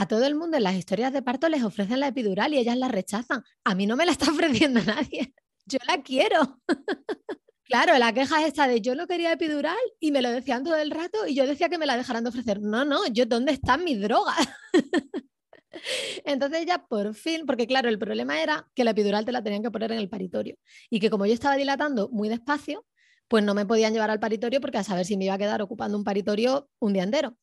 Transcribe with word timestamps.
a 0.00 0.08
todo 0.08 0.24
el 0.24 0.34
mundo 0.34 0.56
en 0.56 0.62
las 0.62 0.76
historias 0.76 1.12
de 1.12 1.20
parto 1.20 1.46
les 1.50 1.62
ofrecen 1.62 2.00
la 2.00 2.08
epidural 2.08 2.54
y 2.54 2.56
ellas 2.56 2.78
la 2.78 2.88
rechazan. 2.88 3.44
A 3.64 3.74
mí 3.74 3.86
no 3.86 3.96
me 3.96 4.06
la 4.06 4.12
está 4.12 4.30
ofreciendo 4.30 4.80
nadie. 4.82 5.34
Yo 5.66 5.78
la 5.86 6.02
quiero. 6.02 6.58
Claro, 7.64 7.96
la 7.98 8.12
queja 8.12 8.40
es 8.40 8.48
esta 8.48 8.66
de 8.66 8.80
yo 8.80 8.96
no 8.96 9.06
quería 9.06 9.30
epidural 9.30 9.78
y 10.00 10.10
me 10.10 10.22
lo 10.22 10.30
decían 10.32 10.64
todo 10.64 10.74
el 10.74 10.90
rato 10.90 11.28
y 11.28 11.36
yo 11.36 11.46
decía 11.46 11.68
que 11.68 11.78
me 11.78 11.86
la 11.86 11.96
dejaran 11.96 12.24
de 12.24 12.30
ofrecer. 12.30 12.60
No, 12.60 12.84
no, 12.84 13.06
yo 13.06 13.26
¿dónde 13.26 13.52
están 13.52 13.84
mis 13.84 14.00
drogas? 14.00 14.36
Entonces 16.24 16.66
ya 16.66 16.84
por 16.84 17.14
fin, 17.14 17.46
porque 17.46 17.68
claro, 17.68 17.88
el 17.88 17.96
problema 17.96 18.42
era 18.42 18.68
que 18.74 18.82
la 18.82 18.90
epidural 18.90 19.24
te 19.24 19.30
la 19.30 19.44
tenían 19.44 19.62
que 19.62 19.70
poner 19.70 19.92
en 19.92 19.98
el 19.98 20.08
paritorio 20.08 20.56
y 20.90 20.98
que 20.98 21.10
como 21.10 21.26
yo 21.26 21.32
estaba 21.32 21.54
dilatando 21.54 22.08
muy 22.08 22.28
despacio, 22.28 22.84
pues 23.28 23.44
no 23.44 23.54
me 23.54 23.64
podían 23.64 23.92
llevar 23.92 24.10
al 24.10 24.18
paritorio 24.18 24.60
porque 24.60 24.78
a 24.78 24.82
saber 24.82 25.06
si 25.06 25.16
me 25.16 25.26
iba 25.26 25.34
a 25.34 25.38
quedar 25.38 25.62
ocupando 25.62 25.96
un 25.96 26.02
paritorio 26.02 26.68
un 26.80 26.92
día 26.92 27.04
entero. 27.04 27.36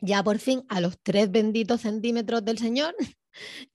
Ya 0.00 0.22
por 0.22 0.38
fin, 0.38 0.64
a 0.68 0.80
los 0.80 0.98
tres 1.02 1.30
benditos 1.30 1.80
centímetros 1.80 2.44
del 2.44 2.58
señor, 2.58 2.94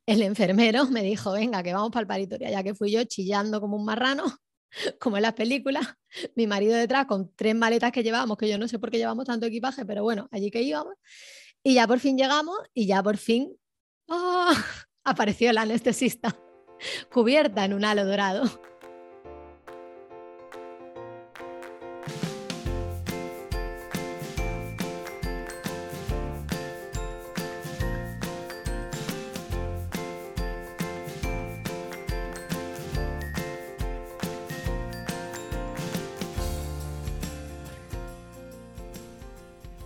el 0.05 0.21
enfermero 0.21 0.85
me 0.85 1.03
dijo, 1.03 1.34
venga, 1.34 1.63
que 1.63 1.73
vamos 1.73 1.91
para 1.91 2.02
el 2.02 2.07
paritorio, 2.07 2.49
ya 2.49 2.63
que 2.63 2.73
fui 2.73 2.91
yo 2.91 3.03
chillando 3.03 3.59
como 3.59 3.77
un 3.77 3.85
marrano 3.85 4.23
como 4.99 5.17
en 5.17 5.23
las 5.23 5.33
películas, 5.33 5.85
mi 6.35 6.47
marido 6.47 6.75
detrás 6.75 7.05
con 7.05 7.33
tres 7.35 7.55
maletas 7.55 7.91
que 7.91 8.03
llevábamos, 8.03 8.38
que 8.38 8.49
yo 8.49 8.57
no 8.57 8.67
sé 8.67 8.80
por 8.80 8.91
qué 8.91 8.97
llevamos 8.97 9.25
tanto 9.25 9.45
equipaje, 9.45 9.85
pero 9.85 10.03
bueno, 10.03 10.27
allí 10.31 10.52
que 10.52 10.61
íbamos. 10.61 10.95
Y 11.63 11.75
ya 11.75 11.88
por 11.88 11.99
fin 11.99 12.17
llegamos 12.17 12.58
y 12.73 12.88
ya 12.88 13.02
por 13.02 13.17
fin 13.17 13.55
¡oh! 14.09 14.52
apareció 15.03 15.53
la 15.53 15.61
anestesista 15.61 16.38
cubierta 17.11 17.63
en 17.63 17.73
un 17.73 17.85
halo 17.85 18.05
dorado. 18.05 18.44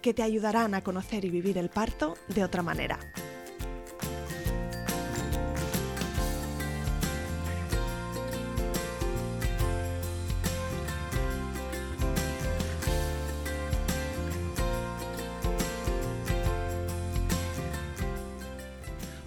que 0.00 0.14
te 0.14 0.22
ayudarán 0.22 0.74
a 0.74 0.82
conocer 0.82 1.24
y 1.24 1.30
vivir 1.30 1.58
el 1.58 1.70
parto 1.70 2.14
de 2.28 2.44
otra 2.44 2.62
manera. 2.62 2.98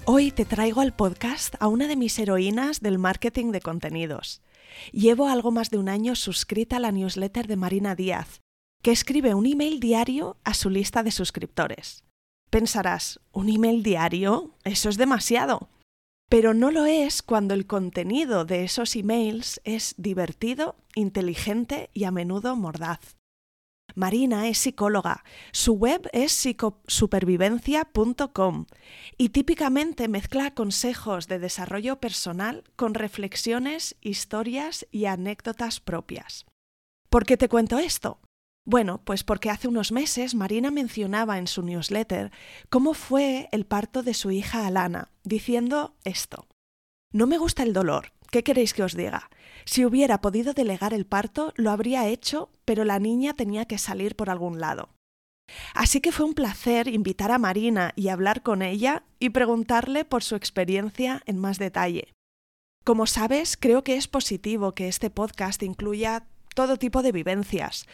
Hoy 0.05 0.31
te 0.31 0.45
traigo 0.45 0.81
al 0.81 0.93
podcast 0.93 1.55
a 1.59 1.67
una 1.67 1.87
de 1.87 1.95
mis 1.95 2.19
heroínas 2.19 2.81
del 2.81 2.99
marketing 2.99 3.51
de 3.51 3.61
contenidos. 3.61 4.41
Llevo 4.91 5.27
algo 5.27 5.49
más 5.49 5.71
de 5.71 5.77
un 5.77 5.89
año 5.89 6.15
suscrita 6.15 6.75
a 6.75 6.79
la 6.79 6.91
newsletter 6.91 7.47
de 7.47 7.55
Marina 7.55 7.95
Díaz, 7.95 8.42
que 8.83 8.91
escribe 8.91 9.33
un 9.33 9.47
email 9.47 9.79
diario 9.79 10.37
a 10.43 10.53
su 10.53 10.69
lista 10.69 11.01
de 11.01 11.11
suscriptores. 11.11 12.03
Pensarás, 12.49 13.21
¿un 13.31 13.49
email 13.49 13.81
diario? 13.81 14.51
Eso 14.65 14.89
es 14.89 14.97
demasiado. 14.97 15.69
Pero 16.29 16.53
no 16.53 16.69
lo 16.69 16.85
es 16.85 17.23
cuando 17.23 17.53
el 17.53 17.65
contenido 17.65 18.43
de 18.45 18.65
esos 18.65 18.95
emails 18.95 19.61
es 19.63 19.95
divertido, 19.97 20.75
inteligente 20.95 21.89
y 21.93 22.03
a 22.03 22.11
menudo 22.11 22.55
mordaz. 22.55 23.15
Marina 23.95 24.47
es 24.47 24.57
psicóloga, 24.57 25.23
su 25.51 25.73
web 25.73 26.09
es 26.13 26.31
psicosupervivencia.com 26.33 28.65
y 29.17 29.29
típicamente 29.29 30.07
mezcla 30.07 30.53
consejos 30.53 31.27
de 31.27 31.39
desarrollo 31.39 31.99
personal 31.99 32.63
con 32.75 32.95
reflexiones, 32.95 33.95
historias 34.01 34.87
y 34.91 35.05
anécdotas 35.05 35.79
propias. 35.79 36.45
¿Por 37.09 37.25
qué 37.25 37.37
te 37.37 37.49
cuento 37.49 37.77
esto? 37.77 38.19
Bueno, 38.65 39.01
pues 39.03 39.23
porque 39.23 39.49
hace 39.49 39.67
unos 39.67 39.91
meses 39.91 40.35
Marina 40.35 40.71
mencionaba 40.71 41.37
en 41.37 41.47
su 41.47 41.63
newsletter 41.63 42.31
cómo 42.69 42.93
fue 42.93 43.49
el 43.51 43.65
parto 43.65 44.03
de 44.03 44.13
su 44.13 44.31
hija 44.31 44.65
Alana, 44.65 45.11
diciendo 45.23 45.95
esto. 46.05 46.47
No 47.11 47.27
me 47.27 47.37
gusta 47.37 47.63
el 47.63 47.73
dolor. 47.73 48.13
¿Qué 48.31 48.43
queréis 48.43 48.73
que 48.73 48.83
os 48.83 48.95
diga? 48.95 49.29
Si 49.65 49.85
hubiera 49.85 50.21
podido 50.21 50.53
delegar 50.53 50.93
el 50.93 51.05
parto, 51.05 51.53
lo 51.55 51.69
habría 51.69 52.07
hecho, 52.07 52.49
pero 52.65 52.83
la 52.83 52.97
niña 52.99 53.33
tenía 53.33 53.65
que 53.65 53.77
salir 53.77 54.15
por 54.15 54.29
algún 54.29 54.59
lado. 54.59 54.89
Así 55.75 56.01
que 56.01 56.11
fue 56.11 56.25
un 56.25 56.33
placer 56.33 56.87
invitar 56.87 57.31
a 57.31 57.37
Marina 57.37 57.91
y 57.95 58.07
hablar 58.07 58.41
con 58.41 58.61
ella 58.61 59.03
y 59.19 59.29
preguntarle 59.29 60.05
por 60.05 60.23
su 60.23 60.35
experiencia 60.35 61.21
en 61.25 61.37
más 61.37 61.59
detalle. 61.59 62.13
Como 62.83 63.05
sabes, 63.05 63.55
creo 63.55 63.83
que 63.83 63.95
es 63.95 64.07
positivo 64.07 64.73
que 64.73 64.87
este 64.87 65.09
podcast 65.09 65.61
incluya 65.63 66.25
todo 66.53 66.77
tipo 66.77 67.01
de 67.01 67.11
vivencias, 67.11 67.87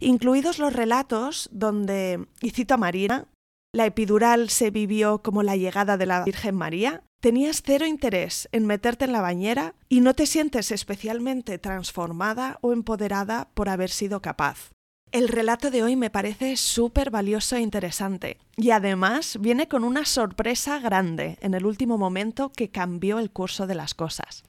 incluidos 0.00 0.58
los 0.58 0.72
relatos 0.72 1.48
donde, 1.52 2.26
y 2.40 2.50
cito 2.50 2.74
a 2.74 2.78
Marina, 2.78 3.28
la 3.72 3.86
epidural 3.86 4.48
se 4.48 4.70
vivió 4.70 5.22
como 5.22 5.42
la 5.42 5.56
llegada 5.56 5.96
de 5.96 6.06
la 6.06 6.24
Virgen 6.24 6.54
María, 6.54 7.02
tenías 7.20 7.62
cero 7.62 7.86
interés 7.86 8.48
en 8.52 8.66
meterte 8.66 9.04
en 9.04 9.12
la 9.12 9.20
bañera 9.20 9.74
y 9.88 10.00
no 10.00 10.14
te 10.14 10.26
sientes 10.26 10.70
especialmente 10.70 11.58
transformada 11.58 12.58
o 12.62 12.72
empoderada 12.72 13.48
por 13.52 13.68
haber 13.68 13.90
sido 13.90 14.22
capaz. 14.22 14.70
El 15.12 15.28
relato 15.28 15.70
de 15.70 15.82
hoy 15.82 15.94
me 15.94 16.10
parece 16.10 16.56
súper 16.56 17.10
valioso 17.10 17.56
e 17.56 17.60
interesante 17.60 18.38
y 18.56 18.70
además 18.70 19.38
viene 19.40 19.68
con 19.68 19.84
una 19.84 20.04
sorpresa 20.04 20.78
grande 20.80 21.38
en 21.40 21.54
el 21.54 21.64
último 21.64 21.96
momento 21.96 22.50
que 22.50 22.70
cambió 22.70 23.18
el 23.18 23.30
curso 23.30 23.66
de 23.66 23.76
las 23.76 23.94
cosas. 23.94 24.44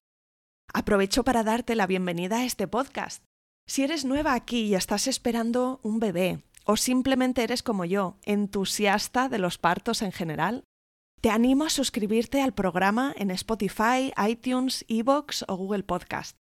Aprovecho 0.73 1.23
para 1.23 1.43
darte 1.43 1.75
la 1.75 1.85
bienvenida 1.85 2.37
a 2.37 2.45
este 2.45 2.67
podcast 2.67 3.23
si 3.67 3.83
eres 3.83 4.05
nueva 4.05 4.33
aquí 4.33 4.61
y 4.61 4.75
estás 4.75 5.07
esperando 5.07 5.79
un 5.83 5.99
bebé, 5.99 6.41
o 6.65 6.77
simplemente 6.77 7.43
eres 7.43 7.61
como 7.61 7.85
yo, 7.85 8.17
entusiasta 8.23 9.29
de 9.29 9.39
los 9.39 9.57
partos 9.57 10.01
en 10.01 10.11
general, 10.11 10.63
te 11.21 11.29
animo 11.29 11.65
a 11.65 11.69
suscribirte 11.69 12.41
al 12.41 12.53
programa 12.53 13.13
en 13.17 13.31
Spotify, 13.31 14.13
iTunes, 14.27 14.85
Evox 14.87 15.43
o 15.47 15.55
Google 15.55 15.83
Podcast. 15.83 16.37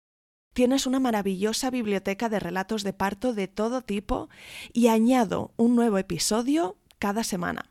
Tienes 0.54 0.86
una 0.86 0.98
maravillosa 0.98 1.70
biblioteca 1.70 2.28
de 2.28 2.40
relatos 2.40 2.82
de 2.82 2.92
parto 2.92 3.34
de 3.34 3.48
todo 3.48 3.82
tipo 3.82 4.28
y 4.72 4.88
añado 4.88 5.52
un 5.56 5.76
nuevo 5.76 5.98
episodio 5.98 6.76
cada 6.98 7.22
semana. 7.22 7.70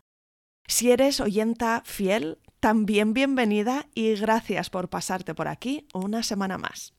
Si 0.66 0.90
eres 0.90 1.20
oyenta 1.20 1.82
fiel, 1.84 2.38
también 2.60 3.14
bienvenida 3.14 3.88
y 3.94 4.14
gracias 4.14 4.70
por 4.70 4.88
pasarte 4.88 5.34
por 5.34 5.48
aquí 5.48 5.88
una 5.92 6.22
semana 6.22 6.58
más. 6.58 6.94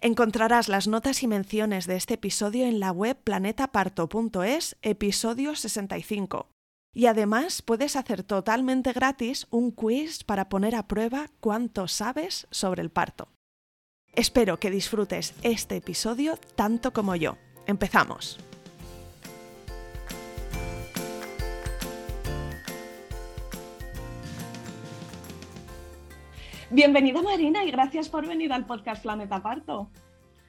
Encontrarás 0.00 0.68
las 0.68 0.88
notas 0.88 1.22
y 1.22 1.26
menciones 1.26 1.86
de 1.86 1.96
este 1.96 2.14
episodio 2.14 2.66
en 2.66 2.80
la 2.80 2.90
web 2.90 3.16
planetaparto.es, 3.22 4.76
episodio 4.82 5.54
65. 5.54 6.48
Y 6.92 7.06
además 7.06 7.62
puedes 7.62 7.96
hacer 7.96 8.22
totalmente 8.22 8.92
gratis 8.92 9.46
un 9.50 9.72
quiz 9.72 10.22
para 10.24 10.48
poner 10.48 10.74
a 10.76 10.86
prueba 10.86 11.28
cuánto 11.40 11.88
sabes 11.88 12.46
sobre 12.50 12.82
el 12.82 12.90
parto. 12.90 13.28
Espero 14.14 14.60
que 14.60 14.70
disfrutes 14.70 15.34
este 15.42 15.76
episodio 15.76 16.36
tanto 16.54 16.92
como 16.92 17.16
yo. 17.16 17.36
Empezamos. 17.66 18.38
Bienvenida 26.70 27.22
Marina 27.22 27.64
y 27.64 27.70
gracias 27.70 28.08
por 28.08 28.26
venir 28.26 28.52
al 28.52 28.66
podcast 28.66 29.02
Planeta 29.02 29.42
Parto. 29.42 29.90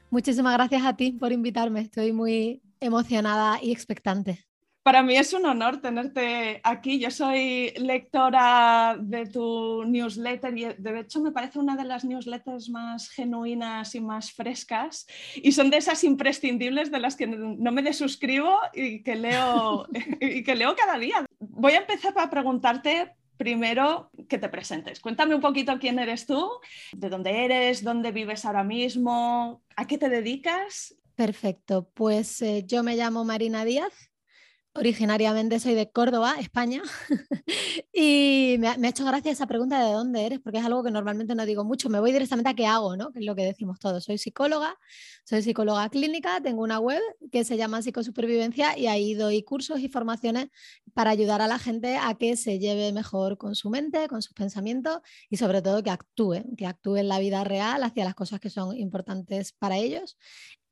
Muchísimas 0.10 0.54
gracias 0.54 0.84
a 0.86 0.96
ti 0.96 1.12
por 1.12 1.32
invitarme. 1.32 1.82
Estoy 1.82 2.14
muy 2.14 2.62
emocionada 2.80 3.60
y 3.62 3.72
expectante. 3.72 4.46
Para 4.82 5.02
mí 5.02 5.18
es 5.18 5.34
un 5.34 5.46
honor 5.46 5.82
tenerte 5.82 6.62
aquí. 6.64 7.00
Yo 7.00 7.10
soy 7.10 7.72
lectora 7.76 8.96
de 9.00 9.26
tu 9.26 9.84
newsletter 9.84 10.58
y 10.58 10.66
de 10.78 11.00
hecho 11.00 11.22
me 11.22 11.32
parece 11.32 11.60
una 11.60 11.76
de 11.76 11.86
las 11.86 12.06
newsletters 12.06 12.70
más 12.70 13.10
genuinas 13.10 13.96
y 13.96 14.00
más 14.00 14.32
frescas 14.32 15.08
y 15.36 15.52
son 15.54 15.72
de 15.72 15.78
esas 15.78 16.04
imprescindibles 16.04 16.92
de 16.92 17.00
las 17.00 17.16
que 17.16 17.26
no 17.26 17.72
me 17.72 17.82
desuscribo 17.82 18.58
y 18.74 19.02
que 19.02 19.16
leo, 19.16 19.88
y 20.22 20.44
que 20.44 20.56
leo 20.56 20.76
cada 20.76 21.00
día. 21.00 21.26
Voy 21.40 21.74
a 21.74 21.80
empezar 21.80 22.14
para 22.14 22.30
preguntarte 22.30 23.16
primero 23.38 24.10
que 24.30 24.38
te 24.38 24.50
presentes. 24.50 25.00
Cuéntame 25.00 25.36
un 25.36 25.42
poquito 25.42 25.78
quién 25.80 26.00
eres 26.00 26.26
tú, 26.26 26.50
de 26.94 27.10
dónde 27.10 27.46
eres, 27.46 27.84
dónde 27.84 28.12
vives 28.12 28.46
ahora 28.46 28.64
mismo, 28.64 29.62
a 29.76 29.88
qué 29.88 29.98
te 29.98 30.10
dedicas. 30.10 30.96
Perfecto, 31.16 31.90
pues 31.94 32.42
eh, 32.42 32.64
yo 32.66 32.84
me 32.84 32.96
llamo 32.96 33.24
Marina 33.24 33.64
Díaz, 33.64 34.12
Originariamente 34.78 35.58
soy 35.62 35.74
de 35.74 35.90
Córdoba, 35.90 36.36
España, 36.38 36.84
y 37.94 38.58
me 38.60 38.68
ha, 38.68 38.90
hecho 38.90 39.06
gracia 39.06 39.32
esa 39.32 39.48
pregunta 39.48 39.82
de 39.82 39.94
dónde 39.94 40.26
eres, 40.26 40.42
porque 40.42 40.58
es 40.58 40.66
algo 40.66 40.84
que 40.84 40.92
normalmente 40.92 41.34
no 41.34 41.46
digo 41.46 41.64
mucho. 41.64 41.88
Me 41.88 42.02
voy 42.02 42.12
directamente 42.12 42.50
a 42.50 42.56
qué 42.56 42.66
hago, 42.66 42.98
¿no? 42.98 43.14
Que 43.14 43.20
es 43.20 43.26
lo 43.26 43.36
que 43.36 43.44
decimos 43.44 43.80
todos. 43.80 44.04
Soy 44.04 44.18
psicóloga, 44.18 44.78
soy 45.24 45.44
psicóloga 45.44 45.88
clínica, 45.88 46.42
tengo 46.42 46.62
una 46.62 46.80
web 46.80 47.02
que 47.32 47.46
se 47.46 47.56
llama 47.56 47.82
Psicosupervivencia 47.82 48.78
y 48.78 48.88
ahí 48.88 49.14
doy 49.14 49.44
cursos 49.44 49.80
y 49.80 49.88
formaciones 49.88 50.48
para 50.94 51.12
ayudar 51.12 51.42
a 51.42 51.48
la 51.48 51.58
gente 51.58 51.96
a 51.96 52.14
que 52.16 52.36
se 52.36 52.60
lleve 52.60 52.92
mejor 52.92 53.38
con 53.38 53.56
su 53.56 53.70
mente, 53.70 54.10
con 54.10 54.22
sus 54.22 54.34
pensamientos 54.34 55.00
y 55.30 55.38
sobre 55.38 55.62
todo 55.62 55.84
que 55.84 55.90
actúe, 55.92 56.44
que 56.58 56.66
actúe 56.66 56.98
en 56.98 57.08
la 57.08 57.20
vida 57.20 57.46
real 57.46 57.82
hacia 57.82 58.04
las 58.04 58.14
cosas 58.14 58.42
que 58.42 58.50
son 58.50 58.76
importantes 58.76 59.54
para 59.54 59.78
ellos. 59.78 60.18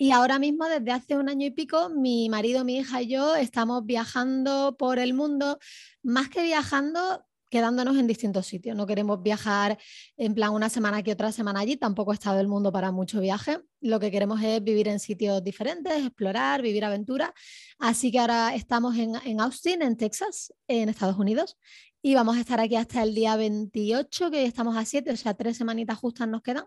Y 0.04 0.12
ahora 0.12 0.38
mismo, 0.38 0.68
desde 0.68 0.92
hace 0.92 1.16
un 1.16 1.30
año 1.30 1.48
y 1.48 1.52
pico, 1.52 1.88
mi 1.88 2.28
marido, 2.28 2.66
mi 2.66 2.76
hija 2.76 3.02
y 3.02 3.08
yo 3.08 3.38
estamos 3.38 3.86
viajando 3.86 4.76
por 4.78 5.00
el 5.00 5.14
mundo, 5.14 5.60
más 6.02 6.28
que 6.28 6.44
viajando, 6.44 7.24
quedándonos 7.50 7.96
en 7.96 8.06
distintos 8.06 8.46
sitios. 8.46 8.76
No 8.76 8.86
queremos 8.86 9.24
viajar 9.24 9.80
en 10.18 10.36
plan 10.36 10.52
una 10.52 10.68
semana 10.68 10.98
aquí, 10.98 11.12
otra 11.12 11.32
semana 11.32 11.62
allí, 11.62 11.78
tampoco 11.78 12.12
ha 12.12 12.16
estado 12.16 12.42
el 12.42 12.50
mundo 12.50 12.70
para 12.70 12.92
mucho 12.92 13.22
viaje. 13.22 13.60
Lo 13.80 13.98
que 14.02 14.12
queremos 14.12 14.44
es 14.44 14.62
vivir 14.62 14.90
en 14.90 15.00
sitios 15.00 15.42
diferentes, 15.42 15.94
explorar, 15.94 16.62
vivir 16.62 16.84
aventura. 16.84 17.34
Así 17.80 18.12
que 18.12 18.20
ahora 18.20 18.54
estamos 18.56 18.98
en, 18.98 19.16
en 19.24 19.40
Austin, 19.40 19.82
en 19.84 19.96
Texas, 19.96 20.54
en 20.68 20.90
Estados 20.90 21.18
Unidos, 21.18 21.56
y 22.06 22.16
vamos 22.16 22.36
a 22.36 22.42
estar 22.42 22.60
aquí 22.60 22.76
hasta 22.76 23.02
el 23.02 23.16
día 23.16 23.38
28, 23.38 24.30
que 24.30 24.44
estamos 24.44 24.76
a 24.76 24.84
7, 24.84 25.10
o 25.10 25.16
sea, 25.16 25.34
tres 25.36 25.56
semanitas 25.56 25.98
justas 25.98 26.28
nos 26.28 26.42
quedan. 26.42 26.66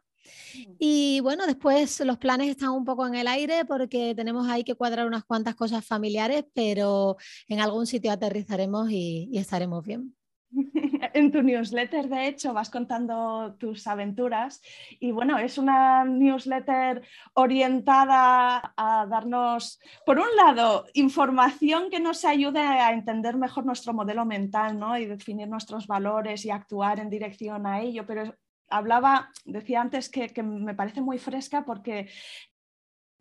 Mm. 0.55 0.73
Y 0.79 1.21
bueno, 1.21 1.47
después 1.47 2.01
los 2.01 2.17
planes 2.17 2.49
están 2.49 2.71
un 2.71 2.87
poco 2.87 3.07
en 3.07 3.17
el 3.17 3.29
aire 3.29 3.67
porque 3.67 4.15
tenemos 4.15 4.49
ahí 4.49 4.65
que 4.65 4.75
cuadrar 4.75 5.07
unas 5.07 5.25
cuantas 5.25 5.55
cosas 5.55 5.85
familiares, 5.85 6.47
pero 6.55 7.19
en 7.49 7.61
algún 7.61 7.87
sitio 7.87 8.11
aterrizaremos 8.13 8.91
y, 8.91 9.31
estaremos 9.35 9.85
bien. 9.85 10.17
En 11.17 11.33
tu 11.33 11.43
newsletter, 11.43 12.11
de 12.11 12.29
hecho, 12.29 12.53
vas 12.53 12.69
contando 12.69 13.57
tus 13.59 13.87
aventuras 13.87 14.61
y 15.01 15.13
bueno, 15.13 15.39
es 15.39 15.57
una 15.57 16.05
newsletter 16.05 17.03
orientada 17.33 18.75
a 18.77 19.07
darnos, 19.07 19.81
por 20.05 20.19
un 20.19 20.29
lado, 20.37 20.85
información 20.93 21.89
que 21.89 22.01
nos 22.01 22.27
ayude 22.27 22.61
a 22.61 22.93
entender 22.93 23.39
mejor 23.39 23.65
nuestro 23.65 23.95
modelo 23.95 24.27
mental 24.27 24.79
¿no? 24.79 24.99
y 24.99 25.07
definir 25.07 25.49
nuestros 25.49 25.87
valores 25.87 26.45
y 26.45 26.51
actuar 26.51 27.01
en 27.01 27.09
dirección 27.09 27.67
a 27.67 27.81
ello, 27.81 28.05
pero 28.05 28.35
hablaba, 28.69 29.31
decía 29.47 29.81
antes 29.81 30.11
que, 30.11 30.43
me 30.43 30.75
parece 30.75 31.01
muy 31.01 31.17
fresca 31.17 31.65
porque 31.65 32.11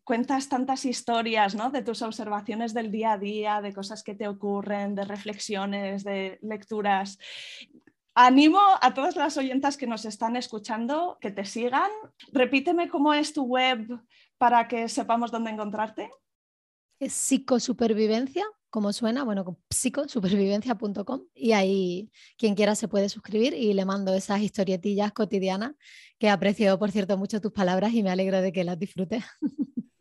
cuentas 0.04 0.50
tantas 0.50 0.84
historias 0.86 1.56
¿no? 1.56 1.72
de 1.72 1.82
tus 1.82 2.02
observaciones 2.02 2.74
del 2.74 2.92
día 2.92 3.14
a 3.14 3.18
día, 3.18 3.62
de 3.62 3.74
cosas 3.74 4.04
que 4.04 4.16
te 4.16 4.28
ocurren, 4.28 4.96
de 4.96 5.06
reflexiones, 5.06 6.04
de 6.04 6.40
lecturas. 6.42 7.18
Animo 8.18 8.62
a 8.82 8.94
todas 8.94 9.18
las 9.18 9.36
oyentas 9.36 9.76
que 9.76 9.88
nos 9.88 10.06
están 10.06 10.38
escuchando 10.38 11.18
que 11.20 11.32
te 11.32 11.44
sigan. 11.44 11.92
Repíteme 12.32 12.88
cómo 12.88 13.14
es 13.14 13.34
tu 13.34 13.44
web 13.44 14.00
para 14.38 14.70
que 14.70 14.88
sepamos 14.88 15.32
dónde 15.32 15.52
encontrarte. 15.52 16.10
Es 16.98 17.12
psicosupervivencia 17.12 18.46
como 18.70 18.94
suena, 18.94 19.24
bueno, 19.24 19.58
psicosupervivencia.com 19.70 21.22
y 21.34 21.52
ahí 21.52 22.12
quien 22.38 22.56
quiera 22.56 22.76
se 22.76 22.88
puede 22.88 23.10
suscribir 23.10 23.54
y 23.54 23.74
le 23.74 23.86
mando 23.86 24.14
esas 24.14 24.42
historietillas 24.42 25.12
cotidianas 25.12 25.76
que 26.18 26.30
aprecio, 26.30 26.78
por 26.80 26.92
cierto, 26.92 27.18
mucho 27.18 27.42
tus 27.42 27.52
palabras 27.52 27.94
y 27.94 28.04
me 28.04 28.12
alegro 28.12 28.42
de 28.42 28.52
que 28.54 28.64
las 28.64 28.80
disfrutes. 28.80 29.24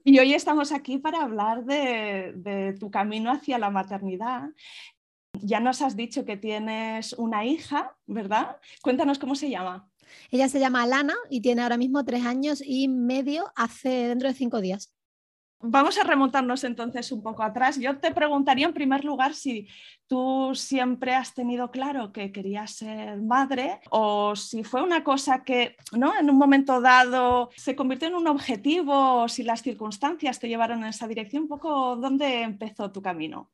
Y 0.07 0.19
hoy 0.19 0.35
estamos 0.35 0.71
aquí 0.71 0.99
para 0.99 1.23
hablar 1.23 1.65
de, 1.65 2.35
de 2.37 2.75
tu 2.75 2.91
camino 2.91 3.31
hacia 3.31 3.59
la 3.59 3.71
maternidad. 3.71 4.51
Ya 5.41 5.61
nos 5.61 5.83
has 5.83 5.97
dicho 5.97 6.25
que 6.25 6.37
tienes 6.37 7.13
una 7.15 7.45
hija, 7.45 7.97
¿verdad? 8.07 8.57
Cuéntanos 8.83 9.19
cómo 9.19 9.35
se 9.35 9.51
llama. 9.51 9.89
Ella 10.31 10.49
se 10.49 10.61
llama 10.61 10.87
Lana 10.87 11.15
y 11.31 11.41
tiene 11.41 11.63
ahora 11.63 11.77
mismo 11.77 12.05
tres 12.05 12.25
años 12.25 12.63
y 12.65 12.89
medio, 12.89 13.53
hace 13.57 14.09
dentro 14.09 14.29
de 14.29 14.35
cinco 14.35 14.61
días. 14.61 14.95
Vamos 15.67 15.97
a 15.99 16.05
remontarnos 16.05 16.63
entonces 16.65 17.11
un 17.11 17.23
poco 17.23 17.43
atrás. 17.43 17.79
Yo 17.81 17.97
te 17.99 18.13
preguntaría 18.13 18.67
en 18.67 18.75
primer 18.75 19.03
lugar 19.03 19.33
si 19.33 19.67
tú 20.07 20.51
siempre 20.55 21.15
has 21.15 21.33
tenido 21.33 21.71
claro 21.71 22.13
que 22.13 22.33
querías 22.33 22.73
ser 22.73 23.23
madre 23.23 23.81
o 23.89 24.37
si 24.37 24.63
fue 24.63 24.83
una 24.83 25.03
cosa 25.03 25.43
que 25.43 25.77
¿no? 25.93 26.13
en 26.21 26.29
un 26.29 26.37
momento 26.37 26.83
dado 26.83 27.49
se 27.57 27.75
convirtió 27.75 28.09
en 28.09 28.15
un 28.15 28.29
objetivo 28.29 29.23
o 29.23 29.29
si 29.29 29.43
las 29.43 29.63
circunstancias 29.63 30.39
te 30.39 30.49
llevaron 30.49 30.81
en 30.81 30.91
esa 30.91 31.09
dirección. 31.09 31.45
Un 31.45 31.49
poco, 31.49 31.97
¿dónde 31.97 32.43
empezó 32.43 32.93
tu 32.93 33.01
camino? 33.01 33.51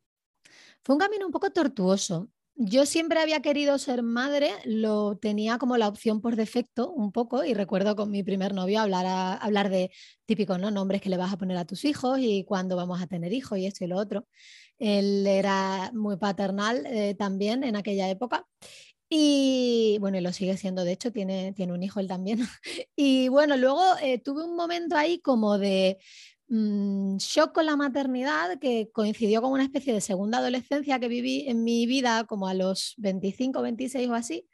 Fue 0.82 0.94
un 0.94 1.00
camino 1.00 1.26
un 1.26 1.32
poco 1.32 1.50
tortuoso. 1.50 2.28
Yo 2.62 2.84
siempre 2.84 3.20
había 3.20 3.40
querido 3.40 3.78
ser 3.78 4.02
madre, 4.02 4.50
lo 4.64 5.16
tenía 5.16 5.56
como 5.56 5.78
la 5.78 5.88
opción 5.88 6.20
por 6.20 6.36
defecto 6.36 6.90
un 6.90 7.10
poco 7.10 7.42
y 7.42 7.54
recuerdo 7.54 7.96
con 7.96 8.10
mi 8.10 8.22
primer 8.22 8.52
novio 8.52 8.80
hablar, 8.80 9.38
hablar 9.40 9.70
de 9.70 9.90
típicos 10.26 10.58
¿no? 10.58 10.70
nombres 10.70 11.00
que 11.00 11.08
le 11.08 11.16
vas 11.16 11.32
a 11.32 11.38
poner 11.38 11.56
a 11.56 11.64
tus 11.64 11.86
hijos 11.86 12.18
y 12.20 12.44
cuándo 12.44 12.76
vamos 12.76 13.00
a 13.00 13.06
tener 13.06 13.32
hijos 13.32 13.58
y 13.58 13.66
esto 13.66 13.84
y 13.84 13.88
lo 13.88 13.96
otro. 13.96 14.26
Él 14.78 15.26
era 15.26 15.90
muy 15.94 16.16
paternal 16.16 16.84
eh, 16.86 17.14
también 17.14 17.64
en 17.64 17.76
aquella 17.76 18.10
época. 18.10 18.46
Y 19.08 19.96
bueno, 20.00 20.20
lo 20.20 20.32
sigue 20.32 20.56
siendo, 20.56 20.84
de 20.84 20.92
hecho, 20.92 21.10
tiene, 21.12 21.52
tiene 21.52 21.72
un 21.72 21.82
hijo 21.82 21.98
él 22.00 22.08
también. 22.08 22.40
Y 22.96 23.28
bueno, 23.28 23.56
luego 23.56 23.82
eh, 24.02 24.18
tuve 24.20 24.44
un 24.44 24.54
momento 24.54 24.96
ahí 24.96 25.20
como 25.20 25.58
de, 25.58 25.98
Mm, 26.52 27.18
shock 27.18 27.52
con 27.54 27.64
la 27.64 27.76
maternidad 27.76 28.58
que 28.58 28.90
coincidió 28.92 29.40
con 29.40 29.52
una 29.52 29.62
especie 29.62 29.94
de 29.94 30.00
segunda 30.00 30.38
adolescencia 30.38 30.98
que 30.98 31.06
viví 31.06 31.44
en 31.46 31.62
mi 31.62 31.86
vida 31.86 32.24
como 32.24 32.48
a 32.48 32.54
los 32.54 32.94
25, 32.98 33.62
26 33.62 34.08
o 34.08 34.14
así. 34.14 34.48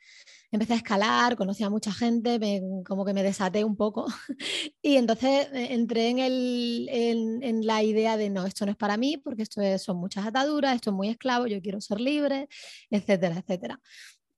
Empecé 0.51 0.75
a 0.75 0.77
escalar, 0.77 1.37
conocí 1.37 1.65
a 1.65 1.71
mucha 1.71 1.93
gente, 1.93 2.39
como 2.87 3.07
que 3.07 3.15
me 3.15 3.23
desaté 3.23 3.65
un 3.65 3.77
poco 3.77 4.07
y 4.83 4.97
entonces 4.97 5.49
eh, 5.55 5.69
entré 5.71 6.11
en, 6.11 6.19
el, 6.19 6.89
en, 6.91 7.67
la 7.67 7.83
idea 7.83 8.19
de 8.19 8.29
no, 8.29 8.45
esto 8.47 8.67
no 8.67 8.73
es 8.73 8.77
para 8.77 8.99
mí 8.99 9.17
porque 9.17 9.43
esto 9.43 9.63
son 9.79 9.97
muchas 9.97 10.27
ataduras, 10.27 10.75
esto 10.75 10.91
es 10.91 10.97
muy 10.97 11.09
esclavo, 11.09 11.47
yo 11.47 11.63
quiero 11.63 11.81
ser 11.81 12.01
libre, 12.01 12.49
etcétera, 12.91 13.39
etcétera. 13.39 13.81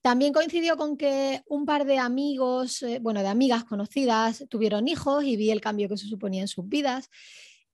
También 0.03 0.33
coincidió 0.33 0.77
con 0.77 0.97
que 0.97 1.43
un 1.47 1.67
par 1.67 1.85
de 1.85 1.99
amigos, 1.99 2.83
eh, 2.83 2.99
bueno, 3.01 3.21
de 3.21 3.29
amigas 3.29 3.65
conocidas, 3.65 4.45
tuvieron 4.49 4.89
hijos 4.89 5.25
y 5.25 5.37
vi 5.37 5.51
el 5.51 5.61
cambio 5.61 5.89
que 5.89 5.97
se 5.97 6.07
suponía 6.07 6.43
en 6.43 6.49
sus 6.49 6.69
vidas. 6.69 7.11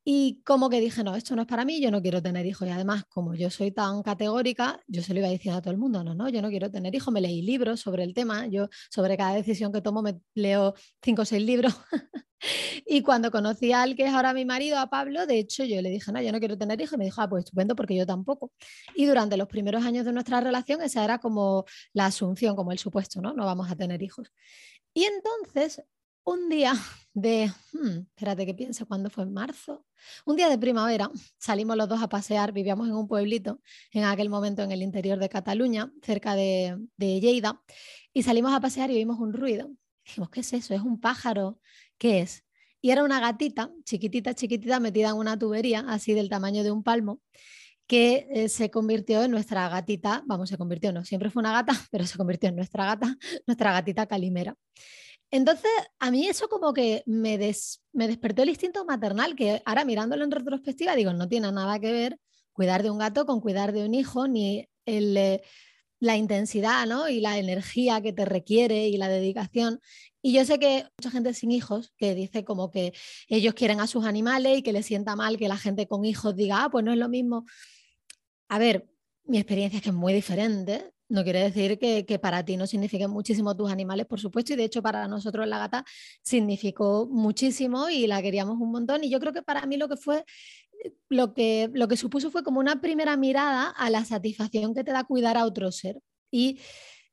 Y 0.06 0.42
como 0.44 0.68
que 0.68 0.80
dije, 0.80 1.02
no, 1.02 1.16
esto 1.16 1.34
no 1.34 1.42
es 1.42 1.49
para 1.49 1.64
mí, 1.64 1.80
yo 1.80 1.90
no 1.90 2.02
quiero 2.02 2.20
tener 2.20 2.44
hijos. 2.44 2.68
Y 2.68 2.70
además, 2.70 3.04
como 3.08 3.34
yo 3.34 3.49
soy 3.49 3.70
tan 3.70 4.02
categórica, 4.02 4.78
yo 4.87 5.02
se 5.02 5.14
lo 5.14 5.20
iba 5.20 5.28
diciendo 5.28 5.58
a 5.58 5.62
todo 5.62 5.73
el 5.73 5.78
mundo, 5.78 6.04
no, 6.04 6.14
no, 6.14 6.28
yo 6.28 6.42
no 6.42 6.50
quiero 6.50 6.70
tener 6.70 6.94
hijos. 6.94 7.12
Me 7.12 7.23
leí 7.23 7.40
libros 7.40 7.80
sobre 7.80 8.04
el 8.04 8.12
tema, 8.12 8.46
yo 8.46 8.68
sobre 8.90 9.16
cada 9.16 9.34
decisión 9.34 9.73
que 9.73 9.80
tomo 9.80 10.02
me 10.02 10.20
leo 10.34 10.75
cinco 11.02 11.23
o 11.23 11.25
seis 11.25 11.42
libros. 11.42 11.75
y 12.87 13.00
cuando 13.00 13.30
conocí 13.30 13.73
al 13.73 13.96
que 13.96 14.04
es 14.04 14.12
ahora 14.12 14.34
mi 14.34 14.44
marido, 14.44 14.78
a 14.78 14.90
Pablo, 14.90 15.26
de 15.26 15.38
hecho 15.38 15.64
yo 15.64 15.80
le 15.80 15.88
dije, 15.88 16.12
no, 16.12 16.20
yo 16.20 16.32
no 16.32 16.38
quiero 16.38 16.58
tener 16.58 16.78
hijos. 16.82 16.94
Y 16.94 16.99
me 16.99 17.04
dijo, 17.06 17.23
ah, 17.23 17.28
pues 17.28 17.44
estupendo, 17.44 17.75
porque 17.75 17.96
yo 17.96 18.04
tampoco. 18.04 18.52
Y 18.94 19.06
durante 19.06 19.38
los 19.38 19.49
primeros 19.49 19.87
años 19.87 20.04
de 20.04 20.12
nuestra 20.12 20.40
relación, 20.42 20.82
esa 20.82 21.02
era 21.02 21.18
como 21.18 21.64
la 21.94 22.06
asunción, 22.06 22.56
como 22.56 22.73
el 22.73 22.78
supuesto, 22.78 23.23
¿no? 23.23 23.32
No 23.32 23.46
vamos 23.46 23.70
a 23.70 23.76
tener 23.76 24.02
hijos. 24.02 24.30
Y 24.92 25.04
entonces 25.04 25.82
un 26.24 26.48
día 26.48 26.74
de, 27.12 27.50
hmm, 27.72 27.98
espérate 28.16 28.46
que 28.46 28.54
piense, 28.54 28.84
¿cuándo 28.84 29.10
fue? 29.10 29.24
En 29.24 29.32
marzo. 29.32 29.86
Un 30.26 30.36
día 30.36 30.48
de 30.48 30.58
primavera 30.58 31.10
salimos 31.38 31.76
los 31.76 31.88
dos 31.88 32.02
a 32.02 32.08
pasear, 32.08 32.52
vivíamos 32.52 32.88
en 32.88 32.94
un 32.94 33.06
pueblito, 33.06 33.60
en 33.92 34.04
aquel 34.04 34.28
momento 34.28 34.62
en 34.62 34.72
el 34.72 34.82
interior 34.82 35.18
de 35.18 35.28
Cataluña, 35.28 35.92
cerca 36.02 36.34
de, 36.34 36.76
de 36.96 37.20
Lleida, 37.20 37.62
y 38.12 38.22
salimos 38.22 38.52
a 38.52 38.60
pasear 38.60 38.90
y 38.90 38.94
vimos 38.94 39.18
un 39.20 39.32
ruido. 39.32 39.70
Dijimos, 40.04 40.30
¿qué 40.30 40.40
es 40.40 40.52
eso? 40.52 40.74
¿Es 40.74 40.82
un 40.82 41.00
pájaro? 41.00 41.60
¿Qué 41.98 42.20
es? 42.20 42.44
Y 42.80 42.90
era 42.90 43.02
una 43.02 43.20
gatita, 43.20 43.70
chiquitita, 43.84 44.34
chiquitita, 44.34 44.78
metida 44.80 45.08
en 45.10 45.16
una 45.16 45.38
tubería, 45.38 45.84
así 45.88 46.12
del 46.12 46.28
tamaño 46.28 46.62
de 46.62 46.70
un 46.70 46.82
palmo, 46.82 47.20
que 47.86 48.26
eh, 48.30 48.48
se 48.48 48.70
convirtió 48.70 49.22
en 49.22 49.30
nuestra 49.30 49.68
gatita, 49.68 50.22
vamos, 50.26 50.48
se 50.50 50.58
convirtió, 50.58 50.92
no, 50.92 51.04
siempre 51.04 51.30
fue 51.30 51.40
una 51.40 51.52
gata, 51.52 51.72
pero 51.90 52.06
se 52.06 52.18
convirtió 52.18 52.48
en 52.48 52.56
nuestra 52.56 52.84
gata, 52.84 53.16
nuestra 53.46 53.72
gatita 53.72 54.06
calimera. 54.06 54.54
Entonces, 55.34 55.72
a 55.98 56.12
mí 56.12 56.28
eso 56.28 56.48
como 56.48 56.72
que 56.72 57.02
me, 57.06 57.36
me 57.92 58.06
despertó 58.06 58.44
el 58.44 58.50
instinto 58.50 58.84
maternal, 58.84 59.34
que 59.34 59.60
ahora 59.64 59.84
mirándolo 59.84 60.22
en 60.22 60.30
retrospectiva 60.30 60.94
digo, 60.94 61.12
no 61.12 61.26
tiene 61.26 61.50
nada 61.50 61.80
que 61.80 61.90
ver 61.90 62.20
cuidar 62.52 62.84
de 62.84 62.90
un 62.90 62.98
gato 62.98 63.26
con 63.26 63.40
cuidar 63.40 63.72
de 63.72 63.84
un 63.84 63.94
hijo, 63.94 64.28
ni 64.28 64.68
eh, 64.86 65.42
la 65.98 66.16
intensidad 66.16 66.86
¿no? 66.86 67.08
y 67.08 67.18
la 67.18 67.36
energía 67.36 68.00
que 68.00 68.12
te 68.12 68.24
requiere 68.24 68.86
y 68.86 68.96
la 68.96 69.08
dedicación. 69.08 69.80
Y 70.22 70.34
yo 70.34 70.44
sé 70.44 70.60
que 70.60 70.86
mucha 70.96 71.10
gente 71.10 71.34
sin 71.34 71.50
hijos 71.50 71.92
que 71.96 72.14
dice 72.14 72.44
como 72.44 72.70
que 72.70 72.92
ellos 73.26 73.54
quieren 73.54 73.80
a 73.80 73.88
sus 73.88 74.04
animales 74.04 74.58
y 74.58 74.62
que 74.62 74.72
les 74.72 74.86
sienta 74.86 75.16
mal 75.16 75.36
que 75.36 75.48
la 75.48 75.56
gente 75.56 75.88
con 75.88 76.04
hijos 76.04 76.36
diga, 76.36 76.62
ah, 76.62 76.68
pues 76.70 76.84
no 76.84 76.92
es 76.92 76.98
lo 76.98 77.08
mismo. 77.08 77.44
A 78.48 78.60
ver, 78.60 78.88
mi 79.24 79.38
experiencia 79.38 79.78
es 79.78 79.82
que 79.82 79.88
es 79.88 79.96
muy 79.96 80.12
diferente 80.12 80.93
No 81.08 81.23
quiere 81.23 81.42
decir 81.42 81.78
que, 81.78 82.18
para 82.18 82.44
ti 82.44 82.56
no 82.56 82.66
signifiquen 82.66 83.11
muchísimo 83.11 83.56
tus 83.56 83.70
animales, 83.70 84.06
por 84.06 84.20
supuesto, 84.20 84.52
y 84.52 84.56
de 84.56 84.64
hecho 84.64 84.82
para 84.82 85.06
nosotros 85.06 85.46
la 85.46 85.58
gata 85.58 85.84
significó 86.23 87.06
muchísimo 87.11 87.88
y 87.90 88.06
la 88.06 88.23
queríamos 88.23 88.58
un 88.58 88.73
montón. 88.73 89.04
Y 89.04 89.11
yo 89.11 89.20
creo 89.20 89.32
que 89.32 89.42
para 89.42 89.66
mí 89.66 89.76
lo 89.76 89.88
que 89.88 89.96
fue, 89.96 90.25
lo 91.08 91.34
que, 91.34 91.70
lo 91.75 91.88
que 91.88 91.96
supuso 91.96 92.30
fue 92.30 92.42
como 92.42 92.61
una 92.61 92.80
primera 92.80 93.16
mirada 93.16 93.68
a 93.68 93.90
la 93.90 94.04
satisfacción 94.04 94.75
que 94.75 94.84
te 94.84 94.92
da 94.92 95.04
cuidar 95.04 95.37
a 95.37 95.44
otro 95.44 95.70
ser 95.73 96.00
y 96.30 96.61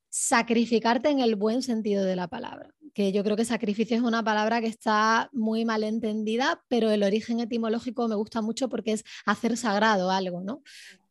sacrificarte 0.10 1.10
en 1.10 1.19
el 1.19 1.36
buen 1.36 1.62
sentido 1.62 2.03
de 2.05 2.15
la 2.15 2.27
palabra 2.27 2.74
que 2.93 3.12
yo 3.12 3.24
creo 3.24 3.38
que 3.38 3.45
sacrificio 3.45 3.95
es 3.98 4.03
una 4.03 4.24
palabra 4.24 4.62
que 4.62 4.67
está 4.67 5.29
muy 5.31 5.65
mal 5.65 5.83
entendida, 5.83 6.63
pero 6.67 6.91
el 6.91 7.03
origen 7.03 7.39
etimológico 7.39 8.07
me 8.07 8.15
gusta 8.15 8.41
mucho 8.41 8.69
porque 8.69 8.93
es 8.93 9.03
hacer 9.25 9.57
sagrado 9.57 10.12
algo, 10.12 10.41
¿no? 10.41 10.62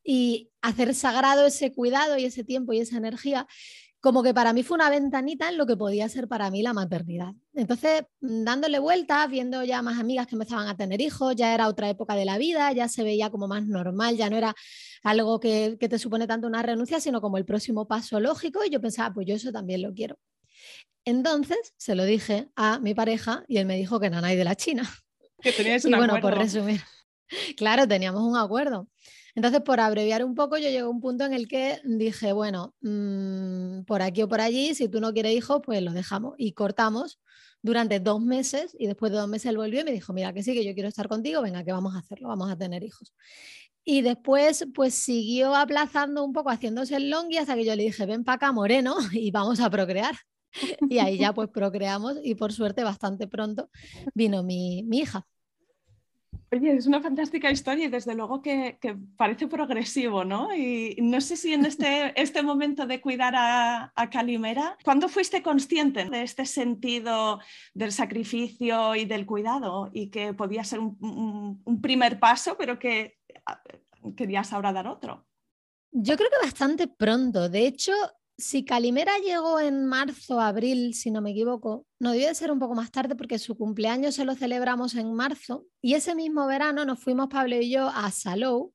Y 0.03 0.51
hacer 0.63 0.95
sagrado 0.95 1.47
ese 1.47 1.73
cuidado 1.73 2.17
y 2.19 2.25
ese 2.25 2.45
tiempo 2.45 2.73
y 2.73 2.81
esa 2.81 2.97
energía, 2.97 3.47
como 4.01 4.23
que 4.23 4.33
para 4.33 4.53
mí 4.53 4.63
fue 4.63 4.77
una 4.77 4.89
ventanita 4.89 5.51
en 5.51 5.59
lo 5.59 5.67
que 5.67 5.77
podía 5.77 6.09
ser 6.09 6.27
para 6.27 6.51
mí 6.51 6.63
la 6.63 6.73
maternidad. 6.73 7.35
Entonces, 7.55 8.05
mm, 8.21 8.45
dándole 8.45 8.79
vueltas, 8.79 9.29
viendo 9.29 9.63
ya 9.63 9.83
más 9.83 9.99
amigas 9.99 10.27
que 10.27 10.37
empezaban 10.37 10.69
a 10.69 10.77
tener 10.77 11.01
hijos, 11.01 11.37
ya 11.37 11.55
era 11.55 11.69
otra 11.69 11.91
época 11.91 12.15
de 12.15 12.25
la 12.25 12.39
vida, 12.39 12.73
ya 12.73 12.89
se 12.89 13.03
veía 13.03 13.31
como 13.31 13.47
más 13.47 13.67
normal, 13.67 14.17
ya 14.17 14.31
no 14.31 14.37
era 14.37 14.55
algo 15.03 15.39
que, 15.39 15.77
que 15.79 15.89
te 15.89 15.99
supone 15.99 16.27
tanto 16.27 16.47
una 16.47 16.63
renuncia, 16.63 17.01
sino 17.01 17.21
como 17.21 17.37
el 17.37 17.45
próximo 17.45 17.87
paso 17.87 18.21
lógico, 18.21 18.65
y 18.65 18.71
yo 18.71 18.81
pensaba, 18.81 19.13
pues 19.13 19.27
yo 19.27 19.35
eso 19.35 19.53
también 19.53 19.83
lo 19.83 19.93
quiero. 19.93 20.19
Entonces 21.05 21.75
se 21.77 21.95
lo 21.95 22.05
dije 22.05 22.49
a 22.57 22.79
mi 22.79 22.95
pareja 22.95 23.45
y 23.49 23.59
él 23.59 23.67
me 23.67 23.77
dijo 23.77 24.01
que 24.01 24.11
nanay 24.11 24.37
de 24.37 24.45
la 24.45 24.55
China. 24.55 24.89
Que 25.41 25.53
teníais 25.53 25.85
un 25.85 25.93
y 25.93 25.97
bueno, 25.97 26.21
por 26.21 26.37
resumir, 26.37 26.83
claro, 27.57 27.87
teníamos 27.87 28.23
un 28.23 28.37
acuerdo. 28.37 28.89
Entonces, 29.35 29.61
por 29.61 29.81
abreviar 29.81 30.25
un 30.25 30.35
poco, 30.35 30.57
yo 30.57 30.65
llegué 30.65 30.81
a 30.81 30.89
un 30.89 31.01
punto 31.01 31.25
en 31.25 31.33
el 31.33 31.49
que 31.49 31.81
dije, 31.85 32.33
bueno, 32.33 32.75
mm, 32.81 33.83
por 33.85 34.03
aquí 34.03 34.23
o 34.23 34.29
por 34.29 34.41
allí, 34.41 34.75
si 34.75 34.89
tú 34.89 35.01
no 35.01 35.13
quieres 35.13 35.35
hijos, 35.35 35.61
pues 35.65 35.83
lo 35.83 35.93
dejamos. 35.93 36.35
Y 36.39 36.53
cortamos 36.53 37.21
durante 37.63 38.01
dos 38.01 38.21
meses 38.21 38.75
y 38.79 38.87
después 38.87 39.13
de 39.13 39.19
dos 39.19 39.29
meses 39.29 39.51
él 39.51 39.57
volvió 39.57 39.81
y 39.83 39.85
me 39.85 39.93
dijo, 39.93 40.13
mira, 40.13 40.33
que 40.33 40.43
sí, 40.43 40.55
que 40.55 40.65
yo 40.65 40.75
quiero 40.75 40.89
estar 40.89 41.09
contigo, 41.09 41.43
venga, 41.43 41.65
que 41.65 41.73
vamos 41.73 41.95
a 41.95 41.99
hacerlo, 41.99 42.29
vamos 42.29 42.51
a 42.51 42.57
tener 42.57 42.83
hijos. 42.83 43.13
Y 43.85 44.03
después, 44.03 44.67
pues 44.75 44.95
siguió 44.95 45.55
aplazando 45.55 46.23
un 46.25 46.33
poco, 46.33 46.51
haciéndose 46.51 46.97
el 46.97 47.11
long 47.11 47.31
y 47.31 47.39
hasta 47.39 47.55
que 47.55 47.65
yo 47.65 47.75
le 47.75 47.85
dije, 47.85 48.07
ven 48.07 48.25
para 48.25 48.37
acá, 48.37 48.53
moreno, 48.53 48.97
y 49.13 49.31
vamos 49.31 49.61
a 49.61 49.71
procrear. 49.71 50.15
y 50.89 50.99
ahí 50.99 51.19
ya 51.19 51.33
pues 51.33 51.49
procreamos 51.49 52.17
y 52.25 52.35
por 52.35 52.53
suerte 52.53 52.83
bastante 52.83 53.29
pronto 53.29 53.71
vino 54.15 54.43
mi, 54.43 54.81
hija. 54.93 55.27
Oye, 56.53 56.75
es 56.75 56.87
una 56.87 57.01
fantástica 57.01 57.49
historia 57.49 57.85
y 57.85 57.89
desde 57.89 58.15
luego 58.17 58.43
que, 58.43 58.77
parece 59.17 59.47
progresivo, 59.47 60.25
¿no? 60.25 60.53
Y 60.53 60.97
no 61.01 61.21
sé 61.21 61.37
si 61.37 61.53
en 61.53 61.65
este, 61.65 62.13
este 62.21 62.43
momento 62.43 62.87
de 62.87 63.01
cuidar 63.01 63.35
a, 63.37 63.93
Calimera, 64.11 64.77
¿cuándo 64.83 65.09
fuiste 65.09 65.43
consciente 65.43 66.07
de 66.11 66.23
este 66.23 66.45
sentido 66.47 67.39
del 67.73 67.93
sacrificio 67.93 68.97
y 68.97 69.05
del 69.05 69.27
cuidado 69.27 69.91
y 69.93 70.09
que 70.11 70.35
podía 70.35 70.65
ser 70.65 70.81
un, 70.81 71.81
primer 71.81 72.19
paso, 72.19 72.57
pero 72.59 72.81
que 72.81 73.19
querías 74.17 74.53
ahora 74.53 74.73
dar 74.73 74.89
otro? 74.89 75.29
Yo 75.93 76.17
creo 76.17 76.31
que 76.31 76.47
bastante 76.47 76.89
pronto. 76.89 77.49
De 77.49 77.65
hecho, 77.67 77.93
si 78.41 78.65
Calimera 78.65 79.13
llegó 79.19 79.61
en 79.61 79.87
marzo, 79.87 80.41
abril, 80.41 80.95
si 80.95 81.11
no 81.11 81.21
me 81.21 81.31
equivoco, 81.31 81.87
no 81.99 82.13
debe 82.13 82.35
ser 82.35 82.51
un 82.51 82.59
poco 82.59 82.75
más 82.75 82.91
tarde 82.91 83.15
porque 83.15 83.39
su 83.39 83.57
cumpleaños 83.57 84.15
se 84.15 84.25
lo 84.25 84.35
celebramos 84.35 84.95
en 84.95 85.13
marzo 85.13 85.67
y 85.81 85.95
ese 85.95 86.15
mismo 86.15 86.47
verano 86.47 86.85
nos 86.85 86.99
fuimos 87.01 87.29
Pablo 87.29 87.57
y 87.57 87.71
yo 87.71 87.89
a 87.89 88.11
Salou 88.11 88.73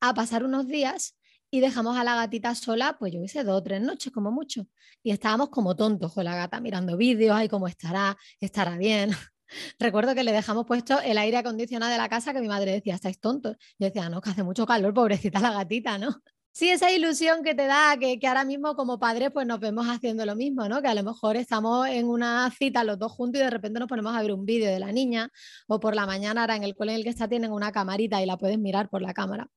a 0.00 0.12
pasar 0.14 0.44
unos 0.44 0.66
días 0.66 1.16
y 1.50 1.60
dejamos 1.60 1.96
a 1.96 2.04
la 2.04 2.16
gatita 2.16 2.54
sola, 2.54 2.96
pues 2.98 3.12
yo 3.12 3.22
hice 3.22 3.44
dos 3.44 3.60
o 3.60 3.62
tres 3.62 3.80
noches 3.80 4.12
como 4.12 4.32
mucho. 4.32 4.66
Y 5.04 5.12
estábamos 5.12 5.50
como 5.50 5.76
tontos 5.76 6.12
con 6.12 6.24
la 6.24 6.34
gata 6.34 6.60
mirando 6.60 6.96
vídeos, 6.96 7.36
ay, 7.36 7.48
cómo 7.48 7.68
estará, 7.68 8.18
estará 8.40 8.76
bien. 8.76 9.10
Recuerdo 9.78 10.16
que 10.16 10.24
le 10.24 10.32
dejamos 10.32 10.66
puesto 10.66 11.00
el 11.00 11.16
aire 11.16 11.36
acondicionado 11.36 11.92
de 11.92 11.98
la 11.98 12.08
casa 12.08 12.32
que 12.32 12.40
mi 12.40 12.48
madre 12.48 12.72
decía, 12.72 12.96
estáis 12.96 13.20
tontos. 13.20 13.56
Yo 13.78 13.86
decía, 13.86 14.08
no, 14.08 14.20
que 14.20 14.30
hace 14.30 14.42
mucho 14.42 14.66
calor, 14.66 14.92
pobrecita 14.92 15.38
la 15.38 15.52
gatita, 15.52 15.96
¿no? 15.96 16.20
Sí, 16.56 16.70
esa 16.70 16.92
ilusión 16.92 17.42
que 17.42 17.52
te 17.52 17.66
da, 17.66 17.96
que, 17.98 18.20
que, 18.20 18.28
ahora 18.28 18.44
mismo 18.44 18.76
como 18.76 19.00
padres 19.00 19.30
pues 19.32 19.44
nos 19.44 19.58
vemos 19.58 19.86
haciendo 19.88 20.24
lo 20.24 20.36
mismo, 20.36 20.68
¿no? 20.68 20.80
Que 20.82 20.86
a 20.86 20.94
lo 20.94 21.02
mejor 21.02 21.34
estamos 21.34 21.88
en 21.88 22.06
una 22.06 22.48
cita 22.52 22.84
los 22.84 22.96
dos 22.96 23.10
juntos 23.10 23.40
y 23.40 23.44
de 23.44 23.50
repente 23.50 23.80
nos 23.80 23.88
ponemos 23.88 24.14
a 24.14 24.22
ver 24.22 24.32
un 24.32 24.46
vídeo 24.46 24.70
de 24.70 24.78
la 24.78 24.92
niña 24.92 25.32
o 25.66 25.80
por 25.80 25.96
la 25.96 26.06
mañana 26.06 26.42
ahora 26.42 26.54
en 26.54 26.62
el 26.62 26.76
cole 26.76 26.92
en 26.92 26.98
el 26.98 27.02
que 27.02 27.10
está 27.10 27.26
tienen 27.26 27.50
una 27.50 27.72
camarita 27.72 28.22
y 28.22 28.26
la 28.26 28.36
puedes 28.36 28.56
mirar 28.56 28.88
por 28.88 29.02
la 29.02 29.12
cámara. 29.12 29.48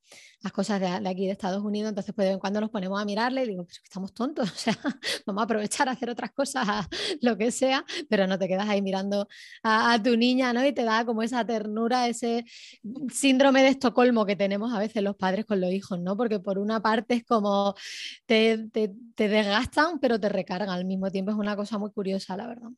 Las 0.41 0.51
cosas 0.51 0.79
de, 0.79 0.87
aquí 0.87 1.27
de 1.27 1.33
Estados 1.33 1.63
Unidos, 1.63 1.89
entonces 1.89 2.15
pues 2.15 2.25
de 2.25 2.29
vez 2.29 2.33
en 2.35 2.39
cuando 2.39 2.61
nos 2.61 2.71
ponemos 2.71 2.99
a 2.99 3.05
mirarle 3.05 3.43
y 3.43 3.47
digo, 3.49 3.63
pues 3.63 3.79
estamos 3.83 4.11
tontos, 4.15 4.51
o 4.51 4.55
sea, 4.55 4.75
vamos 5.27 5.41
a 5.41 5.43
aprovechar 5.43 5.89
a 5.89 5.91
hacer 5.91 6.09
otras 6.09 6.31
cosas, 6.31 6.87
lo 7.21 7.37
que 7.37 7.51
sea, 7.51 7.85
pero 8.09 8.25
no 8.25 8.39
te 8.39 8.47
quedas 8.47 8.67
ahí 8.69 8.81
mirando 8.81 9.27
a, 9.61 9.93
a 9.93 10.01
tu 10.01 10.17
niña, 10.17 10.51
¿no? 10.51 10.65
Y 10.65 10.73
te 10.73 10.83
da 10.83 11.05
como 11.05 11.21
esa 11.21 11.45
ternura, 11.45 12.07
ese 12.07 12.43
síndrome 13.13 13.61
de 13.61 13.67
Estocolmo 13.67 14.25
que 14.25 14.35
tenemos 14.35 14.73
a 14.73 14.79
veces 14.79 15.03
los 15.03 15.15
padres 15.15 15.45
con 15.45 15.61
los 15.61 15.71
hijos, 15.71 15.99
¿no? 15.99 16.17
Porque 16.17 16.39
por 16.39 16.57
una 16.57 16.81
partes 16.87 17.25
como 17.25 17.75
te, 18.25 18.69
te, 18.71 18.93
te 19.13 19.27
desgastan, 19.27 19.99
pero 19.99 20.17
te 20.17 20.29
recargan 20.29 20.69
al 20.69 20.85
mismo 20.85 21.11
tiempo. 21.11 21.31
Es 21.31 21.37
una 21.37 21.57
cosa 21.57 21.77
muy 21.77 21.91
curiosa, 21.91 22.37
la 22.37 22.47
verdad. 22.47 22.69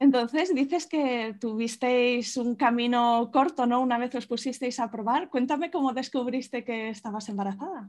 Entonces, 0.00 0.52
dices 0.52 0.88
que 0.88 1.36
tuvisteis 1.40 2.36
un 2.36 2.56
camino 2.56 3.30
corto, 3.32 3.64
¿no? 3.66 3.80
Una 3.80 3.98
vez 3.98 4.12
os 4.16 4.26
pusisteis 4.26 4.80
a 4.80 4.90
probar. 4.90 5.30
Cuéntame 5.30 5.70
cómo 5.70 5.92
descubriste 5.92 6.64
que 6.64 6.90
estabas 6.90 7.28
embarazada. 7.28 7.88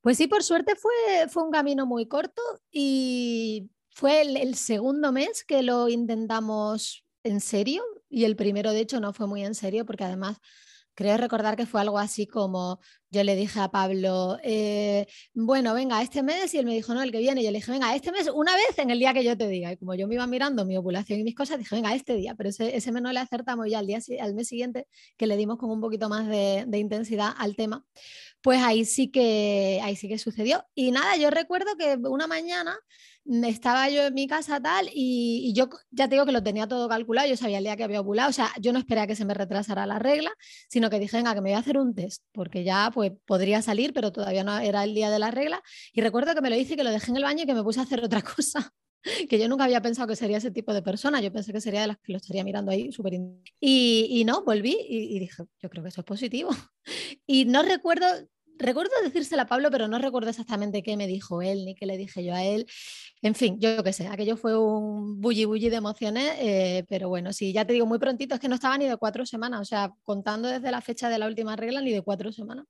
Pues 0.00 0.18
sí, 0.18 0.28
por 0.28 0.44
suerte 0.44 0.76
fue, 0.76 1.28
fue 1.28 1.42
un 1.42 1.50
camino 1.50 1.84
muy 1.84 2.06
corto 2.06 2.40
y 2.70 3.68
fue 3.90 4.22
el, 4.22 4.36
el, 4.36 4.54
segundo 4.54 5.10
mes 5.10 5.42
que 5.42 5.64
lo 5.64 5.88
intentamos 5.88 7.04
en 7.24 7.40
serio 7.40 7.82
y 8.08 8.22
el 8.22 8.36
primero, 8.36 8.70
de 8.70 8.82
hecho, 8.82 9.00
no 9.00 9.12
fue 9.12 9.26
muy 9.26 9.44
en 9.44 9.56
serio 9.56 9.84
porque 9.84 10.04
además 10.04 10.38
creo 10.96 11.16
recordar 11.18 11.56
que 11.56 11.66
fue 11.66 11.80
algo 11.80 11.98
así 11.98 12.26
como 12.26 12.80
yo 13.10 13.22
le 13.22 13.36
dije 13.36 13.60
a 13.60 13.70
Pablo, 13.70 14.38
eh, 14.42 15.06
bueno, 15.32 15.74
venga, 15.74 16.02
este 16.02 16.22
mes, 16.22 16.52
y 16.54 16.58
él 16.58 16.66
me 16.66 16.74
dijo, 16.74 16.92
no, 16.92 17.02
el 17.02 17.12
que 17.12 17.18
viene, 17.18 17.40
y 17.40 17.44
yo 17.44 17.50
le 17.50 17.58
dije, 17.58 17.70
venga, 17.70 17.94
este 17.94 18.10
mes, 18.10 18.28
una 18.34 18.54
vez 18.56 18.78
en 18.78 18.90
el 18.90 18.98
día 18.98 19.14
que 19.14 19.22
yo 19.22 19.36
te 19.36 19.46
diga. 19.46 19.72
Y 19.72 19.76
como 19.76 19.94
yo 19.94 20.08
me 20.08 20.14
iba 20.14 20.26
mirando 20.26 20.64
mi 20.64 20.76
ovulación 20.76 21.20
y 21.20 21.24
mis 21.24 21.34
cosas, 21.34 21.58
dije, 21.58 21.74
venga, 21.76 21.94
este 21.94 22.14
día, 22.16 22.34
pero 22.34 22.48
ese, 22.48 22.76
ese 22.76 22.92
mes 22.92 23.02
no 23.02 23.12
le 23.12 23.20
acertamos 23.20 23.68
ya 23.70 23.78
al, 23.78 23.86
día, 23.86 24.00
al 24.20 24.34
mes 24.34 24.48
siguiente, 24.48 24.88
que 25.16 25.26
le 25.26 25.36
dimos 25.36 25.58
con 25.58 25.70
un 25.70 25.80
poquito 25.80 26.08
más 26.08 26.26
de, 26.28 26.64
de 26.66 26.78
intensidad 26.78 27.32
al 27.38 27.54
tema, 27.56 27.84
pues 28.42 28.62
ahí 28.62 28.84
sí 28.84 29.10
que, 29.10 29.80
ahí 29.82 29.96
sí 29.96 30.08
que 30.08 30.18
sucedió. 30.18 30.64
Y 30.74 30.90
nada, 30.90 31.16
yo 31.16 31.30
recuerdo 31.30 31.76
que 31.78 31.96
una 31.96 32.26
mañana 32.26 32.76
estaba 33.44 33.88
yo 33.90 34.06
en 34.06 34.14
mi 34.14 34.26
casa 34.26 34.60
tal 34.60 34.88
y, 34.92 35.52
yo 35.54 35.68
ya 35.90 36.08
te 36.08 36.14
digo 36.14 36.26
que 36.26 36.32
lo 36.32 36.42
tenía 36.42 36.66
todo 36.66 36.88
calculado, 36.88 37.28
yo 37.28 37.36
sabía 37.36 37.58
el 37.58 37.64
día 37.64 37.76
que 37.76 37.84
había 37.84 38.00
ovulado, 38.00 38.30
o 38.30 38.32
sea, 38.32 38.52
yo 38.60 38.72
no 38.72 38.78
esperaba 38.78 39.06
que 39.06 39.16
se 39.16 39.24
me 39.24 39.34
retrasara 39.34 39.86
la 39.86 39.98
regla, 39.98 40.30
sino 40.68 40.90
que 40.90 40.98
dije, 40.98 41.16
venga, 41.16 41.34
que 41.34 41.40
me 41.40 41.50
voy 41.50 41.56
a 41.56 41.60
hacer 41.60 41.78
un 41.78 41.94
test, 41.94 42.22
porque 42.32 42.64
ya 42.64 42.90
pues 42.92 43.12
podría 43.26 43.62
salir, 43.62 43.92
pero 43.92 44.12
todavía 44.12 44.44
no 44.44 44.58
era 44.58 44.84
el 44.84 44.94
día 44.94 45.10
de 45.10 45.18
la 45.18 45.30
regla. 45.30 45.62
Y 45.92 46.00
recuerdo 46.00 46.34
que 46.34 46.40
me 46.40 46.50
lo 46.50 46.56
hice, 46.56 46.76
que 46.76 46.84
lo 46.84 46.90
dejé 46.90 47.10
en 47.10 47.16
el 47.16 47.24
baño 47.24 47.42
y 47.42 47.46
que 47.46 47.54
me 47.54 47.62
puse 47.62 47.80
a 47.80 47.84
hacer 47.84 48.04
otra 48.04 48.22
cosa 48.36 48.72
que 49.28 49.38
yo 49.38 49.48
nunca 49.48 49.64
había 49.64 49.80
pensado 49.80 50.08
que 50.08 50.16
sería 50.16 50.38
ese 50.38 50.50
tipo 50.50 50.74
de 50.74 50.82
persona, 50.82 51.20
yo 51.20 51.32
pensé 51.32 51.52
que 51.52 51.60
sería 51.60 51.82
de 51.82 51.86
las 51.88 51.98
que 51.98 52.12
lo 52.12 52.18
estaría 52.18 52.44
mirando 52.44 52.70
ahí 52.70 52.92
súper... 52.92 53.14
Y, 53.60 54.06
y, 54.10 54.24
no, 54.24 54.42
volví 54.42 54.76
y, 54.88 55.18
dije, 55.18 55.44
yo 55.60 55.70
creo 55.70 55.82
que 55.82 55.90
eso 55.90 56.00
es 56.00 56.06
positivo. 56.06 56.50
Y 57.26 57.46
no 57.46 57.62
recuerdo, 57.64 58.06
recuerdo 58.58 58.92
decírselo 59.02 59.42
a 59.42 59.46
Pablo, 59.46 59.70
pero 59.72 59.88
no 59.88 59.98
recuerdo 59.98 60.30
exactamente 60.30 60.82
qué 60.84 60.96
me 60.96 61.08
dijo 61.08 61.42
él 61.42 61.64
ni 61.64 61.74
qué 61.74 61.86
le 61.86 61.96
dije 61.96 62.24
yo 62.24 62.32
a 62.32 62.44
él. 62.44 62.66
En 63.26 63.34
fin, 63.34 63.58
yo 63.58 63.82
qué 63.82 63.92
sé, 63.92 64.06
aquello 64.06 64.36
fue 64.36 64.56
un 64.56 65.20
bully 65.20 65.46
bully 65.46 65.68
de 65.68 65.74
emociones, 65.74 66.32
eh, 66.38 66.84
pero 66.88 67.08
bueno, 67.08 67.32
sí, 67.32 67.52
ya 67.52 67.64
te 67.64 67.72
digo, 67.72 67.84
muy 67.84 67.98
prontito, 67.98 68.36
es 68.36 68.40
que 68.40 68.48
no 68.48 68.54
estaba 68.54 68.78
ni 68.78 68.86
de 68.86 68.96
cuatro 68.96 69.26
semanas, 69.26 69.62
o 69.62 69.64
sea, 69.64 69.92
contando 70.04 70.46
desde 70.46 70.70
la 70.70 70.80
fecha 70.80 71.08
de 71.08 71.18
la 71.18 71.26
última 71.26 71.56
regla, 71.56 71.80
ni 71.80 71.90
de 71.90 72.02
cuatro 72.02 72.30
semanas. 72.30 72.66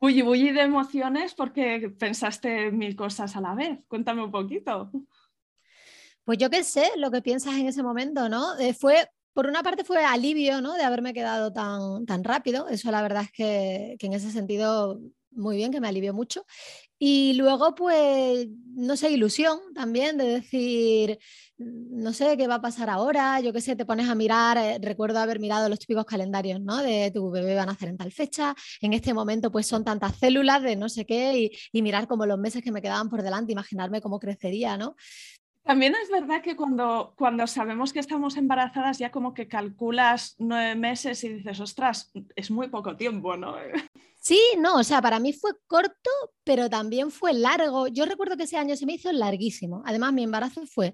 Bully 0.00 0.22
bully 0.22 0.52
de 0.52 0.60
emociones 0.60 1.34
porque 1.34 1.92
pensaste 1.98 2.70
mil 2.70 2.94
cosas 2.94 3.34
a 3.34 3.40
la 3.40 3.56
vez. 3.56 3.80
Cuéntame 3.88 4.22
un 4.22 4.30
poquito. 4.30 4.92
Pues 6.22 6.38
yo 6.38 6.50
qué 6.50 6.62
sé, 6.62 6.88
lo 6.96 7.10
que 7.10 7.20
piensas 7.20 7.54
en 7.54 7.66
ese 7.66 7.82
momento, 7.82 8.28
¿no? 8.28 8.56
Eh, 8.60 8.74
fue 8.74 9.10
por 9.32 9.48
una 9.48 9.64
parte 9.64 9.82
fue 9.82 10.04
alivio, 10.04 10.60
¿no? 10.60 10.74
De 10.74 10.84
haberme 10.84 11.12
quedado 11.12 11.52
tan, 11.52 12.06
tan 12.06 12.22
rápido. 12.22 12.68
Eso 12.68 12.92
la 12.92 13.02
verdad 13.02 13.24
es 13.24 13.32
que, 13.32 13.96
que, 13.98 14.06
en 14.06 14.12
ese 14.12 14.30
sentido 14.30 15.00
muy 15.32 15.56
bien, 15.56 15.72
que 15.72 15.80
me 15.80 15.88
alivió 15.88 16.14
mucho. 16.14 16.44
Y 17.02 17.32
luego, 17.32 17.74
pues, 17.74 18.46
no 18.74 18.94
sé, 18.94 19.10
ilusión 19.10 19.58
también 19.74 20.18
de 20.18 20.26
decir, 20.26 21.18
no 21.56 22.12
sé 22.12 22.36
qué 22.36 22.46
va 22.46 22.56
a 22.56 22.60
pasar 22.60 22.90
ahora, 22.90 23.40
yo 23.40 23.54
qué 23.54 23.62
sé, 23.62 23.74
te 23.74 23.86
pones 23.86 24.06
a 24.10 24.14
mirar, 24.14 24.58
eh, 24.58 24.78
recuerdo 24.82 25.18
haber 25.18 25.40
mirado 25.40 25.70
los 25.70 25.78
típicos 25.78 26.04
calendarios, 26.04 26.60
¿no? 26.60 26.76
De 26.82 27.10
tu 27.10 27.30
bebé 27.30 27.54
va 27.54 27.62
a 27.62 27.66
nacer 27.66 27.88
en 27.88 27.96
tal 27.96 28.12
fecha, 28.12 28.54
en 28.82 28.92
este 28.92 29.14
momento 29.14 29.50
pues 29.50 29.66
son 29.66 29.82
tantas 29.82 30.16
células 30.18 30.62
de 30.62 30.76
no 30.76 30.90
sé 30.90 31.06
qué 31.06 31.38
y, 31.38 31.50
y 31.72 31.80
mirar 31.82 32.06
como 32.06 32.26
los 32.26 32.38
meses 32.38 32.62
que 32.62 32.70
me 32.70 32.82
quedaban 32.82 33.08
por 33.08 33.22
delante, 33.22 33.52
imaginarme 33.52 34.02
cómo 34.02 34.18
crecería, 34.20 34.76
¿no? 34.76 34.94
También 35.70 35.94
es 36.02 36.10
verdad 36.10 36.42
que 36.42 36.56
cuando, 36.56 37.14
cuando 37.16 37.46
sabemos 37.46 37.92
que 37.92 38.00
estamos 38.00 38.36
embarazadas 38.36 38.98
ya 38.98 39.12
como 39.12 39.34
que 39.34 39.46
calculas 39.46 40.34
nueve 40.36 40.74
meses 40.74 41.22
y 41.22 41.28
dices, 41.28 41.60
ostras, 41.60 42.10
es 42.34 42.50
muy 42.50 42.66
poco 42.66 42.96
tiempo, 42.96 43.36
¿no? 43.36 43.54
Sí, 44.20 44.40
no, 44.58 44.78
o 44.78 44.82
sea, 44.82 45.00
para 45.00 45.20
mí 45.20 45.32
fue 45.32 45.52
corto, 45.68 46.10
pero 46.42 46.68
también 46.68 47.12
fue 47.12 47.34
largo. 47.34 47.86
Yo 47.86 48.04
recuerdo 48.04 48.36
que 48.36 48.42
ese 48.42 48.56
año 48.56 48.74
se 48.74 48.84
me 48.84 48.94
hizo 48.94 49.12
larguísimo. 49.12 49.84
Además, 49.86 50.12
mi 50.12 50.24
embarazo 50.24 50.66
fue 50.66 50.92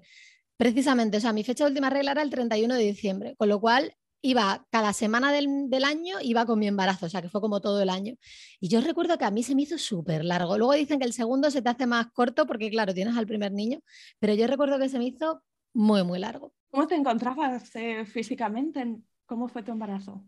precisamente, 0.57 1.17
o 1.17 1.21
sea, 1.21 1.33
mi 1.33 1.43
fecha 1.43 1.63
de 1.63 1.71
última 1.71 1.89
regla 1.89 2.11
era 2.11 2.21
el 2.21 2.29
31 2.29 2.75
de 2.75 2.83
diciembre, 2.83 3.35
con 3.35 3.49
lo 3.49 3.59
cual 3.59 3.96
iba 4.21 4.65
cada 4.71 4.93
semana 4.93 5.31
del, 5.31 5.69
del, 5.69 5.83
año, 5.83 6.17
iba 6.21 6.45
con 6.45 6.59
mi 6.59 6.67
embarazo, 6.67 7.05
o 7.05 7.09
sea, 7.09 7.21
que 7.21 7.29
fue 7.29 7.41
como 7.41 7.61
todo 7.61 7.81
el 7.81 7.89
año. 7.89 8.15
Y 8.59 8.69
yo 8.69 8.81
recuerdo 8.81 9.17
que 9.17 9.25
a 9.25 9.31
mí 9.31 9.43
se 9.43 9.55
me 9.55 9.63
hizo 9.63 9.77
súper 9.77 10.25
largo. 10.25 10.57
Luego 10.57 10.73
dicen 10.73 10.99
que 10.99 11.05
el 11.05 11.13
segundo 11.13 11.51
se 11.51 11.61
te 11.61 11.69
hace 11.69 11.85
más 11.85 12.07
corto 12.11 12.45
porque, 12.45 12.69
claro, 12.69 12.93
tienes 12.93 13.15
al 13.17 13.27
primer 13.27 13.51
niño, 13.51 13.79
pero 14.19 14.33
yo 14.33 14.47
recuerdo 14.47 14.79
que 14.79 14.89
se 14.89 14.99
me 14.99 15.05
hizo 15.05 15.43
muy, 15.73 16.03
muy 16.03 16.19
largo. 16.19 16.53
¿Cómo 16.71 16.87
te 16.87 16.95
encontrabas 16.95 17.75
eh, 17.75 18.05
físicamente? 18.05 18.97
¿Cómo 19.25 19.47
fue 19.47 19.63
tu 19.63 19.71
embarazo? 19.71 20.23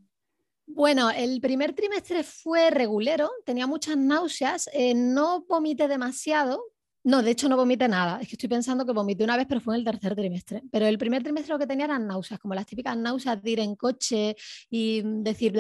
Bueno, 0.72 1.10
el 1.10 1.42
primer 1.42 1.74
trimestre 1.74 2.24
fue 2.24 2.70
regulero, 2.70 3.30
tenía 3.44 3.66
muchas 3.66 3.98
náuseas, 3.98 4.70
eh, 4.72 4.94
no 4.94 5.44
vomité 5.50 5.88
demasiado, 5.88 6.62
no, 7.04 7.24
de 7.24 7.32
hecho 7.32 7.48
no 7.50 7.56
vomité 7.56 7.88
nada. 7.88 8.20
Es 8.22 8.28
que 8.28 8.36
estoy 8.36 8.50
pensando 8.50 8.86
que 8.86 8.92
vomité 8.92 9.24
una 9.24 9.38
vez, 9.38 9.46
pero 9.48 9.62
fue 9.62 9.76
en 9.76 9.80
el 9.80 9.86
tercer 9.86 10.16
trimestre. 10.16 10.64
Pero 10.72 10.86
el 10.86 10.98
primer 10.98 11.24
trimestre 11.24 11.54
lo 11.54 11.60
que 11.60 11.68
tenía 11.68 11.86
eran 11.86 12.08
náuseas, 12.08 12.40
como 12.40 12.54
las 12.54 12.66
típicas 12.66 12.98
náuseas 12.98 13.42
de 13.42 13.52
ir 13.52 13.60
en 13.60 13.76
coche 13.76 14.36
y 14.70 15.02
decir 15.04 15.54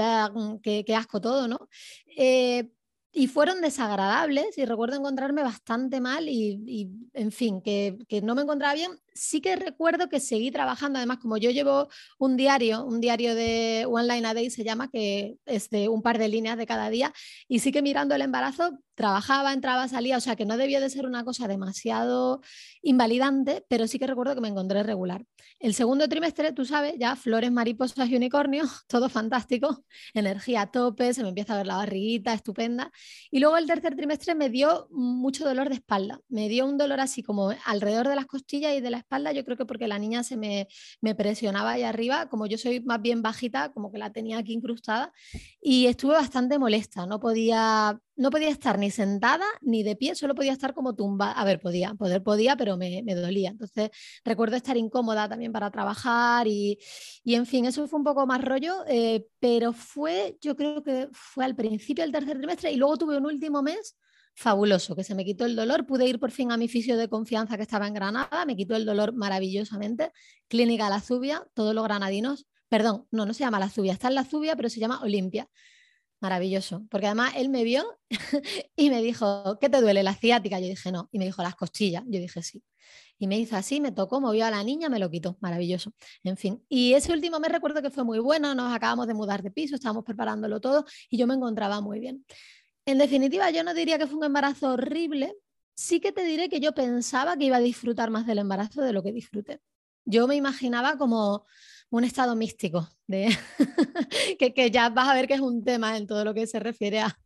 que, 0.62 0.84
que 0.86 0.96
asco 0.96 1.22
todo, 1.22 1.48
¿no? 1.48 1.70
Eh, 2.18 2.70
y 3.12 3.28
fueron 3.28 3.62
desagradables 3.62 4.58
y 4.58 4.66
recuerdo 4.66 4.96
encontrarme 4.96 5.42
bastante 5.42 6.00
mal 6.00 6.30
y, 6.30 6.92
en 7.14 7.32
fin, 7.32 7.62
que, 7.62 7.98
que, 8.08 8.22
no 8.22 8.36
me 8.36 8.44
encontraba 8.44 8.76
bien. 8.76 8.92
Sí 9.14 9.42
que 9.42 9.56
recuerdo 9.56 10.10
que 10.10 10.20
seguí 10.20 10.52
trabajando, 10.52 10.98
además 11.00 11.18
como 11.18 11.38
yo 11.38 11.50
llevo 11.50 11.90
un 12.20 12.38
diario, 12.38 12.86
un 12.86 13.02
diario 13.02 13.34
de 13.34 13.86
One 13.90 14.14
Line 14.14 14.28
a 14.28 14.34
Day 14.36 14.50
se 14.52 14.64
llama, 14.64 14.90
que 14.90 15.38
es 15.46 15.70
de 15.70 15.90
un 15.90 16.04
par 16.04 16.20
de 16.20 16.30
líneas 16.30 16.58
de 16.58 16.68
cada 16.68 16.90
día, 16.90 17.12
y 17.48 17.60
sí 17.60 17.72
que 17.72 17.82
mirando 17.82 18.14
el 18.14 18.22
embarazo 18.22 18.78
trabajaba, 19.00 19.54
entraba, 19.54 19.88
salía, 19.88 20.18
o 20.18 20.20
sea 20.20 20.36
que 20.36 20.46
no 20.46 20.58
debió 20.58 20.82
de 20.82 20.90
ser 20.90 21.06
una 21.06 21.24
cosa 21.24 21.48
demasiado 21.48 22.42
invalidante, 22.82 23.66
pero 23.70 23.88
sí 23.88 23.98
que 23.98 24.06
recuerdo 24.06 24.36
que 24.36 24.42
me 24.42 24.50
encontré 24.50 24.84
regular. 24.84 25.24
El 25.58 25.74
segundo 25.74 26.10
trimestre, 26.10 26.52
tú 26.52 26.66
sabes, 26.66 26.96
ya 27.00 27.16
flores, 27.16 27.50
mariposas 27.50 28.10
y 28.10 28.18
unicornios, 28.18 28.70
todo 28.90 29.08
fantástico, 29.08 29.86
energía 30.14 30.64
a 30.64 30.72
tope, 30.72 31.14
se 31.14 31.24
me 31.24 31.30
empieza 31.30 31.54
a 31.54 31.58
ver 31.58 31.68
la 31.68 31.78
barriguita, 31.78 32.34
estupenda. 32.34 32.92
Y 33.32 33.40
luego 33.40 33.56
el 33.56 33.68
tercer 33.68 33.96
trimestre 33.96 34.36
me 34.36 34.50
dio 34.50 34.90
mucho 34.92 35.46
dolor 35.46 35.70
de 35.70 35.76
espalda, 35.76 36.20
me 36.28 36.50
dio 36.50 36.66
un 36.66 36.78
dolor 36.78 37.00
así 37.00 37.24
como 37.24 37.54
alrededor 37.64 38.10
de 38.10 38.18
las 38.18 38.26
costillas 38.26 38.76
y 38.76 38.82
de 38.82 38.90
la 38.90 38.98
espalda, 38.98 39.32
yo 39.32 39.46
creo 39.46 39.56
que 39.56 39.66
porque 39.66 39.88
la 39.88 39.98
niña 39.98 40.24
se 40.24 40.36
me, 40.36 40.68
me 41.00 41.16
presionaba 41.16 41.72
ahí 41.72 41.84
arriba, 41.84 42.28
como 42.28 42.48
yo 42.48 42.58
soy 42.58 42.82
más 42.82 43.02
bien 43.02 43.22
bajita, 43.22 43.72
como 43.72 43.94
que 43.94 43.98
la 43.98 44.12
tenía 44.12 44.40
aquí 44.40 44.52
incrustada, 44.52 45.14
y 45.62 45.86
estuve 45.86 46.16
bastante 46.16 46.60
molesta, 46.60 47.06
no 47.06 47.22
podía 47.22 47.98
no 48.20 48.32
podía 48.32 48.50
estar 48.50 48.78
ni 48.78 48.92
sentada 48.92 49.46
ni 49.62 49.82
de 49.82 49.96
pie, 49.96 50.14
solo 50.14 50.36
podía 50.36 50.52
estar 50.52 50.74
como 50.74 50.94
tumba. 50.94 51.32
A 51.32 51.46
ver, 51.46 51.62
podía, 51.62 51.94
poder 51.94 52.22
podía, 52.22 52.58
pero 52.58 52.76
me, 52.76 53.02
dolía. 53.16 53.50
Entonces 53.52 53.92
recuerdo 54.26 54.58
estar 54.58 54.76
incómoda 54.76 55.30
también 55.30 55.54
para 55.54 55.72
trabajar 55.72 56.46
y, 56.46 56.78
en 57.24 57.46
fin, 57.46 57.64
eso 57.64 57.88
fue 57.88 57.98
un 57.98 58.04
poco 58.04 58.28
más 58.28 58.44
rollo, 58.44 58.84
eh, 58.88 59.26
pero 59.40 59.72
fue, 59.72 60.38
yo 60.42 60.58
creo 60.58 60.84
que 60.84 61.08
fue 61.14 61.46
al 61.46 61.56
principio 61.56 62.04
del 62.04 62.12
tercer 62.12 62.38
trimestre 62.38 62.74
y 62.74 62.76
luego 62.76 62.98
tuve 62.98 63.18
un 63.18 63.26
último 63.26 63.62
mes 63.64 63.96
fabuloso, 64.36 64.98
que 64.98 65.06
se 65.06 65.16
me 65.16 65.24
quitó 65.24 65.46
el 65.46 65.56
dolor, 65.56 65.86
pude 65.86 66.06
ir 66.06 66.20
por 66.20 66.32
fin 66.32 66.52
a 66.52 66.58
mi 66.58 66.68
fisio 66.68 66.98
de 66.98 67.08
confianza 67.08 67.56
que 67.56 67.64
estaba 67.64 67.88
en 67.88 67.94
Granada, 67.94 68.46
me 68.46 68.58
quitó 68.58 68.76
el 68.76 68.86
dolor 68.86 69.14
maravillosamente, 69.14 70.12
Clínica 70.50 70.90
La 70.90 71.00
Zubia, 71.00 71.48
todos 71.54 71.74
los 71.74 71.84
granadinos, 71.86 72.48
perdón, 72.68 73.08
no, 73.12 73.26
no 73.26 73.34
se 73.34 73.46
llama 73.46 73.60
La 73.60 73.70
Zubia, 73.70 73.94
está 73.94 74.10
en 74.10 74.16
La 74.16 74.26
Zubia, 74.26 74.56
pero 74.58 74.70
se 74.70 74.80
llama 74.80 75.02
Olimpia 75.02 75.50
Maravilloso, 76.22 76.86
porque 76.90 77.08
además 77.08 77.34
él 77.38 77.48
me 77.50 77.64
vio 77.64 77.98
y 78.76 78.90
me 78.90 79.02
dijo, 79.02 79.58
¿qué 79.62 79.70
te 79.70 79.80
duele? 79.80 80.04
¿La 80.04 80.16
ciática? 80.16 80.60
Yo 80.60 80.68
dije, 80.68 80.92
no. 80.92 81.08
Y 81.12 81.20
me 81.20 81.26
dijo, 81.26 81.42
las 81.42 81.56
costillas. 81.56 82.04
Yo 82.08 82.20
dije, 82.20 82.42
sí. 82.44 82.62
Y 83.18 83.28
me 83.28 83.38
hizo 83.38 83.56
así, 83.56 83.80
me 83.80 83.92
tocó, 83.92 84.20
movió 84.20 84.46
a 84.46 84.52
la 84.52 84.64
niña, 84.64 84.90
me 84.90 85.00
lo 85.00 85.10
quitó. 85.10 85.38
Maravilloso. 85.40 85.94
En 86.24 86.36
fin. 86.36 86.66
Y 86.68 86.94
ese 86.94 87.14
último 87.14 87.40
me 87.40 87.48
recuerdo 87.48 87.82
que 87.82 87.90
fue 87.90 88.04
muy 88.04 88.20
bueno. 88.20 88.54
Nos 88.54 88.74
acabamos 88.74 89.08
de 89.08 89.14
mudar 89.14 89.44
de 89.44 89.52
piso, 89.52 89.76
estábamos 89.76 90.04
preparándolo 90.04 90.60
todo 90.60 90.86
y 91.10 91.18
yo 91.18 91.26
me 91.26 91.36
encontraba 91.36 91.80
muy 91.80 92.00
bien. 92.00 92.26
En 92.86 92.98
definitiva, 92.98 93.50
yo 93.52 93.64
no 93.64 93.74
diría 93.74 93.98
que 93.98 94.08
fue 94.08 94.18
un 94.18 94.26
embarazo 94.26 94.74
horrible. 94.74 95.36
Sí 95.76 96.02
que 96.02 96.12
te 96.12 96.24
diré 96.24 96.50
que 96.50 96.60
yo 96.60 96.74
pensaba 96.74 97.38
que 97.38 97.46
iba 97.46 97.58
a 97.58 97.62
disfrutar 97.62 98.10
más 98.10 98.26
del 98.26 98.40
embarazo 98.40 98.82
de 98.82 98.92
lo 98.92 99.04
que 99.04 99.14
disfruté. 99.14 99.62
Yo 100.06 100.28
me 100.28 100.36
imaginaba 100.36 100.98
como 100.98 101.46
un 101.92 102.04
estado 102.04 102.36
místico, 102.36 102.88
de 103.08 103.36
que, 104.56 104.72
ya 104.72 104.90
vas 104.90 105.10
a 105.10 105.14
ver 105.14 105.28
que 105.28 105.34
es 105.34 105.40
un 105.40 105.64
tema 105.64 105.98
en 105.98 106.08
todo 106.08 106.24
lo 106.24 106.34
que 106.34 106.46
se 106.48 106.60
refiere 106.60 107.00
a, 107.00 107.18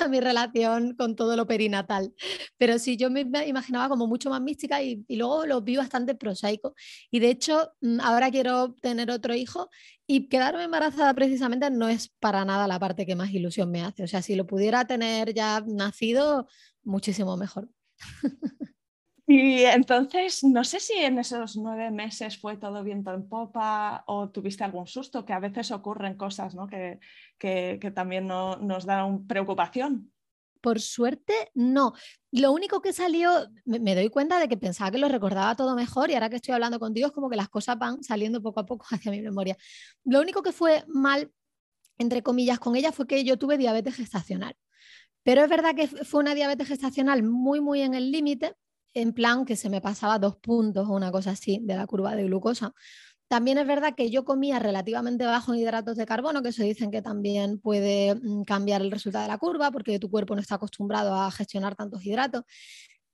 a 0.00 0.08
mi 0.08 0.20
relación 0.20 0.94
con 0.94 1.14
todo 1.16 1.36
lo 1.36 1.46
perinatal. 1.46 2.14
Pero 2.56 2.78
sí, 2.78 2.96
yo 2.96 3.10
me 3.10 3.20
imaginaba 3.46 3.88
como 3.88 4.06
mucho 4.06 4.30
más 4.30 4.40
mística 4.40 4.82
y, 4.82 5.04
y, 5.08 5.16
luego 5.16 5.46
lo 5.46 5.60
vi 5.60 5.76
bastante 5.76 6.14
prosaico. 6.14 6.74
Y 7.10 7.20
de 7.20 7.30
hecho, 7.30 7.72
mm, 7.80 8.00
ahora 8.00 8.30
quiero 8.30 8.74
tener 8.80 9.10
otro 9.10 9.34
hijo 9.34 9.68
y 10.06 10.28
quedarme 10.28 10.64
embarazada 10.64 11.12
precisamente 11.14 11.70
no 11.70 11.88
es 11.88 12.08
para 12.20 12.44
nada 12.44 12.66
la 12.66 12.78
parte 12.78 13.04
que 13.06 13.16
más 13.16 13.30
ilusión 13.30 13.70
me 13.70 13.82
hace. 13.82 14.04
O 14.04 14.08
sea, 14.08 14.22
si 14.22 14.36
lo 14.36 14.46
pudiera 14.46 14.86
tener 14.86 15.34
ya 15.34 15.62
nacido, 15.66 16.48
muchísimo 16.82 17.36
mejor. 17.36 17.68
Y 19.30 19.64
entonces, 19.64 20.42
no 20.42 20.64
sé 20.64 20.80
si 20.80 20.94
en 20.94 21.18
esos 21.18 21.58
nueve 21.58 21.90
meses 21.90 22.38
fue 22.38 22.56
todo 22.56 22.82
viento 22.82 23.12
en 23.12 23.28
popa 23.28 24.02
o 24.06 24.30
tuviste 24.30 24.64
algún 24.64 24.86
susto, 24.86 25.26
que 25.26 25.34
a 25.34 25.38
veces 25.38 25.70
ocurren 25.70 26.16
cosas 26.16 26.54
¿no? 26.54 26.66
que, 26.66 26.98
que, 27.38 27.92
también 27.94 28.26
no, 28.26 28.56
nos 28.56 28.86
dan 28.86 29.26
preocupación. 29.26 30.10
Por 30.62 30.80
suerte, 30.80 31.34
no. 31.52 31.92
Lo 32.32 32.52
único 32.52 32.80
que 32.80 32.94
salió, 32.94 33.30
me, 33.66 33.94
doy 33.94 34.08
cuenta 34.08 34.38
de 34.38 34.48
que 34.48 34.56
pensaba 34.56 34.90
que 34.90 34.96
lo 34.96 35.10
recordaba 35.10 35.54
todo 35.54 35.76
mejor 35.76 36.10
y 36.10 36.14
ahora 36.14 36.30
que 36.30 36.36
estoy 36.36 36.54
hablando 36.54 36.80
contigo 36.80 37.08
es 37.08 37.12
como 37.12 37.28
que 37.28 37.36
las 37.36 37.50
cosas 37.50 37.78
van 37.78 38.02
saliendo 38.02 38.40
poco 38.40 38.60
a 38.60 38.64
poco 38.66 38.86
hacia 38.90 39.12
mi 39.12 39.20
memoria. 39.20 39.58
Lo 40.04 40.22
único 40.22 40.42
que 40.42 40.52
fue 40.52 40.84
mal, 40.88 41.30
entre 41.98 42.22
comillas, 42.22 42.58
con 42.60 42.76
ella 42.76 42.92
fue 42.92 43.06
que 43.06 43.22
yo 43.24 43.36
tuve 43.36 43.58
diabetes 43.58 43.94
gestacional. 43.94 44.56
Pero 45.22 45.42
es 45.42 45.50
verdad 45.50 45.74
que 45.74 45.86
fue 45.86 46.20
una 46.20 46.34
diabetes 46.34 46.66
gestacional 46.66 47.22
muy, 47.22 47.60
muy 47.60 47.82
en 47.82 47.92
el 47.92 48.10
límite 48.10 48.54
en 49.00 49.12
plan 49.12 49.44
que 49.44 49.56
se 49.56 49.70
me 49.70 49.80
pasaba 49.80 50.18
dos 50.18 50.36
puntos 50.36 50.88
o 50.88 50.92
una 50.92 51.12
cosa 51.12 51.30
así 51.30 51.60
de 51.62 51.76
la 51.76 51.86
curva 51.86 52.16
de 52.16 52.24
glucosa. 52.24 52.74
También 53.28 53.58
es 53.58 53.66
verdad 53.66 53.94
que 53.94 54.10
yo 54.10 54.24
comía 54.24 54.58
relativamente 54.58 55.24
bajo 55.24 55.52
en 55.52 55.60
hidratos 55.60 55.96
de 55.96 56.06
carbono, 56.06 56.42
que 56.42 56.48
eso 56.48 56.62
dicen 56.62 56.90
que 56.90 57.02
también 57.02 57.60
puede 57.60 58.14
mm, 58.14 58.44
cambiar 58.44 58.80
el 58.80 58.90
resultado 58.90 59.22
de 59.22 59.28
la 59.28 59.38
curva 59.38 59.70
porque 59.70 59.98
tu 59.98 60.10
cuerpo 60.10 60.34
no 60.34 60.40
está 60.40 60.56
acostumbrado 60.56 61.14
a 61.14 61.30
gestionar 61.30 61.76
tantos 61.76 62.04
hidratos. 62.04 62.44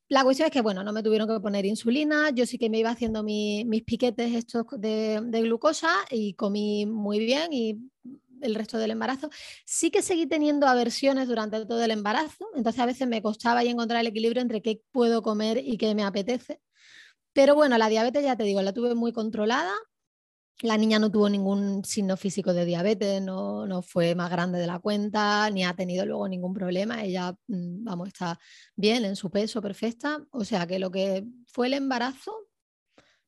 La 0.08 0.22
cuestión 0.22 0.46
es 0.46 0.52
que, 0.52 0.60
bueno, 0.60 0.84
no 0.84 0.92
me 0.92 1.02
tuvieron 1.02 1.28
que 1.28 1.40
poner 1.40 1.64
insulina, 1.66 2.30
yo 2.30 2.46
sí 2.46 2.58
que 2.58 2.70
me 2.70 2.78
iba 2.78 2.90
haciendo 2.90 3.22
mis 3.22 3.82
piquetes 3.84 4.34
estos 4.34 4.66
de, 4.78 5.20
de, 5.24 5.42
glucosa 5.42 5.90
y 6.10 6.34
comí 6.34 6.86
muy 6.86 7.18
bien 7.18 7.52
y 7.52 7.78
el 8.44 8.54
resto 8.54 8.78
del 8.78 8.92
embarazo. 8.92 9.30
Sí 9.64 9.90
que 9.90 10.02
seguí 10.02 10.26
teniendo 10.26 10.66
aversiones 10.66 11.28
durante 11.28 11.64
todo 11.66 11.82
el 11.82 11.90
embarazo, 11.90 12.46
entonces 12.54 12.80
a 12.80 12.86
veces 12.86 13.08
me 13.08 13.22
costaba 13.22 13.60
ahí 13.60 13.68
encontrar 13.68 14.00
el 14.00 14.06
equilibrio 14.08 14.42
entre 14.42 14.62
qué 14.62 14.80
puedo 14.92 15.22
comer 15.22 15.58
y 15.58 15.76
qué 15.78 15.94
me 15.94 16.04
apetece. 16.04 16.60
Pero 17.34 17.54
bueno, 17.56 17.76
la 17.78 17.88
diabetes 17.88 18.24
ya 18.24 18.36
te 18.36 18.44
digo, 18.44 18.62
la 18.62 18.72
tuve 18.72 18.94
muy 18.94 19.12
controlada. 19.12 19.72
La 20.62 20.78
niña 20.78 21.00
no 21.00 21.10
tuvo 21.10 21.28
ningún 21.28 21.84
signo 21.84 22.16
físico 22.16 22.54
de 22.54 22.64
diabetes, 22.64 23.20
no, 23.20 23.66
no 23.66 23.82
fue 23.82 24.14
más 24.14 24.30
grande 24.30 24.58
de 24.60 24.68
la 24.68 24.78
cuenta, 24.78 25.50
ni 25.50 25.64
ha 25.64 25.74
tenido 25.74 26.06
luego 26.06 26.28
ningún 26.28 26.54
problema. 26.54 27.02
Ella, 27.04 27.32
mm, 27.48 27.84
vamos, 27.84 28.08
está 28.08 28.38
bien 28.76 29.04
en 29.04 29.16
su 29.16 29.30
peso, 29.30 29.60
perfecta. 29.60 30.24
O 30.30 30.44
sea 30.44 30.66
que 30.66 30.78
lo 30.78 30.90
que 30.92 31.24
fue 31.48 31.66
el 31.66 31.74
embarazo, 31.74 32.48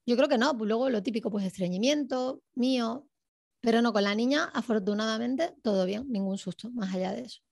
yo 0.07 0.16
creo 0.16 0.29
que 0.29 0.38
no. 0.38 0.57
Pues 0.57 0.68
luego 0.68 0.88
lo 0.88 1.02
típico, 1.02 1.31
pues 1.31 1.44
estreñimiento 1.44 2.42
mío, 2.55 3.09
pero 3.66 3.83
no, 3.83 3.92
con 3.92 4.05
la 4.05 4.14
niña, 4.14 4.48
afortunadamente, 4.55 5.52
todo 5.61 5.87
bien, 5.87 6.09
ningún 6.09 6.38
susto, 6.38 6.70
más 6.70 6.94
allá 6.94 7.11
de 7.11 7.22
eso. 7.22 7.42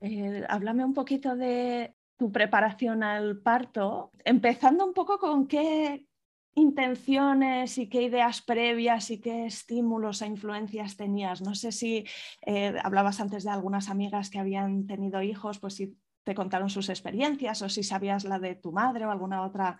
Eh, 0.00 0.46
háblame 0.48 0.82
un 0.82 0.94
poquito 0.94 1.36
de 1.36 1.94
tu 2.16 2.32
preparación 2.32 3.02
al 3.02 3.36
parto, 3.36 4.10
empezando 4.24 4.82
un 4.86 4.94
poco 4.94 5.18
con 5.18 5.46
qué 5.46 6.06
intenciones 6.54 7.76
y 7.76 7.90
qué 7.90 8.04
ideas 8.04 8.40
previas 8.40 9.10
y 9.10 9.20
qué 9.20 9.44
estímulos 9.44 10.22
e 10.22 10.26
influencias 10.26 10.96
tenías. 10.96 11.42
No 11.42 11.54
sé 11.54 11.70
si 11.70 12.06
eh, 12.46 12.74
hablabas 12.82 13.20
antes 13.20 13.44
de 13.44 13.50
algunas 13.50 13.90
amigas 13.90 14.30
que 14.30 14.38
habían 14.38 14.86
tenido 14.86 15.20
hijos, 15.20 15.58
pues 15.58 15.74
si 15.74 15.98
te 16.24 16.34
contaron 16.34 16.70
sus 16.70 16.88
experiencias 16.88 17.62
o 17.62 17.68
si 17.68 17.82
sabías 17.82 18.24
la 18.24 18.38
de 18.38 18.54
tu 18.54 18.72
madre 18.72 19.06
o 19.06 19.10
alguna 19.10 19.42
otra 19.42 19.78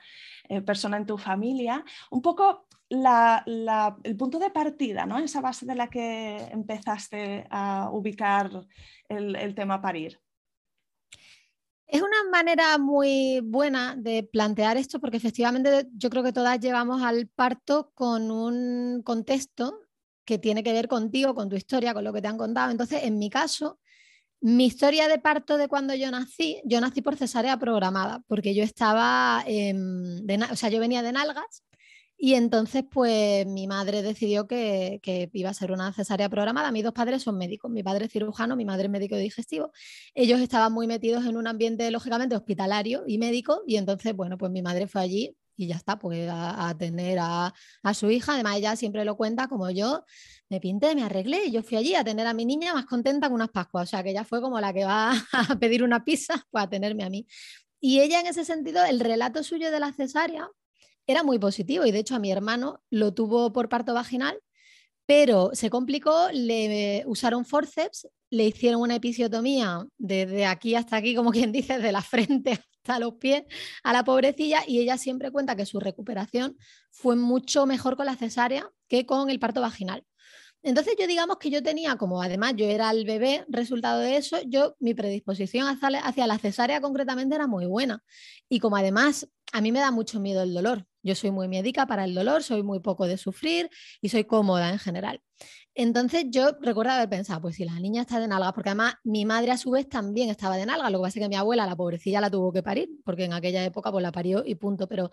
eh, 0.49 0.61
persona 0.61 0.97
en 0.97 1.07
tu 1.07 1.19
familia. 1.19 1.85
Un 2.11 2.23
poco 2.23 2.67
el 2.91 4.17
punto 4.17 4.39
de 4.39 4.51
partida, 4.51 5.07
¿no? 5.07 5.19
esa 5.19 5.41
base 5.41 5.65
de 5.65 5.75
la 5.75 5.89
que 5.89 6.37
empezaste 6.51 7.47
a 7.51 7.89
ubicar 7.91 8.67
el, 9.09 9.55
tema 9.55 9.81
parir. 9.81 10.21
Es 11.87 12.03
una 12.03 12.31
manera 12.31 12.79
muy 12.79 13.41
buena 13.41 13.95
de 13.97 14.23
plantear 14.25 14.77
esto 14.77 15.01
porque 15.01 15.17
efectivamente 15.17 15.89
yo 15.95 16.11
creo 16.11 16.23
que 16.23 16.33
todas 16.33 16.59
llevamos 16.61 17.03
al 17.03 17.29
parto 17.29 17.93
con 17.95 18.31
un 18.31 19.03
contexto 19.03 19.81
que 20.25 20.39
tiene 20.39 20.63
que 20.63 20.73
ver 20.73 20.89
contigo, 20.89 21.35
con 21.35 21.49
tu 21.49 21.57
historia, 21.57 21.95
con 21.95 22.05
lo 22.05 22.13
que 22.13 22.23
te 22.23 22.29
han 22.29 22.39
contado. 22.39 22.71
Entonces, 22.71 23.05
en 23.05 23.19
mi 23.19 23.29
caso, 23.29 23.79
mi 24.43 24.67
historia 24.67 25.09
de 25.09 25.19
parto 25.19 25.57
de 25.57 25.69
cuando 25.69 25.95
yo 25.95 26.11
nací, 26.11 26.61
yo 26.65 26.81
nací 26.81 27.01
por 27.01 27.17
cesárea 27.17 27.59
programada, 27.59 28.23
porque 28.27 28.55
yo 28.55 28.65
estaba, 28.65 29.45
o 29.45 30.57
sea, 30.57 30.69
yo 30.69 30.81
venía 30.81 31.03
de 31.03 31.13
nalgas 31.13 31.63
y 32.25 32.35
entonces, 32.35 32.85
pues 32.89 33.45
mi 33.47 33.67
madre 33.67 34.01
decidió 34.01 34.47
que, 34.47 35.01
iba 35.33 35.51
a 35.51 35.55
ser 35.55 35.73
una 35.73 35.93
cesárea 35.93 36.29
programada. 36.29 36.71
Mis 36.71 36.85
dos 36.85 36.93
padres 36.93 37.25
son 37.25 37.37
médicos, 37.37 37.69
mi 37.69 37.83
padre 37.83 38.05
es 38.05 38.13
cirujano, 38.13 38.55
mi 38.55 38.65
madre 38.65 38.85
es 38.85 38.91
médico 38.91 39.17
digestivo. 39.17 39.73
Ellos 40.15 40.39
estaban 40.39 40.73
muy 40.73 40.87
metidos 40.87 41.27
en 41.27 41.37
un 41.37 41.49
ambiente, 41.49 41.91
lógicamente, 41.91 42.37
hospitalario 42.37 43.03
y 43.09 43.19
médico. 43.19 43.63
Y 43.67 43.75
entonces, 43.77 44.15
bueno, 44.15 44.39
pues 44.39 44.53
mi 44.53 44.63
madre 44.63 44.87
fue 44.87 45.01
allí 45.01 45.37
y 45.57 45.67
ya 45.67 45.75
está, 45.75 45.99
pues 45.99 46.29
a, 46.29 46.69
a 46.69 46.79
tener 46.79 47.19
a, 47.21 47.53
su 47.93 48.09
hija. 48.09 48.35
Además, 48.35 48.57
ella 48.57 48.77
siempre 48.77 49.05
lo 49.05 49.17
cuenta 49.17 49.49
como 49.49 49.69
yo 49.71 50.05
me 50.53 50.61
pinté, 50.61 50.95
me 50.95 51.03
arreglé 51.03 51.47
y 51.47 51.51
yo 51.51 51.63
fui 51.63 51.79
allí 51.79 51.95
a 51.95 52.05
tener 52.05 52.27
a 52.27 52.35
mi 52.35 52.45
niña 52.45 52.75
más 52.75 52.85
contenta 52.85 53.29
que 53.29 53.33
unas 53.33 53.49
Pascuas. 53.49 53.85
O 53.85 53.91
sea, 53.91 54.03
que 54.03 54.11
ella 54.11 54.23
fue 54.23 54.43
como 54.43 54.61
la 54.61 54.71
que 54.75 54.85
va 54.85 55.13
a 55.33 55.59
pedir 55.59 55.83
una 55.83 56.05
pizza, 56.05 56.35
pues 56.51 56.65
a 56.65 56.69
tenerme 56.69 57.05
a 57.05 57.09
mí. 57.09 57.27
Y 57.81 58.01
ella 58.01 58.21
en 58.21 58.27
ese 58.27 58.45
sentido, 58.45 58.85
el 58.85 59.01
relato 59.01 59.43
suyo 59.43 59.71
de 59.71 59.81
la 59.81 59.95
cesárea, 59.95 60.51
era 61.07 61.23
muy 61.23 61.39
positivo 61.39 61.87
y 61.87 61.91
de 61.91 62.01
hecho 62.01 62.15
a 62.15 62.19
mi 62.19 62.31
hermano 62.31 62.83
lo 62.91 63.15
tuvo 63.15 63.53
por 63.53 63.71
parto 63.71 63.95
vaginal, 63.95 64.39
pero 65.07 65.51
se 65.55 65.71
complicó, 65.71 66.29
le 66.33 67.03
usaron 67.07 67.45
forceps, 67.47 68.09
le 68.31 68.47
hicieron 68.47 68.83
una 68.83 68.97
episiotomía 68.97 69.85
desde 69.97 70.45
aquí 70.45 70.75
hasta 70.75 70.97
aquí, 70.97 71.15
como 71.15 71.33
quien 71.33 71.51
dice, 71.51 71.79
de 71.79 71.93
la 71.93 72.03
frente 72.03 72.53
hasta 72.77 72.99
los 72.99 73.15
pies 73.15 73.45
a 73.83 73.93
la 73.95 74.05
pobrecilla 74.05 74.63
y 74.67 74.81
ella 74.81 74.99
siempre 74.99 75.31
cuenta 75.31 75.57
que 75.57 75.67
su 75.67 75.81
recuperación 75.81 76.57
fue 76.91 77.17
mucho 77.17 77.65
mejor 77.65 77.97
con 77.97 78.07
la 78.07 78.17
cesárea 78.17 78.71
que 78.87 79.07
con 79.07 79.31
el 79.31 79.39
parto 79.39 79.63
vaginal. 79.63 80.05
Entonces 80.63 80.95
yo 80.99 81.07
digamos 81.07 81.39
que 81.39 81.51
yo 81.51 81.63
tenía, 81.63 81.97
como 81.97 82.23
además 82.23 82.55
yo 82.57 82.67
era 82.67 82.91
el 82.91 83.05
bebé, 83.05 83.45
resultado 83.49 84.01
de 84.01 84.17
eso, 84.17 84.39
yo 84.47 84.77
mi 84.79 84.95
predisposición 84.95 85.67
hacia, 85.67 86.27
la 86.27 86.39
cesárea 86.39 86.81
concretamente 86.81 87.35
era 87.35 87.47
muy 87.47 87.67
buena. 87.67 88.03
Y 88.49 88.61
como 88.61 88.77
además 88.77 89.29
a 89.53 89.61
mí 89.61 89.73
me 89.73 89.81
da 89.81 89.91
mucho 89.91 90.21
miedo 90.21 90.43
el 90.43 90.55
dolor, 90.55 90.87
yo 91.03 91.15
soy 91.15 91.31
muy 91.31 91.49
médica 91.49 91.87
para 91.87 92.05
el 92.05 92.15
dolor, 92.15 92.43
soy 92.43 92.63
muy 92.63 92.81
poco 92.81 93.07
de 93.07 93.19
sufrir 93.19 93.69
y 94.01 94.09
soy 94.09 94.25
cómoda 94.25 94.71
en 94.71 94.79
general. 94.79 95.21
Entonces 95.75 96.27
yo 96.29 96.53
recuerdo 96.61 96.93
haber 96.93 97.09
pensado, 97.09 97.41
pues 97.41 97.57
si 97.57 97.65
la 97.65 97.81
niña 97.81 98.03
está 98.03 98.21
de 98.21 98.29
nalgas, 98.29 98.53
porque 98.53 98.71
además 98.71 98.95
mi 99.05 99.25
madre 99.25 99.53
a 99.53 99.57
su 99.57 99.71
vez 99.71 99.89
también 99.89 100.29
estaba 100.29 100.57
de 100.57 100.67
nalgas, 100.67 100.93
lo 100.93 100.99
que 100.99 101.03
pasa 101.03 101.19
es 101.19 101.25
que 101.25 101.29
mi 101.29 101.37
abuela, 101.37 101.67
la 101.67 101.77
pobrecilla, 101.77 102.21
la 102.21 102.31
tuvo 102.31 102.53
que 102.53 102.63
parir, 102.63 102.91
porque 103.05 103.25
en 103.25 103.33
aquella 103.33 103.65
época 103.65 103.91
pues 103.91 104.03
la 104.03 104.13
parió 104.13 104.43
y 104.45 104.55
punto, 104.55 104.87
pero 104.87 105.11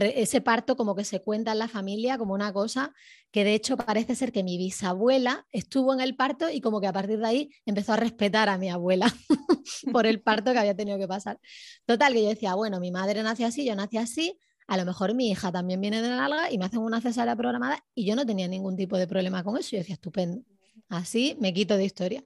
ese 0.00 0.40
parto 0.40 0.76
como 0.76 0.94
que 0.94 1.04
se 1.04 1.20
cuenta 1.20 1.52
en 1.52 1.58
la 1.58 1.68
familia 1.68 2.16
como 2.16 2.34
una 2.34 2.52
cosa 2.52 2.92
que 3.30 3.44
de 3.44 3.54
hecho 3.54 3.76
parece 3.76 4.14
ser 4.14 4.30
que 4.30 4.44
mi 4.44 4.56
bisabuela 4.56 5.46
estuvo 5.50 5.92
en 5.92 6.00
el 6.00 6.14
parto 6.14 6.48
y 6.48 6.60
como 6.60 6.80
que 6.80 6.86
a 6.86 6.92
partir 6.92 7.18
de 7.18 7.26
ahí 7.26 7.50
empezó 7.66 7.92
a 7.94 7.96
respetar 7.96 8.48
a 8.48 8.58
mi 8.58 8.70
abuela 8.70 9.12
por 9.92 10.06
el 10.06 10.20
parto 10.20 10.52
que 10.52 10.58
había 10.58 10.76
tenido 10.76 10.98
que 10.98 11.08
pasar. 11.08 11.40
Total, 11.86 12.12
que 12.12 12.22
yo 12.22 12.28
decía, 12.28 12.54
bueno, 12.54 12.78
mi 12.78 12.92
madre 12.92 13.22
nació 13.22 13.46
así, 13.46 13.64
yo 13.64 13.74
nací 13.74 13.98
así, 13.98 14.38
a 14.66 14.76
lo 14.76 14.84
mejor 14.84 15.14
mi 15.14 15.30
hija 15.30 15.52
también 15.52 15.80
viene 15.80 16.00
de 16.00 16.08
nalga 16.08 16.50
y 16.50 16.58
me 16.58 16.64
hacen 16.64 16.80
una 16.80 17.00
cesárea 17.00 17.36
programada 17.36 17.84
y 17.94 18.06
yo 18.06 18.16
no 18.16 18.24
tenía 18.24 18.48
ningún 18.48 18.76
tipo 18.76 18.96
de 18.96 19.06
problema 19.06 19.42
con 19.42 19.56
eso. 19.56 19.70
Yo 19.72 19.78
decía, 19.78 19.94
estupendo, 19.94 20.42
así 20.88 21.36
me 21.40 21.52
quito 21.52 21.76
de 21.76 21.84
historia. 21.84 22.24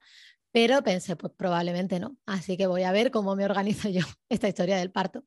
Pero 0.51 0.83
pensé, 0.83 1.15
pues 1.17 1.33
probablemente 1.37 2.01
no. 2.01 2.17
Así 2.27 2.57
que 2.57 2.67
voy 2.67 2.83
a 2.83 2.93
ver 2.93 3.11
cómo 3.11 3.37
me 3.37 3.45
organizo 3.45 3.89
yo 3.91 4.03
esta 4.29 4.49
historia 4.49 4.77
del 4.77 4.91
parto. 4.91 5.25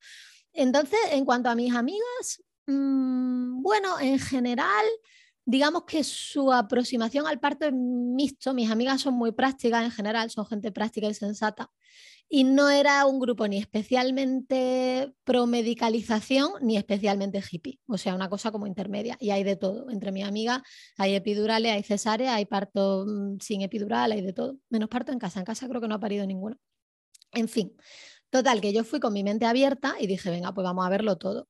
Entonces, 0.53 0.99
en 1.11 1.25
cuanto 1.25 1.49
a 1.49 1.55
mis 1.55 1.73
amigas, 1.73 2.43
mmm, 2.67 3.61
bueno, 3.61 3.99
en 3.99 4.19
general, 4.19 4.85
digamos 5.45 5.83
que 5.85 6.03
su 6.03 6.51
aproximación 6.51 7.27
al 7.27 7.39
parto 7.39 7.65
es 7.65 7.73
mixto. 7.73 8.53
Mis 8.53 8.69
amigas 8.69 9.01
son 9.01 9.15
muy 9.15 9.31
prácticas 9.31 9.83
en 9.83 9.91
general, 9.91 10.29
son 10.29 10.45
gente 10.45 10.71
práctica 10.71 11.07
y 11.07 11.13
sensata. 11.13 11.69
Y 12.33 12.45
no 12.45 12.69
era 12.69 13.05
un 13.05 13.19
grupo 13.19 13.45
ni 13.47 13.57
especialmente 13.57 15.13
pro 15.25 15.47
medicalización 15.47 16.51
ni 16.61 16.77
especialmente 16.77 17.43
hippie, 17.51 17.81
o 17.87 17.97
sea, 17.97 18.15
una 18.15 18.29
cosa 18.29 18.51
como 18.51 18.67
intermedia. 18.67 19.17
Y 19.19 19.31
hay 19.31 19.43
de 19.43 19.57
todo. 19.57 19.89
Entre 19.89 20.13
mis 20.13 20.23
amigas 20.23 20.61
hay 20.97 21.15
epidurales, 21.15 21.73
hay 21.73 21.83
cesárea, 21.83 22.35
hay 22.35 22.45
parto 22.45 23.05
mm, 23.05 23.39
sin 23.41 23.61
epidural, 23.61 24.13
hay 24.13 24.21
de 24.21 24.33
todo. 24.33 24.57
Menos 24.69 24.89
parto 24.89 25.11
en 25.11 25.19
casa. 25.19 25.39
En 25.39 25.45
casa 25.45 25.67
creo 25.67 25.81
que 25.81 25.89
no 25.89 25.95
ha 25.95 25.99
parido 25.99 26.25
ninguno. 26.25 26.57
En 27.33 27.47
fin, 27.49 27.73
total, 28.31 28.61
que 28.61 28.73
yo 28.73 28.83
fui 28.83 28.99
con 28.99 29.13
mi 29.13 29.23
mente 29.23 29.45
abierta 29.45 29.95
y 29.99 30.07
dije, 30.07 30.31
venga, 30.31 30.53
pues 30.53 30.65
vamos 30.65 30.85
a 30.85 30.89
verlo 30.89 31.17
todo. 31.17 31.47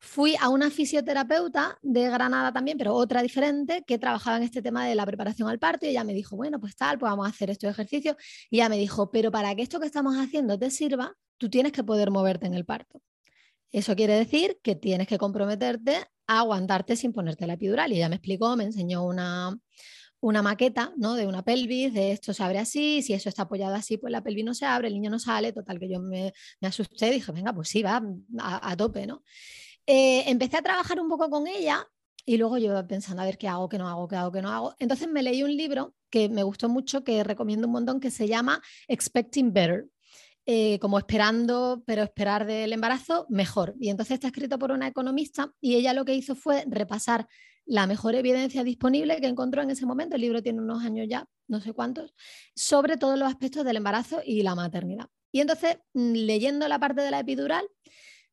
Fui 0.00 0.36
a 0.40 0.48
una 0.48 0.70
fisioterapeuta 0.70 1.76
de 1.82 2.08
Granada 2.08 2.52
también, 2.52 2.78
pero 2.78 2.94
otra 2.94 3.20
diferente, 3.20 3.82
que 3.84 3.98
trabajaba 3.98 4.36
en 4.36 4.44
este 4.44 4.62
tema 4.62 4.86
de 4.86 4.94
la 4.94 5.04
preparación 5.04 5.48
al 5.48 5.58
parto 5.58 5.86
y 5.86 5.88
ella 5.88 6.04
me 6.04 6.14
dijo, 6.14 6.36
bueno, 6.36 6.60
pues 6.60 6.76
tal, 6.76 6.98
pues 6.98 7.10
vamos 7.10 7.26
a 7.26 7.30
hacer 7.30 7.50
estos 7.50 7.70
ejercicios. 7.70 8.16
Y 8.48 8.58
ella 8.58 8.68
me 8.68 8.78
dijo, 8.78 9.10
pero 9.10 9.32
para 9.32 9.54
que 9.56 9.62
esto 9.62 9.80
que 9.80 9.86
estamos 9.86 10.16
haciendo 10.16 10.56
te 10.58 10.70
sirva, 10.70 11.14
tú 11.36 11.50
tienes 11.50 11.72
que 11.72 11.82
poder 11.82 12.12
moverte 12.12 12.46
en 12.46 12.54
el 12.54 12.64
parto. 12.64 13.02
Eso 13.72 13.96
quiere 13.96 14.14
decir 14.14 14.58
que 14.62 14.76
tienes 14.76 15.08
que 15.08 15.18
comprometerte 15.18 15.96
a 16.28 16.40
aguantarte 16.40 16.96
sin 16.96 17.12
ponerte 17.12 17.46
la 17.46 17.54
epidural. 17.54 17.92
Y 17.92 17.96
ella 17.96 18.08
me 18.08 18.16
explicó, 18.16 18.56
me 18.56 18.64
enseñó 18.64 19.04
una, 19.04 19.58
una 20.20 20.42
maqueta 20.42 20.92
¿no? 20.96 21.14
de 21.14 21.26
una 21.26 21.44
pelvis, 21.44 21.92
de 21.94 22.12
esto 22.12 22.32
se 22.34 22.42
abre 22.42 22.58
así, 22.58 23.02
si 23.02 23.12
eso 23.12 23.28
está 23.28 23.42
apoyado 23.42 23.74
así, 23.74 23.98
pues 23.98 24.10
la 24.10 24.22
pelvis 24.22 24.44
no 24.44 24.54
se 24.54 24.66
abre, 24.66 24.88
el 24.88 24.94
niño 24.94 25.10
no 25.10 25.18
sale, 25.18 25.52
total 25.52 25.78
que 25.78 25.88
yo 25.88 26.00
me, 26.00 26.32
me 26.60 26.68
asusté 26.68 27.10
dije, 27.10 27.30
venga, 27.32 27.52
pues 27.52 27.68
sí, 27.68 27.82
va 27.82 28.02
a, 28.40 28.70
a 28.70 28.76
tope, 28.76 29.06
¿no? 29.06 29.22
Eh, 29.86 30.28
empecé 30.28 30.58
a 30.58 30.62
trabajar 30.62 31.00
un 31.00 31.08
poco 31.08 31.30
con 31.30 31.46
ella 31.46 31.86
y 32.26 32.36
luego 32.36 32.58
yo 32.58 32.86
pensando 32.86 33.22
a 33.22 33.24
ver 33.24 33.38
qué 33.38 33.48
hago, 33.48 33.70
qué 33.70 33.78
no 33.78 33.88
hago, 33.88 34.06
qué 34.06 34.16
hago, 34.16 34.32
qué 34.32 34.42
no 34.42 34.50
hago. 34.50 34.74
Entonces 34.78 35.08
me 35.08 35.22
leí 35.22 35.42
un 35.42 35.56
libro 35.56 35.94
que 36.10 36.28
me 36.28 36.42
gustó 36.42 36.68
mucho, 36.68 37.04
que 37.04 37.24
recomiendo 37.24 37.66
un 37.66 37.72
montón, 37.72 38.00
que 38.00 38.10
se 38.10 38.28
llama 38.28 38.60
Expecting 38.86 39.52
Better. 39.52 39.86
Eh, 40.50 40.78
como 40.78 40.98
esperando, 40.98 41.82
pero 41.86 42.02
esperar 42.02 42.46
del 42.46 42.72
embarazo 42.72 43.26
mejor. 43.28 43.74
Y 43.78 43.90
entonces 43.90 44.14
está 44.14 44.28
escrito 44.28 44.58
por 44.58 44.72
una 44.72 44.86
economista 44.88 45.52
y 45.60 45.74
ella 45.74 45.92
lo 45.92 46.06
que 46.06 46.14
hizo 46.14 46.34
fue 46.34 46.64
repasar 46.66 47.28
la 47.68 47.86
mejor 47.86 48.14
evidencia 48.14 48.64
disponible 48.64 49.20
que 49.20 49.26
encontró 49.26 49.62
en 49.62 49.70
ese 49.70 49.84
momento, 49.84 50.16
el 50.16 50.22
libro 50.22 50.42
tiene 50.42 50.60
unos 50.60 50.82
años 50.82 51.06
ya, 51.08 51.28
no 51.48 51.60
sé 51.60 51.74
cuántos, 51.74 52.14
sobre 52.54 52.96
todos 52.96 53.18
los 53.18 53.28
aspectos 53.28 53.64
del 53.64 53.76
embarazo 53.76 54.22
y 54.24 54.42
la 54.42 54.54
maternidad. 54.54 55.08
Y 55.30 55.40
entonces, 55.40 55.76
mm, 55.92 56.12
leyendo 56.12 56.66
la 56.66 56.80
parte 56.80 57.02
de 57.02 57.10
la 57.10 57.20
epidural, 57.20 57.68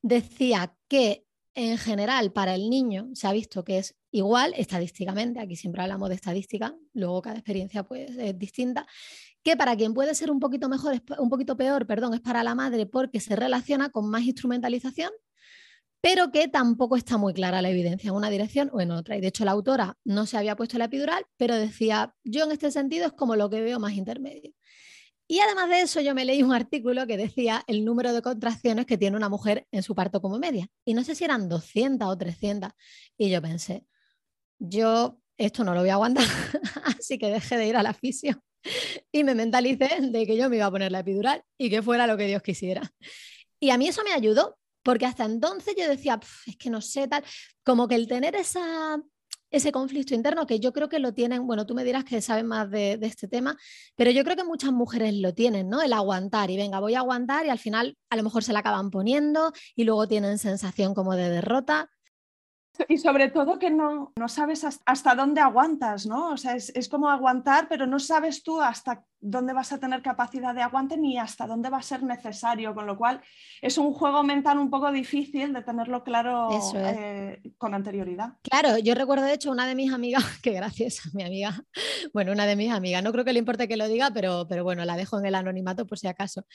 decía 0.01 0.73
que 0.87 1.25
en 1.53 1.77
general 1.77 2.31
para 2.31 2.55
el 2.55 2.69
niño 2.69 3.09
se 3.13 3.27
ha 3.27 3.33
visto 3.33 3.65
que 3.65 3.79
es 3.79 3.95
igual 4.11 4.53
estadísticamente, 4.55 5.41
aquí 5.41 5.57
siempre 5.57 5.81
hablamos 5.81 6.07
de 6.09 6.15
estadística, 6.15 6.73
luego 6.93 7.21
cada 7.21 7.35
experiencia 7.35 7.83
pues, 7.83 8.11
es 8.17 8.39
distinta, 8.39 8.87
que 9.43 9.57
para 9.57 9.75
quien 9.75 9.93
puede 9.93 10.15
ser 10.15 10.31
un 10.31 10.39
poquito 10.39 10.69
mejor, 10.69 11.01
un 11.19 11.29
poquito 11.29 11.57
peor, 11.57 11.85
perdón, 11.85 12.13
es 12.13 12.21
para 12.21 12.43
la 12.43 12.55
madre 12.55 12.85
porque 12.85 13.19
se 13.19 13.35
relaciona 13.35 13.89
con 13.89 14.09
más 14.09 14.23
instrumentalización, 14.23 15.11
pero 16.05 16.31
que 16.31 16.47
tampoco 16.47 16.97
está 16.97 17.17
muy 17.17 17.33
clara 17.33 17.63
la 17.63 17.71
evidencia 17.71 18.09
en 18.09 18.15
una 18.15 18.29
dirección 18.29 18.69
o 18.73 18.79
en 18.79 18.91
otra. 18.91 19.17
Y 19.17 19.21
de 19.21 19.29
hecho 19.29 19.43
la 19.43 19.53
autora 19.53 19.97
no 20.03 20.27
se 20.27 20.37
había 20.37 20.55
puesto 20.55 20.77
la 20.77 20.85
epidural, 20.85 21.25
pero 21.35 21.55
decía, 21.55 22.13
yo 22.23 22.43
en 22.43 22.51
este 22.51 22.69
sentido 22.69 23.07
es 23.07 23.13
como 23.13 23.35
lo 23.35 23.49
que 23.49 23.59
veo 23.61 23.79
más 23.79 23.93
intermedio. 23.93 24.51
Y 25.27 25.39
además 25.39 25.67
de 25.67 25.81
eso, 25.81 26.01
yo 26.01 26.13
me 26.13 26.23
leí 26.23 26.43
un 26.43 26.53
artículo 26.53 27.07
que 27.07 27.17
decía 27.17 27.63
el 27.65 27.83
número 27.83 28.13
de 28.13 28.21
contracciones 28.21 28.85
que 28.85 28.99
tiene 28.99 29.17
una 29.17 29.29
mujer 29.29 29.65
en 29.71 29.81
su 29.81 29.95
parto 29.95 30.21
como 30.21 30.37
media. 30.37 30.67
Y 30.85 30.93
no 30.93 31.03
sé 31.03 31.15
si 31.15 31.23
eran 31.23 31.49
200 31.49 32.07
o 32.07 32.15
300. 32.15 32.69
Y 33.17 33.31
yo 33.31 33.41
pensé, 33.41 33.87
yo 34.59 35.19
esto 35.37 35.63
no 35.63 35.73
lo 35.73 35.79
voy 35.79 35.89
a 35.89 35.93
aguantar, 35.93 36.25
así 36.99 37.17
que 37.17 37.31
dejé 37.31 37.57
de 37.57 37.65
ir 37.65 37.77
a 37.77 37.81
la 37.81 37.95
fisio 37.95 38.43
y 39.11 39.23
me 39.23 39.33
mentalicé 39.33 39.89
de 40.01 40.27
que 40.27 40.37
yo 40.37 40.51
me 40.51 40.57
iba 40.57 40.67
a 40.67 40.71
poner 40.71 40.91
la 40.91 40.99
epidural 40.99 41.43
y 41.57 41.71
que 41.71 41.81
fuera 41.81 42.05
lo 42.05 42.15
que 42.15 42.27
Dios 42.27 42.43
quisiera. 42.43 42.93
Y 43.59 43.71
a 43.71 43.79
mí 43.79 43.87
eso 43.87 44.03
me 44.03 44.13
ayudó, 44.13 44.59
porque 44.85 45.07
hasta 45.07 45.25
entonces 45.25 45.73
yo 45.75 45.89
decía, 45.89 46.19
es 46.45 46.55
que 46.57 46.69
no 46.69 46.79
sé, 46.79 47.07
tal, 47.07 47.23
como 47.63 47.87
que 47.87 47.95
el 47.95 48.07
tener 48.07 48.35
ese 48.35 49.71
conflicto 49.71 50.13
interno 50.13 50.45
que 50.45 50.59
yo 50.59 50.71
creo 50.73 50.87
que 50.89 50.99
lo 50.99 51.11
tienen, 51.11 51.47
bueno, 51.47 51.65
tú 51.65 51.73
me 51.73 51.83
dirás 51.83 52.03
que 52.03 52.21
sabes 52.21 52.43
más 52.43 52.69
de, 52.69 52.99
este 53.01 53.27
tema, 53.27 53.57
pero 53.95 54.11
yo 54.11 54.23
creo 54.23 54.35
que 54.35 54.43
muchas 54.43 54.71
mujeres 54.71 55.15
lo 55.15 55.33
tienen, 55.33 55.69
¿no? 55.69 55.81
El 55.81 55.91
aguantar 55.91 56.51
y 56.51 56.57
venga, 56.57 56.79
voy 56.79 56.93
a 56.93 56.99
aguantar 56.99 57.47
y 57.47 57.49
al 57.49 57.57
final 57.57 57.97
a 58.11 58.15
lo 58.15 58.21
mejor 58.21 58.43
se 58.43 58.53
la 58.53 58.59
acaban 58.59 58.91
poniendo 58.91 59.51
y 59.75 59.85
luego 59.85 60.07
tienen 60.07 60.37
sensación 60.37 60.93
como 60.93 61.15
de 61.15 61.31
derrota. 61.31 61.89
Y 62.87 62.97
sobre 62.97 63.29
todo 63.29 63.57
que 63.57 63.71
no, 63.71 64.13
no 64.19 64.27
sabes 64.27 64.67
hasta 64.85 65.15
dónde 65.15 65.41
aguantas, 65.41 66.05
¿no? 66.05 66.31
O 66.31 66.37
sea, 66.37 66.55
es, 66.55 66.69
es, 66.75 66.89
como 66.89 67.09
aguantar, 67.09 67.67
pero 67.69 67.87
no 67.87 67.99
sabes 67.99 68.43
tú 68.43 68.61
hasta 68.61 69.03
dónde 69.25 69.53
vas 69.53 69.73
a 69.73 69.79
tener 69.79 70.03
capacidad 70.03 70.53
de 70.53 70.61
aguante 70.61 70.97
ni 70.97 71.17
hasta 71.17 71.47
dónde 71.47 71.69
va 71.69 71.77
a 71.79 71.81
ser 71.81 72.03
necesario, 72.03 72.75
con 72.75 72.85
lo 72.85 72.95
cual 72.95 73.21
es 73.61 73.77
un 73.79 73.91
juego 73.91 74.23
mental 74.23 74.59
un 74.59 74.69
poco 74.69 74.91
difícil 74.91 75.51
de 75.51 75.63
tenerlo 75.63 76.03
claro 76.03 76.49
eh, 76.75 77.41
con 77.57 77.73
anterioridad. 77.73 78.33
Claro, 78.43 78.77
yo 78.77 78.93
recuerdo 78.93 79.25
de 79.25 79.33
hecho 79.33 79.51
una 79.51 79.65
de 79.65 79.73
mis 79.73 79.91
amigas, 79.91 80.23
que 80.43 80.51
gracias 80.51 81.07
a 81.07 81.09
mi 81.13 81.23
amiga, 81.23 81.63
bueno, 82.13 82.31
una 82.31 82.45
de 82.45 82.55
mis 82.55 82.71
amigas, 82.71 83.03
no 83.03 83.11
creo 83.11 83.25
que 83.25 83.33
le 83.33 83.39
importe 83.39 83.67
que 83.67 83.77
lo 83.77 83.87
diga, 83.87 84.11
pero, 84.13 84.45
pero 84.47 84.63
bueno, 84.63 84.85
la 84.85 84.95
dejo 84.95 85.17
en 85.17 85.25
el 85.25 85.33
anonimato 85.33 85.87
por 85.87 85.97
si 85.97 86.07
acaso. 86.07 86.45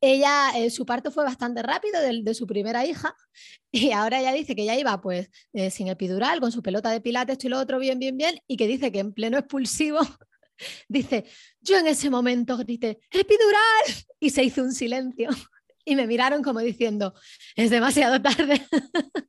Ella, 0.00 0.50
eh, 0.56 0.70
su 0.70 0.86
parto 0.86 1.10
fue 1.10 1.24
bastante 1.24 1.62
rápido 1.62 2.00
de, 2.00 2.22
de, 2.22 2.34
su 2.34 2.46
primera 2.46 2.86
hija 2.86 3.14
y 3.70 3.90
ahora 3.92 4.20
ella 4.20 4.32
dice 4.32 4.56
que 4.56 4.64
ya 4.64 4.76
iba 4.76 4.98
pues 5.02 5.28
eh, 5.52 5.70
sin 5.70 5.88
epidural, 5.88 6.40
con 6.40 6.52
su 6.52 6.62
pelota 6.62 6.90
de 6.90 7.02
pilates, 7.02 7.34
esto 7.34 7.48
y 7.48 7.50
lo 7.50 7.58
otro, 7.58 7.78
bien, 7.78 7.98
bien, 7.98 8.16
bien, 8.16 8.38
y 8.46 8.56
que 8.56 8.66
dice 8.66 8.90
que 8.90 9.00
en 9.00 9.12
pleno 9.12 9.36
expulsivo 9.36 10.00
Dice, 10.88 11.24
yo 11.60 11.78
en 11.78 11.86
ese 11.86 12.10
momento 12.10 12.56
grité, 12.56 12.98
epidural, 13.10 14.06
y 14.20 14.30
se 14.30 14.44
hizo 14.44 14.62
un 14.62 14.72
silencio. 14.72 15.30
Y 15.84 15.96
me 15.96 16.06
miraron 16.06 16.42
como 16.42 16.60
diciendo, 16.60 17.14
es 17.56 17.70
demasiado 17.70 18.20
tarde. 18.22 18.62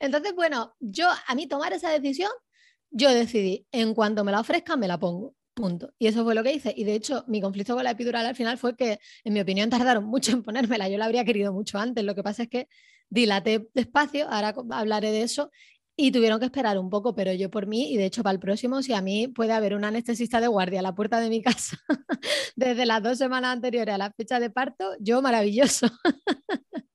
Entonces, 0.00 0.34
bueno, 0.34 0.74
yo 0.80 1.08
a 1.26 1.34
mí 1.34 1.46
tomar 1.46 1.72
esa 1.72 1.90
decisión, 1.90 2.30
yo 2.90 3.10
decidí, 3.10 3.66
en 3.72 3.94
cuanto 3.94 4.24
me 4.24 4.32
la 4.32 4.40
ofrezcan, 4.40 4.80
me 4.80 4.88
la 4.88 4.98
pongo. 4.98 5.34
Punto. 5.54 5.92
Y 5.98 6.06
eso 6.06 6.24
fue 6.24 6.34
lo 6.34 6.42
que 6.42 6.54
hice. 6.54 6.72
Y 6.74 6.84
de 6.84 6.94
hecho, 6.94 7.24
mi 7.28 7.42
conflicto 7.42 7.74
con 7.74 7.84
la 7.84 7.90
epidural 7.90 8.24
al 8.24 8.34
final 8.34 8.56
fue 8.56 8.74
que, 8.74 9.00
en 9.22 9.34
mi 9.34 9.40
opinión, 9.40 9.68
tardaron 9.68 10.04
mucho 10.04 10.32
en 10.32 10.42
ponérmela. 10.42 10.88
Yo 10.88 10.96
la 10.96 11.04
habría 11.04 11.26
querido 11.26 11.52
mucho 11.52 11.78
antes. 11.78 12.02
Lo 12.04 12.14
que 12.14 12.22
pasa 12.22 12.44
es 12.44 12.48
que 12.48 12.68
dilaté 13.10 13.68
despacio, 13.74 14.26
ahora 14.30 14.54
hablaré 14.70 15.10
de 15.10 15.22
eso, 15.22 15.50
y 15.96 16.10
tuvieron 16.12 16.38
que 16.40 16.46
esperar 16.46 16.78
un 16.78 16.90
poco, 16.90 17.14
pero 17.14 17.32
yo 17.32 17.50
por 17.50 17.66
mí, 17.66 17.92
y 17.92 17.96
de 17.96 18.06
hecho 18.06 18.22
para 18.22 18.34
el 18.34 18.40
próximo, 18.40 18.82
si 18.82 18.94
a 18.94 19.02
mí 19.02 19.28
puede 19.28 19.52
haber 19.52 19.74
un 19.74 19.84
anestesista 19.84 20.40
de 20.40 20.48
guardia 20.48 20.80
a 20.80 20.82
la 20.82 20.94
puerta 20.94 21.20
de 21.20 21.28
mi 21.28 21.42
casa 21.42 21.76
desde 22.56 22.86
las 22.86 23.02
dos 23.02 23.18
semanas 23.18 23.52
anteriores 23.52 23.94
a 23.94 23.98
la 23.98 24.12
fecha 24.12 24.40
de 24.40 24.50
parto, 24.50 24.92
yo 25.00 25.22
maravilloso. 25.22 25.88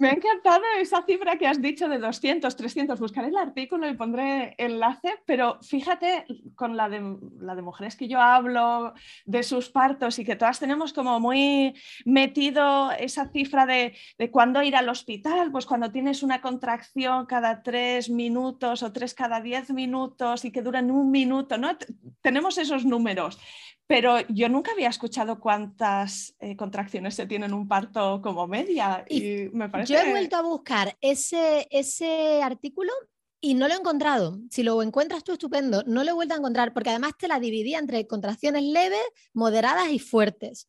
Me 0.00 0.10
ha 0.10 0.12
encantado 0.12 0.62
esa 0.78 1.02
cifra 1.04 1.36
que 1.36 1.46
has 1.46 1.60
dicho 1.60 1.88
de 1.88 1.98
200, 1.98 2.54
300. 2.54 3.00
Buscaré 3.00 3.28
el 3.28 3.36
artículo 3.36 3.88
y 3.88 3.94
pondré 3.94 4.54
enlace, 4.58 5.14
pero 5.26 5.58
fíjate 5.62 6.26
con 6.54 6.76
la 6.76 6.88
de, 6.88 7.16
la 7.40 7.54
de 7.54 7.62
mujeres 7.62 7.96
que 7.96 8.08
yo 8.08 8.20
hablo, 8.20 8.94
de 9.24 9.42
sus 9.42 9.70
partos 9.70 10.18
y 10.18 10.24
que 10.24 10.36
todas 10.36 10.58
tenemos 10.58 10.92
como 10.92 11.18
muy 11.20 11.74
metido 12.04 12.92
esa 12.92 13.28
cifra 13.28 13.66
de, 13.66 13.96
de 14.18 14.30
cuándo 14.30 14.62
ir 14.62 14.76
al 14.76 14.88
hospital, 14.88 15.50
pues 15.50 15.66
cuando 15.66 15.90
tienes 15.90 16.22
una 16.22 16.40
contracción 16.40 17.26
cada 17.26 17.62
tres 17.62 18.10
minutos 18.10 18.82
o 18.82 18.92
tres 18.92 19.14
cada 19.14 19.40
diez 19.40 19.70
minutos 19.70 20.44
y 20.44 20.52
que 20.52 20.62
duran 20.62 20.90
un 20.90 21.10
minuto, 21.10 21.58
¿no? 21.58 21.76
tenemos 22.20 22.58
esos 22.58 22.84
números, 22.84 23.38
pero 23.86 24.26
yo 24.28 24.48
nunca 24.48 24.72
había 24.72 24.88
escuchado 24.88 25.40
cuántas 25.40 26.34
eh, 26.40 26.56
contracciones 26.56 27.14
se 27.14 27.26
tienen 27.26 27.50
en 27.50 27.54
un 27.54 27.68
parto 27.68 28.20
como 28.22 28.46
media. 28.46 29.04
Y, 29.08 29.48
me 29.52 29.68
parece... 29.68 29.92
Yo 29.92 30.00
he 30.00 30.10
vuelto 30.10 30.36
a 30.36 30.42
buscar 30.42 30.96
ese, 31.00 31.68
ese 31.70 32.42
artículo 32.42 32.92
y 33.40 33.54
no 33.54 33.68
lo 33.68 33.74
he 33.74 33.78
encontrado. 33.78 34.38
Si 34.50 34.62
lo 34.62 34.82
encuentras 34.82 35.24
tú, 35.24 35.32
estupendo. 35.32 35.82
No 35.86 36.04
lo 36.04 36.10
he 36.10 36.14
vuelto 36.14 36.34
a 36.34 36.38
encontrar 36.38 36.72
porque 36.72 36.90
además 36.90 37.12
te 37.18 37.28
la 37.28 37.40
dividía 37.40 37.78
entre 37.78 38.06
contracciones 38.06 38.62
leves, 38.62 39.02
moderadas 39.34 39.90
y 39.90 39.98
fuertes. 39.98 40.68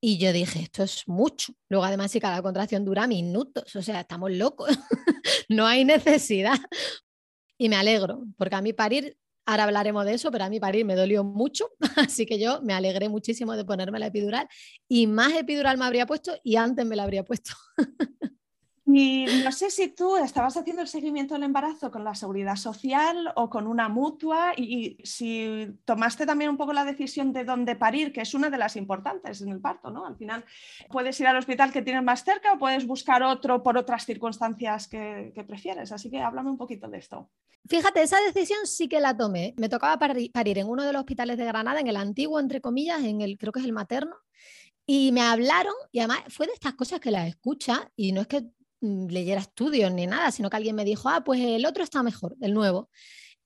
Y 0.00 0.18
yo 0.18 0.32
dije, 0.32 0.60
esto 0.60 0.82
es 0.82 1.06
mucho. 1.06 1.52
Luego, 1.68 1.84
además, 1.84 2.10
si 2.10 2.20
cada 2.20 2.42
contracción 2.42 2.84
dura 2.84 3.06
minutos, 3.06 3.76
o 3.76 3.82
sea, 3.82 4.00
estamos 4.00 4.30
locos. 4.30 4.68
no 5.48 5.66
hay 5.66 5.84
necesidad. 5.84 6.58
Y 7.58 7.68
me 7.68 7.76
alegro, 7.76 8.24
porque 8.36 8.56
a 8.56 8.62
mí 8.62 8.72
parir 8.72 9.16
Ahora 9.46 9.64
hablaremos 9.64 10.04
de 10.04 10.14
eso, 10.14 10.30
pero 10.32 10.44
a 10.44 10.48
mí 10.50 10.58
parir 10.60 10.84
me 10.84 10.96
dolió 10.96 11.24
mucho, 11.24 11.70
así 11.96 12.26
que 12.26 12.38
yo 12.38 12.60
me 12.62 12.74
alegré 12.74 13.08
muchísimo 13.08 13.56
de 13.56 13.64
ponerme 13.64 13.98
la 13.98 14.06
epidural 14.08 14.48
y 14.88 15.06
más 15.06 15.34
epidural 15.34 15.78
me 15.78 15.84
habría 15.84 16.06
puesto 16.06 16.32
y 16.42 16.56
antes 16.56 16.84
me 16.84 16.96
la 16.96 17.04
habría 17.04 17.24
puesto. 17.24 17.52
Y 18.88 19.26
no 19.42 19.50
sé 19.50 19.68
si 19.68 19.88
tú 19.88 20.16
estabas 20.16 20.56
haciendo 20.56 20.80
el 20.80 20.86
seguimiento 20.86 21.34
del 21.34 21.42
embarazo 21.42 21.90
con 21.90 22.04
la 22.04 22.14
seguridad 22.14 22.54
social 22.54 23.32
o 23.34 23.50
con 23.50 23.66
una 23.66 23.88
mutua 23.88 24.52
y 24.56 24.96
si 25.02 25.66
tomaste 25.84 26.24
también 26.24 26.50
un 26.50 26.56
poco 26.56 26.72
la 26.72 26.84
decisión 26.84 27.32
de 27.32 27.44
dónde 27.44 27.74
parir, 27.74 28.12
que 28.12 28.20
es 28.20 28.32
una 28.32 28.48
de 28.48 28.58
las 28.58 28.76
importantes 28.76 29.42
en 29.42 29.48
el 29.48 29.60
parto, 29.60 29.90
¿no? 29.90 30.06
Al 30.06 30.16
final 30.16 30.44
puedes 30.88 31.18
ir 31.18 31.26
al 31.26 31.36
hospital 31.36 31.72
que 31.72 31.82
tienes 31.82 32.04
más 32.04 32.22
cerca 32.22 32.52
o 32.52 32.58
puedes 32.60 32.86
buscar 32.86 33.24
otro 33.24 33.60
por 33.60 33.76
otras 33.76 34.06
circunstancias 34.06 34.86
que, 34.86 35.32
prefieres. 35.48 35.90
Así 35.90 36.08
que 36.08 36.20
háblame 36.20 36.50
un 36.50 36.56
poquito 36.56 36.88
de 36.88 36.98
esto. 36.98 37.28
Fíjate, 37.68 38.02
esa 38.02 38.20
decisión 38.20 38.60
sí 38.66 38.88
que 38.88 39.00
la 39.00 39.16
tomé. 39.16 39.54
Me 39.56 39.68
tocaba 39.68 39.98
parir 39.98 40.58
en 40.58 40.68
uno 40.68 40.84
de 40.84 40.92
los 40.92 41.00
hospitales 41.00 41.38
de 41.38 41.44
Granada, 41.44 41.80
en 41.80 41.88
el 41.88 41.96
antiguo, 41.96 42.38
entre 42.38 42.60
comillas, 42.60 43.02
en 43.02 43.20
el, 43.20 43.36
creo 43.36 43.52
que 43.52 43.58
es 43.58 43.66
el 43.66 43.72
materno. 43.72 44.14
Y 44.86 45.10
me 45.10 45.22
hablaron, 45.22 45.74
y 45.90 45.98
además 45.98 46.20
fue 46.28 46.46
de 46.46 46.52
estas 46.52 46.74
cosas 46.74 47.00
que 47.00 47.10
las 47.10 47.26
escucha, 47.26 47.90
y 47.96 48.12
no 48.12 48.20
es 48.20 48.28
que 48.28 48.44
leyera 48.80 49.40
estudios 49.40 49.92
ni 49.92 50.06
nada, 50.06 50.30
sino 50.30 50.50
que 50.50 50.56
alguien 50.56 50.76
me 50.76 50.84
dijo, 50.84 51.08
ah, 51.08 51.22
pues 51.24 51.40
el 51.40 51.66
otro 51.66 51.82
está 51.82 52.02
mejor, 52.02 52.36
el 52.40 52.54
nuevo. 52.54 52.90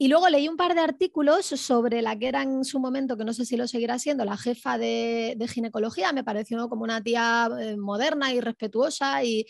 Y 0.03 0.09
luego 0.09 0.31
leí 0.31 0.49
un 0.49 0.57
par 0.57 0.75
de 0.75 0.81
artículos 0.81 1.45
sobre 1.45 2.01
la 2.01 2.19
que 2.19 2.29
era 2.29 2.43
en 2.43 2.65
su 2.65 2.81
momento, 2.81 3.19
que 3.19 3.25
no 3.27 3.35
sé 3.35 3.45
si 3.45 3.59
lo 3.59 3.69
seguirá 3.69 3.99
siendo, 3.99 4.25
la 4.25 4.39
jefa 4.39 4.79
de, 4.79 5.37
ginecología. 5.47 6.11
Me 6.15 6.25
pareció 6.25 6.71
como 6.71 6.85
una 6.85 7.03
tía 7.03 7.51
eh, 7.61 7.77
moderna 7.77 8.33
y 8.33 8.41
respetuosa 8.41 9.23
y 9.23 9.45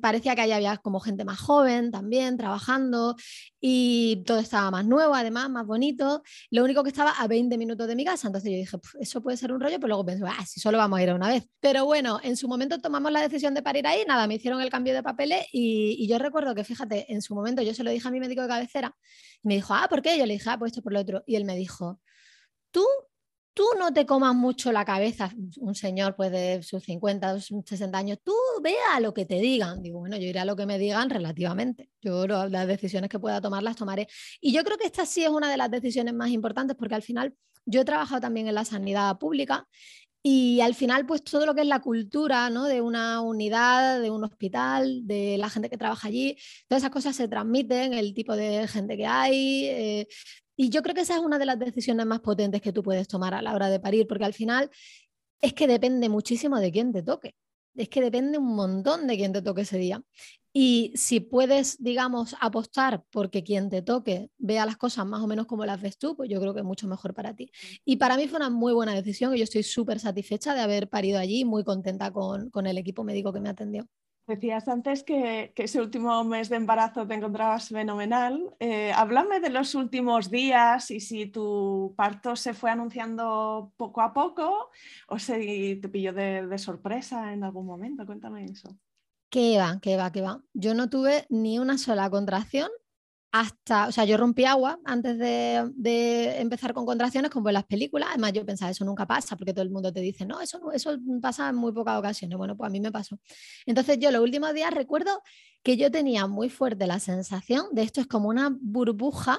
parecía 0.00 0.34
que 0.34 0.40
allá 0.40 0.56
había 0.56 0.78
como 0.78 1.00
gente 1.00 1.26
más 1.26 1.38
joven 1.38 1.90
también 1.90 2.38
trabajando 2.38 3.14
y 3.60 4.22
todo 4.24 4.38
estaba 4.38 4.70
más 4.70 4.86
nuevo, 4.86 5.14
además, 5.14 5.50
más 5.50 5.66
bonito. 5.66 6.22
Lo 6.50 6.64
único 6.64 6.82
que 6.82 6.88
estaba 6.88 7.10
a 7.12 7.26
20 7.28 7.58
minutos 7.58 7.86
de 7.86 7.94
mi 7.94 8.04
casa. 8.04 8.28
Entonces 8.28 8.50
yo 8.50 8.56
dije, 8.56 8.78
eso 9.00 9.22
puede 9.22 9.36
ser 9.36 9.52
un 9.52 9.60
rollo, 9.60 9.76
pero 9.76 9.88
luego 9.88 10.04
pensé, 10.06 10.24
ah, 10.26 10.46
si 10.46 10.60
solo 10.60 10.78
vamos 10.78 10.98
a 10.98 11.02
ir 11.02 11.10
a 11.10 11.14
una 11.14 11.28
vez. 11.28 11.46
Pero 11.60 11.84
bueno, 11.84 12.18
en 12.22 12.36
su 12.36 12.48
momento 12.48 12.78
tomamos 12.78 13.12
la 13.12 13.20
decisión 13.20 13.54
de 13.54 13.62
parir 13.62 13.86
ahí, 13.86 14.04
nada, 14.06 14.26
me 14.26 14.34
hicieron 14.36 14.60
el 14.62 14.70
cambio 14.70 14.94
de 14.94 15.02
papeles 15.02 15.46
y, 15.52 15.96
y 15.98 16.08
yo 16.08 16.18
recuerdo 16.18 16.54
que, 16.54 16.64
fíjate, 16.64 17.12
en 17.12 17.22
su 17.22 17.34
momento 17.34 17.62
yo 17.62 17.74
se 17.74 17.84
lo 17.84 17.90
dije 17.90 18.08
a 18.08 18.10
mi 18.10 18.20
médico 18.20 18.42
de 18.42 18.48
cabecera 18.48 18.96
y 19.42 19.48
me 19.48 19.54
dijo, 19.54 19.74
ah, 19.74 19.86
¿por 19.88 20.02
qué? 20.02 20.18
Yo 20.18 20.26
le 20.26 20.34
dije, 20.34 20.48
ah, 20.50 20.58
pues 20.58 20.72
esto 20.72 20.82
por 20.82 20.92
lo 20.92 21.00
otro. 21.00 21.22
Y 21.26 21.36
él 21.36 21.44
me 21.44 21.56
dijo, 21.56 22.00
tú, 22.70 22.84
tú 23.60 23.66
no 23.78 23.92
te 23.92 24.06
comas 24.06 24.34
mucho 24.34 24.72
la 24.72 24.86
cabeza, 24.86 25.30
un 25.58 25.74
señor 25.74 26.16
pues 26.16 26.32
de 26.32 26.62
sus 26.62 26.82
50, 26.82 27.40
60 27.40 27.98
años, 27.98 28.18
tú 28.24 28.32
vea 28.62 28.98
lo 29.00 29.12
que 29.12 29.26
te 29.26 29.34
digan. 29.34 29.82
Digo, 29.82 29.98
bueno, 29.98 30.16
yo 30.16 30.28
iré 30.28 30.40
a 30.40 30.46
lo 30.46 30.56
que 30.56 30.64
me 30.64 30.78
digan 30.78 31.10
relativamente. 31.10 31.90
Yo 32.00 32.26
las 32.26 32.66
decisiones 32.66 33.10
que 33.10 33.18
pueda 33.18 33.38
tomar 33.42 33.62
las 33.62 33.76
tomaré. 33.76 34.08
Y 34.40 34.52
yo 34.54 34.64
creo 34.64 34.78
que 34.78 34.86
esta 34.86 35.04
sí 35.04 35.24
es 35.24 35.28
una 35.28 35.50
de 35.50 35.58
las 35.58 35.70
decisiones 35.70 36.14
más 36.14 36.30
importantes 36.30 36.74
porque 36.74 36.94
al 36.94 37.02
final 37.02 37.34
yo 37.66 37.82
he 37.82 37.84
trabajado 37.84 38.22
también 38.22 38.48
en 38.48 38.54
la 38.54 38.64
sanidad 38.64 39.18
pública 39.18 39.68
y 40.22 40.62
al 40.62 40.74
final, 40.74 41.04
pues 41.04 41.22
todo 41.22 41.44
lo 41.44 41.54
que 41.54 41.60
es 41.60 41.66
la 41.66 41.80
cultura 41.80 42.48
¿no? 42.48 42.64
de 42.64 42.80
una 42.80 43.20
unidad, 43.20 44.00
de 44.00 44.10
un 44.10 44.24
hospital, 44.24 45.06
de 45.06 45.36
la 45.36 45.50
gente 45.50 45.68
que 45.68 45.78
trabaja 45.78 46.08
allí, 46.08 46.36
todas 46.66 46.82
esas 46.82 46.92
cosas 46.92 47.14
se 47.16 47.28
transmiten, 47.28 47.92
el 47.92 48.14
tipo 48.14 48.34
de 48.36 48.66
gente 48.68 48.96
que 48.96 49.06
hay. 49.06 49.64
Eh, 49.66 50.08
y 50.60 50.68
yo 50.68 50.82
creo 50.82 50.94
que 50.94 51.00
esa 51.00 51.14
es 51.14 51.20
una 51.20 51.38
de 51.38 51.46
las 51.46 51.58
decisiones 51.58 52.04
más 52.04 52.20
potentes 52.20 52.60
que 52.60 52.70
tú 52.70 52.82
puedes 52.82 53.08
tomar 53.08 53.32
a 53.32 53.40
la 53.40 53.54
hora 53.54 53.70
de 53.70 53.80
parir, 53.80 54.06
porque 54.06 54.26
al 54.26 54.34
final 54.34 54.68
es 55.40 55.54
que 55.54 55.66
depende 55.66 56.10
muchísimo 56.10 56.60
de 56.60 56.70
quién 56.70 56.92
te 56.92 57.02
toque. 57.02 57.34
Es 57.74 57.88
que 57.88 58.02
depende 58.02 58.36
un 58.36 58.54
montón 58.54 59.06
de 59.06 59.16
quién 59.16 59.32
te 59.32 59.40
toque 59.40 59.62
ese 59.62 59.78
día. 59.78 60.02
Y 60.52 60.92
si 60.96 61.20
puedes, 61.20 61.82
digamos, 61.82 62.36
apostar 62.42 63.04
porque 63.10 63.42
quien 63.42 63.70
te 63.70 63.80
toque 63.80 64.28
vea 64.36 64.66
las 64.66 64.76
cosas 64.76 65.06
más 65.06 65.22
o 65.22 65.26
menos 65.26 65.46
como 65.46 65.64
las 65.64 65.80
ves 65.80 65.96
tú, 65.96 66.14
pues 66.14 66.28
yo 66.28 66.38
creo 66.38 66.52
que 66.52 66.60
es 66.60 66.66
mucho 66.66 66.86
mejor 66.86 67.14
para 67.14 67.34
ti. 67.34 67.50
Y 67.86 67.96
para 67.96 68.18
mí 68.18 68.28
fue 68.28 68.36
una 68.36 68.50
muy 68.50 68.74
buena 68.74 68.94
decisión 68.94 69.34
y 69.34 69.38
yo 69.38 69.44
estoy 69.44 69.62
súper 69.62 69.98
satisfecha 69.98 70.52
de 70.52 70.60
haber 70.60 70.90
parido 70.90 71.18
allí, 71.18 71.46
muy 71.46 71.64
contenta 71.64 72.12
con, 72.12 72.50
el 72.66 72.76
equipo 72.76 73.02
médico 73.02 73.32
que 73.32 73.40
me 73.40 73.48
atendió. 73.48 73.86
Decías 74.26 74.68
antes 74.68 75.02
que, 75.02 75.52
ese 75.56 75.80
último 75.80 76.22
mes 76.24 76.48
de 76.48 76.56
embarazo 76.56 77.06
te 77.06 77.14
encontrabas 77.14 77.68
fenomenal. 77.68 78.54
Eh, 78.60 78.92
háblame 78.92 79.40
de 79.40 79.50
los 79.50 79.74
últimos 79.74 80.30
días 80.30 80.90
y 80.90 81.00
si 81.00 81.26
tu 81.26 81.94
parto 81.96 82.36
se 82.36 82.54
fue 82.54 82.70
anunciando 82.70 83.72
poco 83.76 84.02
a 84.02 84.12
poco 84.12 84.70
o 85.08 85.18
si 85.18 85.80
te 85.82 85.88
pilló 85.88 86.12
de, 86.12 86.46
de 86.46 86.58
sorpresa 86.58 87.32
en 87.32 87.42
algún 87.42 87.66
momento. 87.66 88.06
Cuéntame 88.06 88.44
eso. 88.44 88.68
¿Qué 89.30 89.58
va, 89.58 89.78
qué 89.80 89.96
va, 89.96 90.10
qué 90.10 90.20
va. 90.20 90.42
Yo 90.54 90.74
no 90.74 90.90
tuve 90.90 91.26
ni 91.28 91.58
una 91.58 91.78
sola 91.78 92.10
contracción 92.10 92.68
hasta, 93.32 93.86
o 93.88 93.92
sea, 93.92 94.04
yo 94.04 94.16
rompí 94.16 94.44
agua 94.44 94.80
antes 94.84 95.16
de, 95.18 96.40
empezar 96.40 96.74
con 96.74 96.84
contracciones 96.84 97.30
como 97.30 97.48
en 97.48 97.54
las 97.54 97.64
películas. 97.64 98.08
Además, 98.10 98.32
yo 98.32 98.44
pensaba, 98.44 98.70
eso 98.70 98.84
nunca 98.84 99.06
pasa, 99.06 99.36
porque 99.36 99.52
todo 99.52 99.62
el 99.62 99.70
mundo 99.70 99.92
te 99.92 100.00
dice, 100.00 100.26
no, 100.26 100.40
eso, 100.40 100.72
eso 100.72 100.98
pasa 101.22 101.48
en 101.48 101.56
muy 101.56 101.72
pocas 101.72 101.98
ocasiones. 101.98 102.36
Bueno, 102.36 102.56
pues 102.56 102.68
a 102.68 102.70
mí 102.70 102.80
me 102.80 102.90
pasó. 102.90 103.18
Entonces, 103.66 103.98
yo 104.00 104.10
los 104.10 104.22
últimos 104.22 104.52
días 104.54 104.72
recuerdo 104.72 105.22
que 105.62 105.76
yo 105.76 105.90
tenía 105.90 106.26
muy 106.26 106.48
fuerte 106.48 106.86
la 106.86 106.98
sensación 107.00 107.66
de 107.72 107.82
esto 107.82 108.00
es 108.00 108.06
como 108.06 108.28
una 108.28 108.56
burbuja 108.60 109.38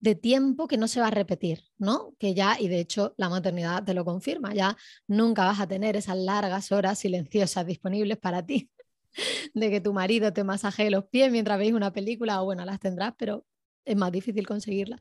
de 0.00 0.14
tiempo 0.16 0.66
que 0.66 0.76
no 0.76 0.88
se 0.88 1.00
va 1.00 1.08
a 1.08 1.10
repetir, 1.10 1.62
¿no? 1.78 2.14
Que 2.18 2.34
ya, 2.34 2.56
y 2.58 2.68
de 2.68 2.80
hecho 2.80 3.14
la 3.16 3.28
maternidad 3.28 3.84
te 3.84 3.94
lo 3.94 4.04
confirma, 4.04 4.52
ya 4.52 4.76
nunca 5.06 5.44
vas 5.44 5.60
a 5.60 5.68
tener 5.68 5.96
esas 5.96 6.16
largas 6.16 6.72
horas 6.72 6.98
silenciosas 6.98 7.64
disponibles 7.66 8.18
para 8.18 8.44
ti. 8.44 8.68
de 9.54 9.70
que 9.70 9.80
tu 9.80 9.92
marido 9.92 10.32
te 10.32 10.44
masajee 10.44 10.90
los 10.90 11.04
pies 11.04 11.30
mientras 11.30 11.58
veis 11.58 11.72
una 11.72 11.92
película, 11.92 12.42
o 12.42 12.44
bueno, 12.44 12.64
las 12.64 12.80
tendrás, 12.80 13.14
pero 13.18 13.44
es 13.84 13.96
más 13.96 14.12
difícil 14.12 14.46
conseguirla. 14.46 15.00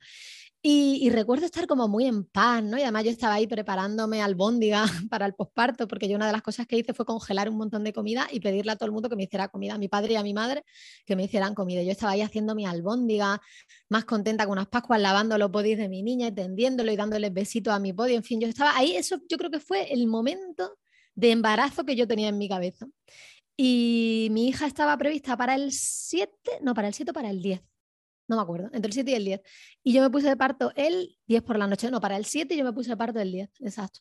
Y, 0.64 1.10
recuerdo 1.10 1.46
estar 1.46 1.66
como 1.66 1.88
muy 1.88 2.06
en 2.06 2.24
paz, 2.24 2.64
¿no? 2.64 2.78
Y 2.78 2.84
además 2.84 3.04
yo 3.04 3.10
estaba 3.10 3.34
ahí 3.34 3.48
preparándome 3.48 4.22
albóndiga 4.22 4.86
para 5.10 5.26
el 5.26 5.34
posparto, 5.34 5.88
porque 5.88 6.08
yo 6.08 6.16
una 6.16 6.28
de 6.28 6.34
las 6.34 6.44
cosas 6.44 6.68
que 6.68 6.78
hice 6.78 6.94
fue 6.94 7.04
congelar 7.04 7.50
un 7.50 7.58
montón 7.58 7.84
de 7.84 7.94
comida 7.94 8.28
y 8.32 8.40
pedirle 8.42 8.72
a 8.72 8.76
todo 8.76 8.86
el 8.86 8.92
mundo 8.92 9.10
que 9.10 9.16
me 9.16 9.24
hiciera 9.24 9.48
comida, 9.48 9.74
a 9.74 9.78
mi 9.80 9.88
padre 9.88 10.14
y 10.14 10.16
a 10.18 10.24
mi 10.24 10.36
madre 10.36 10.64
que 11.08 11.16
me 11.16 11.24
hicieran 11.24 11.56
comida. 11.56 11.82
Yo 11.82 11.92
estaba 11.92 12.12
ahí 12.12 12.22
haciendo 12.22 12.54
mi 12.54 12.68
albóndiga, 12.68 13.42
más 13.90 14.06
contenta 14.06 14.46
con 14.46 14.52
unas 14.54 14.68
pascuas, 14.68 15.02
lavando 15.02 15.36
los 15.40 15.50
podis 15.50 15.80
de 15.80 15.90
mi 15.90 16.04
niña 16.04 16.28
y 16.28 16.32
tendiéndolo 16.32 16.92
y 16.92 16.96
dándoles 16.96 17.34
besitos 17.34 17.74
a 17.74 17.80
mi 17.80 17.92
podio. 17.92 18.16
En 18.16 18.24
fin, 18.24 18.40
yo 18.40 18.48
estaba 18.48 18.78
ahí, 18.78 18.96
eso 18.96 19.18
yo 19.28 19.38
creo 19.38 19.50
que 19.50 19.60
fue 19.60 19.92
el 19.92 20.06
momento 20.06 20.78
de 21.16 21.32
embarazo 21.32 21.86
que 21.86 21.96
yo 21.96 22.08
tenía 22.08 22.30
en 22.30 22.38
mi 22.38 22.48
cabeza. 22.48 22.86
Y 23.64 24.30
mi 24.32 24.48
hija 24.48 24.66
estaba 24.66 24.98
prevista 24.98 25.38
para 25.38 25.54
el 25.54 25.72
7, 25.72 26.32
no, 26.64 26.74
para 26.74 26.88
el 26.88 26.96
7 26.96 27.12
o 27.12 27.14
para 27.14 27.30
el 27.30 27.44
10 27.44 27.62
no 28.28 28.38
me 28.38 28.42
acuerdo, 28.44 28.70
entre 28.72 28.88
el 28.88 28.94
7 28.94 29.12
y 29.12 29.14
el 29.14 29.26
10. 29.26 29.42
Y 29.84 29.94
yo 29.94 30.02
me 30.02 30.10
puse 30.10 30.30
de 30.30 30.38
parto 30.38 30.72
el 30.76 31.20
10 31.28 31.44
por 31.44 31.60
la 31.60 31.68
noche, 31.68 31.92
no, 31.92 32.00
para 32.00 32.18
el 32.18 32.26
7 32.26 32.56
yo 32.56 32.64
me 32.64 32.74
puse 32.74 32.90
de 32.90 32.98
parto 32.98 33.20
el 33.20 33.32
10, 33.32 33.50
exacto. 33.60 34.00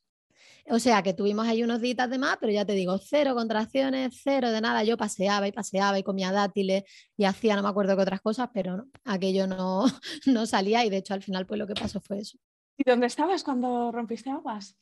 O 0.70 0.78
sea 0.78 1.02
que 1.02 1.12
tuvimos 1.12 1.46
ahí 1.46 1.62
unos 1.62 1.80
días 1.80 2.08
de 2.08 2.16
más, 2.16 2.38
pero 2.40 2.52
ya 2.52 2.64
te 2.64 2.72
digo, 2.72 2.96
cero 2.98 3.34
contracciones, 3.34 4.20
cero 4.22 4.50
de 4.50 4.60
nada. 4.62 4.82
Yo 4.84 4.96
paseaba 4.96 5.46
y 5.46 5.52
paseaba 5.52 5.98
y 5.98 6.02
comía 6.04 6.32
dátiles 6.32 6.84
y 7.16 7.24
hacía 7.24 7.56
no 7.56 7.62
me 7.62 7.68
acuerdo 7.68 7.96
qué 7.96 8.02
otras 8.02 8.20
cosas, 8.22 8.48
pero 8.54 8.86
aquello 9.04 9.46
no, 9.46 9.84
no 10.26 10.46
salía 10.46 10.84
y 10.84 10.90
de 10.90 10.98
hecho 10.98 11.12
al 11.12 11.22
final 11.22 11.44
pues 11.46 11.58
lo 11.58 11.66
que 11.66 11.74
pasó 11.74 12.00
fue 12.00 12.20
eso. 12.20 12.38
¿Y 12.78 12.88
dónde 12.88 13.08
estabas 13.08 13.42
cuando 13.42 13.92
rompiste 13.92 14.30
aguas? 14.30 14.76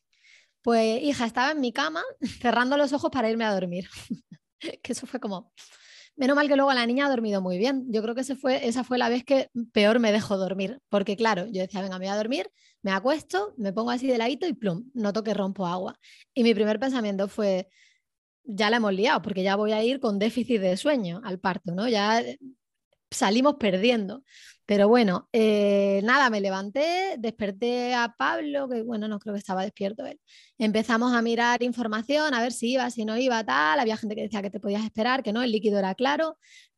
Pues 0.63 1.03
hija, 1.03 1.25
estaba 1.25 1.53
en 1.53 1.61
mi 1.61 1.73
cama 1.73 2.03
cerrando 2.43 2.77
los 2.77 2.93
ojos 2.93 3.11
para 3.11 3.31
irme 3.31 3.45
a 3.45 3.55
dormir. 3.55 3.89
que 4.83 4.93
eso 4.93 5.07
fue 5.07 5.21
como, 5.21 5.53
Menos 6.19 6.35
mal 6.35 6.49
que 6.49 6.57
luego 6.57 6.73
la 6.73 6.85
niña 6.85 7.07
ha 7.07 7.11
dormido 7.11 7.41
muy 7.41 7.59
bien. 7.59 7.85
Yo 7.93 8.03
creo 8.03 8.13
que 8.17 8.23
ese 8.23 8.35
fue, 8.35 8.67
esa 8.67 8.83
fue 8.83 8.99
la 8.99 9.09
vez 9.09 9.25
que 9.25 9.51
peor 9.73 10.01
me 10.01 10.11
dejó 10.11 10.37
dormir. 10.37 10.81
Porque 10.89 11.17
claro, 11.17 11.47
yo 11.47 11.61
decía, 11.63 11.81
venga, 11.81 11.97
me 12.01 12.07
voy 12.07 12.13
a 12.13 12.17
dormir, 12.17 12.51
me 12.83 12.91
acuesto, 12.91 13.55
me 13.57 13.73
pongo 13.73 13.93
así 13.93 14.09
de 14.09 14.19
ladito 14.19 14.45
y 14.49 14.53
plum, 14.53 14.91
noto 14.95 15.23
que 15.23 15.33
rompo 15.33 15.65
agua. 15.65 15.97
Y 16.35 16.43
mi 16.43 16.55
primer 16.55 16.81
pensamiento 16.81 17.29
fue, 17.29 17.69
ya 18.43 18.69
la 18.69 18.79
hemos 18.79 18.95
liado, 18.95 19.23
porque 19.23 19.45
ya 19.45 19.55
voy 19.55 19.71
a 19.71 19.85
ir 19.85 20.01
con 20.01 20.19
déficit 20.19 20.61
de 20.61 20.77
sueño 20.77 21.21
al 21.25 21.39
parto, 21.39 21.73
¿no? 21.73 21.89
Ya 21.89 22.21
salimos 23.09 23.55
perdiendo. 23.55 24.25
Pero 24.69 24.87
bueno, 24.87 25.31
eh, 25.33 26.03
nada, 26.05 26.29
me 26.29 26.43
levanté, 26.43 27.17
desperté 27.19 27.95
a 27.95 28.15
Pablo, 28.19 28.69
que 28.69 28.83
bueno, 28.83 29.09
no 29.09 29.19
creo 29.19 29.33
que 29.33 29.39
estaba 29.39 29.63
despierto 29.63 30.05
él. 30.05 30.21
Empezamos 30.59 31.15
a 31.15 31.23
mirar 31.23 31.63
información, 31.63 32.35
a 32.35 32.43
ver 32.43 32.53
si 32.53 32.73
iba, 32.73 32.91
si 32.91 33.07
no 33.07 33.17
iba, 33.17 33.43
tal. 33.45 33.81
Había 33.81 33.97
gente 33.97 34.15
que 34.15 34.25
decía 34.25 34.43
que 34.43 34.51
te 34.51 34.61
podías 34.61 34.85
esperar, 34.85 35.23
que 35.23 35.33
no, 35.33 35.43
el 35.43 35.53
líquido 35.53 35.79
era 35.79 35.95
claro. 35.95 36.37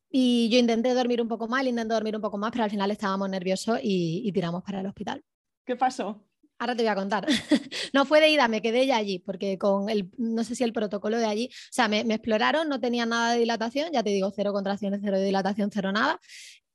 Y 0.09 0.47
yo 0.49 0.57
intenté 0.57 0.93
dormir 0.93 1.21
un 1.21 1.27
poco 1.27 1.49
más, 1.49 1.65
intenté 1.65 1.93
dormir 1.93 2.15
un 2.15 2.21
poco 2.21 2.37
más, 2.37 2.51
pero 2.51 2.63
al 2.63 2.69
final 2.69 2.91
estábamos 2.91 3.29
nerviosos 3.29 3.77
y, 3.83 4.31
tiramos 4.31 4.63
para 4.63 4.79
el 4.79 4.87
hospital. 4.87 5.21
¿Qué 5.65 5.75
pasó? 5.75 6.25
Ahora 6.59 6.77
te 6.77 6.83
voy 6.83 6.91
a 6.91 6.95
contar. 6.95 7.27
no 7.93 8.05
fue 8.05 8.21
de 8.21 8.29
ida, 8.29 8.47
me 8.47 8.61
quedé 8.61 8.87
ya 8.87 8.95
allí, 8.95 9.19
porque 9.19 9.57
con 9.57 9.89
el, 9.89 10.09
no 10.17 10.45
sé 10.45 10.55
si 10.55 10.63
el 10.63 10.71
protocolo 10.71 11.17
de 11.17 11.25
allí, 11.25 11.49
o 11.51 11.73
sea, 11.73 11.89
me, 11.89 12.05
me, 12.05 12.13
exploraron, 12.13 12.69
no 12.69 12.79
tenía 12.79 13.05
nada 13.05 13.33
de 13.33 13.39
dilatación, 13.39 13.91
ya 13.91 14.01
te 14.01 14.11
digo, 14.11 14.31
cero 14.33 14.53
contracciones, 14.53 15.01
cero 15.03 15.17
de 15.17 15.25
dilatación, 15.25 15.71
cero 15.73 15.91
nada. 15.91 16.21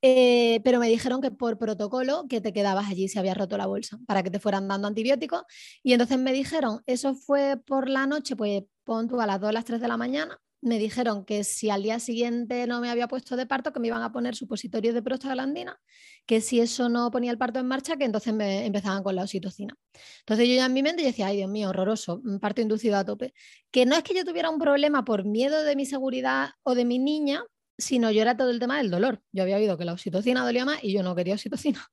Eh, 0.02 0.60
pero 0.64 0.78
me 0.78 0.88
dijeron 0.88 1.20
que 1.20 1.30
por 1.30 1.58
protocolo 1.58 2.26
que 2.28 2.40
te 2.40 2.52
quedabas 2.52 2.88
allí 2.88 3.08
si 3.08 3.18
habías 3.18 3.36
roto 3.36 3.56
la 3.56 3.66
bolsa 3.66 3.98
para 4.06 4.22
que 4.22 4.30
te 4.30 4.38
fueran 4.38 4.68
dando 4.68 4.88
antibióticos. 4.88 5.42
Y 5.82 5.92
entonces 5.92 6.18
me 6.18 6.32
dijeron, 6.32 6.82
eso 6.86 7.14
fue 7.14 7.56
por 7.66 7.88
la 7.88 8.06
noche, 8.06 8.36
pues 8.36 8.62
pon 8.84 9.08
tú 9.08 9.20
a 9.20 9.26
las 9.26 9.40
2 9.40 9.50
a 9.50 9.52
las 9.52 9.64
3 9.64 9.80
de 9.80 9.88
la 9.88 9.96
mañana. 9.96 10.38
Me 10.62 10.78
dijeron 10.78 11.24
que 11.24 11.44
si 11.44 11.70
al 11.70 11.82
día 11.82 12.00
siguiente 12.00 12.66
no 12.66 12.80
me 12.80 12.90
había 12.90 13.08
puesto 13.08 13.36
de 13.36 13.46
parto, 13.46 13.72
que 13.72 13.80
me 13.80 13.88
iban 13.88 14.02
a 14.02 14.12
poner 14.12 14.34
supositorios 14.34 14.94
de 14.94 15.02
prostaglandina, 15.02 15.78
que 16.26 16.40
si 16.40 16.60
eso 16.60 16.88
no 16.88 17.10
ponía 17.10 17.30
el 17.30 17.38
parto 17.38 17.60
en 17.60 17.66
marcha, 17.66 17.96
que 17.96 18.04
entonces 18.04 18.34
me 18.34 18.66
empezaban 18.66 19.02
con 19.02 19.14
la 19.16 19.22
oxitocina. 19.22 19.74
Entonces 20.20 20.48
yo 20.48 20.54
ya 20.54 20.66
en 20.66 20.72
mi 20.72 20.82
mente 20.82 21.02
decía, 21.02 21.26
ay 21.28 21.36
Dios 21.36 21.50
mío, 21.50 21.68
horroroso, 21.70 22.22
parto 22.40 22.62
inducido 22.62 22.96
a 22.96 23.04
tope. 23.04 23.32
Que 23.70 23.86
no 23.86 23.96
es 23.96 24.02
que 24.02 24.14
yo 24.14 24.24
tuviera 24.24 24.50
un 24.50 24.58
problema 24.58 25.04
por 25.04 25.24
miedo 25.24 25.62
de 25.62 25.76
mi 25.76 25.86
seguridad 25.86 26.50
o 26.62 26.74
de 26.74 26.84
mi 26.84 26.98
niña, 26.98 27.44
sino 27.78 28.10
yo 28.10 28.22
era 28.22 28.36
todo 28.36 28.50
el 28.50 28.58
tema 28.58 28.78
del 28.78 28.90
dolor. 28.90 29.22
Yo 29.32 29.42
había 29.42 29.56
oído 29.56 29.76
que 29.76 29.84
la 29.84 29.92
oxitocina 29.92 30.44
dolía 30.44 30.64
más 30.64 30.82
y 30.82 30.92
yo 30.92 31.02
no 31.02 31.14
quería 31.14 31.34
oxitocina. 31.34 31.84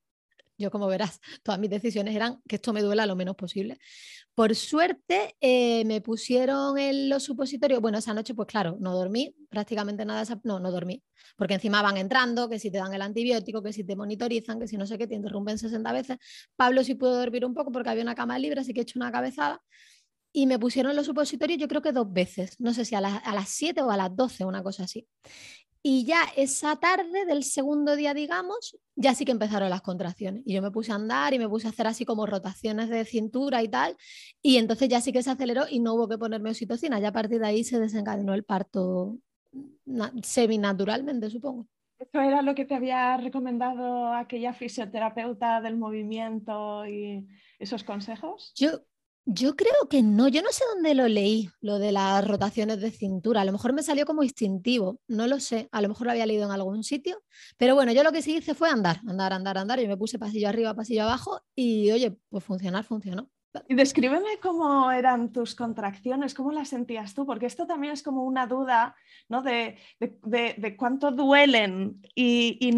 Yo, 0.56 0.70
como 0.70 0.86
verás, 0.86 1.20
todas 1.42 1.60
mis 1.60 1.72
decisiones 1.72 2.16
eran 2.16 2.40
que 2.48 2.58
esto 2.58 2.74
me 2.74 2.84
duela 2.84 3.08
lo 3.08 3.16
menos 3.16 3.36
posible. 3.36 3.80
Por 4.36 4.54
suerte, 4.56 5.36
eh, 5.42 5.84
me 5.86 6.00
pusieron 6.00 6.78
en 6.78 7.10
los 7.10 7.24
supositorios. 7.24 7.82
Bueno, 7.82 7.98
esa 7.98 8.14
noche, 8.14 8.36
pues 8.36 8.48
claro, 8.48 8.78
no 8.80 8.94
dormí, 8.94 9.36
prácticamente 9.50 10.06
nada. 10.06 10.24
No, 10.44 10.60
no 10.60 10.72
dormí. 10.72 11.04
Porque 11.36 11.56
encima 11.56 11.82
van 11.82 11.98
entrando, 11.98 12.50
que 12.50 12.60
si 12.60 12.70
te 12.70 12.78
dan 12.78 12.94
el 12.94 13.02
antibiótico, 13.02 13.64
que 13.64 13.74
si 13.74 13.84
te 13.84 13.96
monitorizan, 13.96 14.60
que 14.60 14.68
si 14.68 14.78
no 14.78 14.86
sé 14.86 15.00
qué, 15.00 15.08
te 15.08 15.16
interrumpen 15.16 15.58
60 15.58 15.92
veces. 15.92 16.18
Pablo 16.56 16.84
sí 16.84 16.94
pudo 16.94 17.18
dormir 17.18 17.46
un 17.46 17.56
poco 17.56 17.72
porque 17.72 17.90
había 17.90 18.04
una 18.04 18.16
cama 18.16 18.38
libre, 18.38 18.62
así 18.62 18.74
que 18.76 18.82
he 18.82 18.84
hecho 18.84 19.00
una 19.00 19.12
cabezada 19.12 19.60
y 20.34 20.48
me 20.48 20.58
pusieron 20.58 20.96
los 20.96 21.06
supositorios 21.06 21.60
yo 21.60 21.68
creo 21.68 21.82
que 21.82 21.92
dos 21.92 22.12
veces, 22.12 22.60
no 22.60 22.74
sé 22.74 22.86
si 22.86 22.96
a, 22.96 23.00
a 23.00 23.36
las 23.36 23.50
7 23.50 23.82
o 23.84 23.92
a 23.92 23.98
las 23.98 24.14
12, 24.16 24.46
una 24.46 24.64
cosa 24.64 24.84
así. 24.84 25.08
Y 25.86 26.06
ya 26.06 26.24
esa 26.38 26.78
tarde 26.78 27.26
del 27.26 27.44
segundo 27.44 27.98
día, 27.98 28.14
digamos, 28.14 28.78
ya 28.96 29.14
sí 29.14 29.26
que 29.26 29.34
empezaron 29.34 29.70
las 29.70 29.82
contracciones. 29.82 30.42
Y 30.46 30.54
yo 30.54 30.62
me 30.62 30.72
puse 30.72 30.94
a 30.94 30.96
andar 30.96 31.34
y 31.34 31.40
me 31.40 31.50
puse 31.50 31.68
a 31.68 31.72
hacer 31.72 31.88
así 31.88 32.06
como 32.06 32.26
rotaciones 32.26 32.88
de 32.88 33.04
cintura 33.04 33.62
y 33.62 33.68
tal. 33.68 33.98
Y 34.42 34.56
entonces 34.58 34.88
ya 34.88 35.02
sí 35.02 35.12
que 35.12 35.22
se 35.22 35.32
aceleró 35.32 35.66
y 35.70 35.82
no 35.82 35.96
hubo 35.96 36.08
que 36.08 36.18
ponerme 36.18 36.52
oxitocina. 36.52 37.02
Ya 37.02 37.10
a 37.10 37.14
partir 37.14 37.42
de 37.42 37.48
ahí 37.48 37.66
se 37.66 37.82
desencadenó 37.82 38.34
el 38.34 38.46
parto 38.46 39.18
seminaturalmente, 40.24 41.30
supongo. 41.30 41.68
¿Eso 42.00 42.22
era 42.22 42.42
lo 42.42 42.56
que 42.56 42.66
te 42.66 42.76
había 42.76 43.18
recomendado 43.18 44.14
aquella 44.14 44.54
fisioterapeuta 44.54 45.60
del 45.60 45.78
movimiento 45.78 46.86
y 46.86 47.28
esos 47.60 47.84
consejos? 47.84 48.54
Yo, 48.56 48.80
yo 49.26 49.56
creo 49.56 49.88
que 49.90 50.04
no, 50.04 50.28
yo 50.28 50.42
no 50.42 50.52
sé 50.52 50.64
dónde 50.74 50.96
lo 50.96 51.08
leí, 51.08 51.50
lo 51.62 51.80
de 51.80 51.92
las 51.92 52.28
rotaciones 52.28 52.82
de 52.82 52.92
cintura. 52.92 53.42
A 53.42 53.46
lo 53.46 53.54
mejor 53.54 53.74
me 53.74 53.84
salió 53.84 54.06
como 54.06 54.24
instintivo, 54.24 55.00
no 55.08 55.28
lo 55.28 55.40
sé, 55.40 55.70
a 55.72 55.82
lo 55.82 55.88
mejor 55.88 56.08
lo 56.08 56.12
había 56.12 56.26
leído 56.26 56.46
en 56.46 56.52
algún 56.52 56.84
sitio, 56.84 57.24
pero 57.58 57.76
bueno, 57.76 57.94
yo 57.94 58.04
lo 58.04 58.12
que 58.12 58.22
sí 58.22 58.36
hice 58.36 58.54
fue 58.54 58.70
andar, 58.70 59.00
andar, 59.08 59.34
andar, 59.34 59.58
andar, 59.58 59.80
y 59.80 59.88
me 59.88 59.98
puse 59.98 60.20
pasillo 60.20 60.50
arriba, 60.50 60.74
pasillo 60.74 61.04
abajo, 61.04 61.42
y 61.56 61.92
oye, 61.92 62.18
pues 62.30 62.44
funcionar, 62.44 62.84
funcionó. 62.84 63.30
Y 63.68 63.76
descríbeme 63.76 64.40
cómo 64.42 64.92
eran 64.92 65.32
tus 65.32 65.54
contracciones, 65.56 66.34
cómo 66.34 66.52
las 66.52 66.70
sentías 66.70 67.14
tú, 67.14 67.26
porque 67.26 67.46
esto 67.46 67.68
también 67.68 67.94
es 67.94 68.02
como 68.02 68.24
una 68.24 68.48
duda 68.48 68.96
¿no? 69.30 69.44
de, 69.44 69.78
de, 70.00 70.76
cuánto 70.76 71.12
duelen 71.12 72.02
y, 72.16 72.58
y 72.60 72.72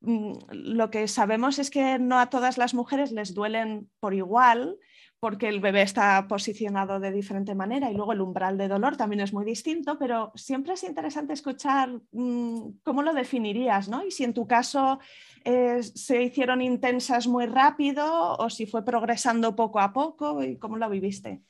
mm, 0.00 0.38
lo 0.50 0.90
que 0.90 1.06
sabemos 1.06 1.60
es 1.60 1.70
que 1.70 2.00
no 2.00 2.18
a 2.18 2.28
todas 2.28 2.58
las 2.58 2.74
mujeres 2.74 3.12
les 3.12 3.34
duelen 3.34 3.88
por 4.00 4.14
igual 4.14 4.76
porque 5.18 5.48
el 5.48 5.60
bebé 5.60 5.82
está 5.82 6.26
posicionado 6.28 7.00
de 7.00 7.10
diferente 7.10 7.54
manera 7.54 7.90
y 7.90 7.94
luego 7.94 8.12
el 8.12 8.20
umbral 8.20 8.58
de 8.58 8.68
dolor 8.68 8.96
también 8.96 9.20
es 9.20 9.32
muy 9.32 9.44
distinto, 9.44 9.98
pero 9.98 10.32
siempre 10.34 10.74
es 10.74 10.84
interesante 10.84 11.32
escuchar 11.32 12.00
mm, 12.12 12.80
cómo 12.82 13.02
lo 13.02 13.14
definirías, 13.14 13.88
¿no? 13.88 14.04
Y 14.04 14.10
si 14.10 14.24
en 14.24 14.34
tu 14.34 14.46
caso 14.46 14.98
eh, 15.44 15.82
se 15.82 16.22
hicieron 16.22 16.60
intensas 16.60 17.26
muy 17.26 17.46
rápido 17.46 18.36
o 18.36 18.50
si 18.50 18.66
fue 18.66 18.84
progresando 18.84 19.56
poco 19.56 19.80
a 19.80 19.92
poco 19.92 20.42
y 20.42 20.58
cómo 20.58 20.76
lo 20.76 20.88
viviste. 20.90 21.42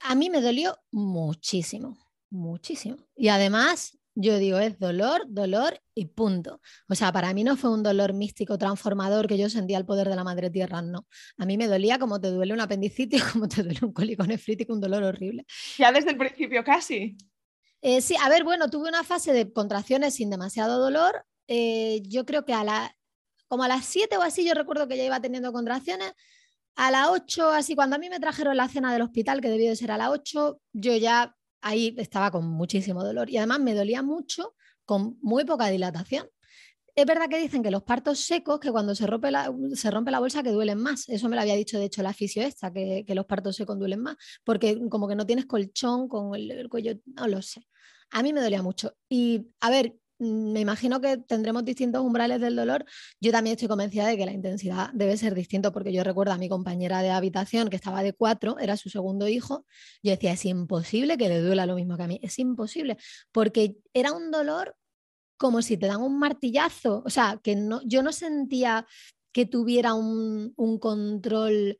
A 0.00 0.16
mí 0.16 0.28
me 0.30 0.40
dolió 0.40 0.76
muchísimo, 0.90 1.96
muchísimo. 2.30 2.96
Y 3.14 3.28
además 3.28 3.99
yo 4.14 4.38
digo, 4.38 4.58
es 4.58 4.78
dolor, 4.78 5.22
dolor 5.28 5.80
y 5.94 6.06
punto. 6.06 6.60
O 6.88 6.94
sea, 6.94 7.12
para 7.12 7.32
mí 7.32 7.44
no 7.44 7.56
fue 7.56 7.70
un 7.70 7.82
dolor 7.82 8.12
místico 8.12 8.58
transformador 8.58 9.26
que 9.26 9.38
yo 9.38 9.48
sentía 9.48 9.78
el 9.78 9.86
poder 9.86 10.08
de 10.08 10.16
la 10.16 10.24
madre 10.24 10.50
tierra, 10.50 10.82
no. 10.82 11.06
A 11.38 11.46
mí 11.46 11.56
me 11.56 11.68
dolía 11.68 11.98
como 11.98 12.20
te 12.20 12.28
duele 12.28 12.52
un 12.52 12.60
apendicitis, 12.60 13.22
como 13.32 13.48
te 13.48 13.62
duele 13.62 13.80
un 13.82 13.92
cólico 13.92 14.24
nefrítico, 14.24 14.72
un 14.72 14.80
dolor 14.80 15.02
horrible. 15.02 15.46
Ya 15.78 15.92
desde 15.92 16.10
el 16.10 16.16
principio 16.16 16.64
casi. 16.64 17.16
Eh, 17.82 18.02
sí, 18.02 18.14
a 18.22 18.28
ver, 18.28 18.44
bueno, 18.44 18.68
tuve 18.68 18.88
una 18.88 19.04
fase 19.04 19.32
de 19.32 19.52
contracciones 19.52 20.14
sin 20.14 20.28
demasiado 20.28 20.78
dolor. 20.78 21.24
Eh, 21.48 22.02
yo 22.04 22.26
creo 22.26 22.44
que 22.44 22.52
a 22.52 22.62
la, 22.62 22.94
como 23.48 23.64
a 23.64 23.68
las 23.68 23.86
7 23.86 24.16
o 24.18 24.22
así, 24.22 24.44
yo 24.44 24.54
recuerdo 24.54 24.86
que 24.86 24.96
ya 24.96 25.04
iba 25.04 25.20
teniendo 25.20 25.52
contracciones. 25.52 26.12
A 26.76 26.90
las 26.90 27.08
8, 27.08 27.50
así, 27.50 27.74
cuando 27.74 27.96
a 27.96 27.98
mí 27.98 28.08
me 28.08 28.20
trajeron 28.20 28.56
la 28.56 28.68
cena 28.68 28.92
del 28.92 29.02
hospital, 29.02 29.40
que 29.40 29.48
debió 29.48 29.70
de 29.70 29.76
ser 29.76 29.90
a 29.90 29.98
las 29.98 30.10
8, 30.10 30.60
yo 30.72 30.96
ya 30.96 31.36
ahí 31.60 31.94
estaba 31.98 32.30
con 32.30 32.46
muchísimo 32.46 33.04
dolor 33.04 33.30
y 33.30 33.36
además 33.36 33.60
me 33.60 33.74
dolía 33.74 34.02
mucho 34.02 34.54
con 34.84 35.18
muy 35.22 35.44
poca 35.44 35.68
dilatación. 35.68 36.28
Es 36.94 37.06
verdad 37.06 37.28
que 37.28 37.38
dicen 37.38 37.62
que 37.62 37.70
los 37.70 37.84
partos 37.84 38.18
secos, 38.20 38.58
que 38.58 38.70
cuando 38.70 38.94
se 38.94 39.06
rompe 39.06 39.30
la, 39.30 39.54
se 39.74 39.90
rompe 39.90 40.10
la 40.10 40.18
bolsa, 40.18 40.42
que 40.42 40.50
duelen 40.50 40.78
más. 40.78 41.08
Eso 41.08 41.28
me 41.28 41.36
lo 41.36 41.42
había 41.42 41.54
dicho, 41.54 41.78
de 41.78 41.84
hecho, 41.84 42.02
la 42.02 42.12
fisio 42.12 42.42
esta, 42.42 42.72
que, 42.72 43.04
los 43.08 43.26
partos 43.26 43.56
secos 43.56 43.78
duelen 43.78 44.00
más, 44.00 44.16
porque 44.44 44.78
como 44.88 45.06
que 45.06 45.14
no 45.14 45.24
tienes 45.24 45.46
colchón 45.46 46.08
con 46.08 46.34
el 46.34 46.68
cuello, 46.68 46.94
no 47.06 47.28
lo 47.28 47.40
sé. 47.42 47.66
A 48.10 48.22
mí 48.22 48.32
me 48.32 48.40
dolía 48.40 48.62
mucho. 48.62 48.94
Y 49.08 49.46
a 49.60 49.70
ver, 49.70 49.94
me 50.20 50.60
imagino 50.60 51.00
que 51.00 51.16
tendremos 51.16 51.64
distintos 51.64 52.02
umbrales 52.02 52.40
del 52.40 52.54
dolor. 52.54 52.84
Yo 53.20 53.32
también 53.32 53.54
estoy 53.54 53.68
convencida 53.68 54.06
de 54.06 54.16
que 54.16 54.26
la 54.26 54.32
intensidad 54.32 54.90
debe 54.92 55.16
ser 55.16 55.34
distinto, 55.34 55.72
porque 55.72 55.92
yo 55.92 56.04
recuerdo 56.04 56.32
a 56.32 56.38
mi 56.38 56.48
compañera 56.48 57.02
de 57.02 57.10
habitación 57.10 57.70
que 57.70 57.76
estaba 57.76 58.02
de 58.02 58.12
cuatro, 58.12 58.58
era 58.58 58.76
su 58.76 58.90
segundo 58.90 59.26
hijo. 59.28 59.64
Yo 60.02 60.12
decía, 60.12 60.32
es 60.32 60.44
imposible 60.44 61.16
que 61.16 61.28
le 61.28 61.40
duela 61.40 61.66
lo 61.66 61.74
mismo 61.74 61.96
que 61.96 62.02
a 62.02 62.06
mí, 62.06 62.20
es 62.22 62.38
imposible, 62.38 62.96
porque 63.32 63.76
era 63.94 64.12
un 64.12 64.30
dolor 64.30 64.76
como 65.36 65.62
si 65.62 65.78
te 65.78 65.86
dan 65.86 66.02
un 66.02 66.18
martillazo, 66.18 67.02
o 67.04 67.10
sea, 67.10 67.40
que 67.42 67.56
no, 67.56 67.80
yo 67.86 68.02
no 68.02 68.12
sentía 68.12 68.86
que 69.32 69.46
tuviera 69.46 69.94
un, 69.94 70.52
control. 70.80 71.78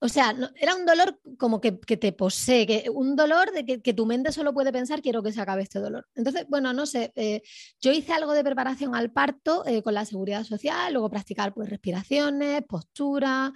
O 0.00 0.08
sea, 0.08 0.34
era 0.60 0.76
un 0.76 0.86
dolor 0.86 1.18
como 1.38 1.60
que, 1.60 1.72
te 1.72 2.12
posee, 2.12 2.66
que, 2.66 2.88
un 2.88 3.16
dolor 3.16 3.50
de 3.52 3.80
que, 3.82 3.94
tu 3.94 4.06
mente 4.06 4.30
solo 4.30 4.54
puede 4.54 4.72
pensar, 4.72 5.02
quiero 5.02 5.22
que 5.22 5.32
se 5.32 5.40
acabe 5.40 5.62
este 5.62 5.80
dolor. 5.80 6.06
Entonces, 6.14 6.46
bueno, 6.48 6.72
no 6.72 6.86
sé, 6.86 7.12
eh, 7.16 7.42
yo 7.80 7.90
hice 7.90 8.12
algo 8.12 8.32
de 8.32 8.44
preparación 8.44 8.94
al 8.94 9.10
parto 9.10 9.66
eh, 9.66 9.82
con 9.82 9.94
la 9.94 10.04
seguridad 10.04 10.44
social, 10.44 10.92
luego 10.92 11.10
practicar 11.10 11.52
pues 11.52 11.68
respiraciones, 11.68 12.62
postura, 12.68 13.52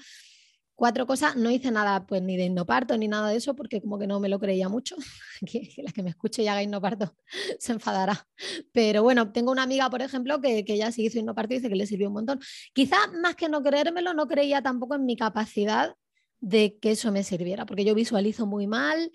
cuatro 0.75 1.07
cosas, 1.07 1.37
no 1.37 1.49
hice 1.49 1.71
nada 1.71 2.07
pues 2.07 2.23
ni 2.23 2.37
de 2.37 2.47
hipnoparto 2.47 2.97
ni 2.99 3.07
nada 3.07 3.29
de 3.29 3.37
eso 3.37 3.55
porque 3.55 3.81
como 3.81 4.01
que 4.01 4.09
no 4.09 4.19
me 4.19 4.29
lo 4.29 4.41
creía 4.41 4.69
mucho, 4.69 4.97
que, 5.47 5.71
la 5.77 5.93
que 5.93 6.03
me 6.03 6.11
escuche 6.11 6.43
y 6.43 6.49
haga 6.49 6.61
hipnoparto 6.61 7.15
se 7.61 7.71
enfadará. 7.71 8.27
Pero 8.73 9.05
bueno, 9.05 9.31
tengo 9.31 9.53
una 9.53 9.63
amiga, 9.63 9.89
por 9.91 10.03
ejemplo, 10.03 10.41
que, 10.41 10.65
que 10.65 10.75
ella 10.75 10.91
sí 10.91 11.05
hizo 11.05 11.21
hipnoparto 11.21 11.55
y 11.55 11.59
dice 11.59 11.69
que 11.69 11.77
le 11.77 11.87
sirvió 11.87 12.09
un 12.09 12.15
montón. 12.15 12.41
Quizá 12.73 12.97
más 13.23 13.37
que 13.37 13.49
no 13.49 13.63
creérmelo, 13.63 14.13
no 14.13 14.27
creía 14.27 14.61
tampoco 14.61 14.97
en 14.97 15.05
mi 15.05 15.15
capacidad 15.15 15.95
de 16.43 16.79
que 16.79 16.91
eso 16.91 17.11
me 17.11 17.25
sirviera, 17.25 17.65
porque 17.65 17.87
yo 17.87 17.95
visualizo 17.95 18.45
muy 18.45 18.67
mal, 18.67 19.11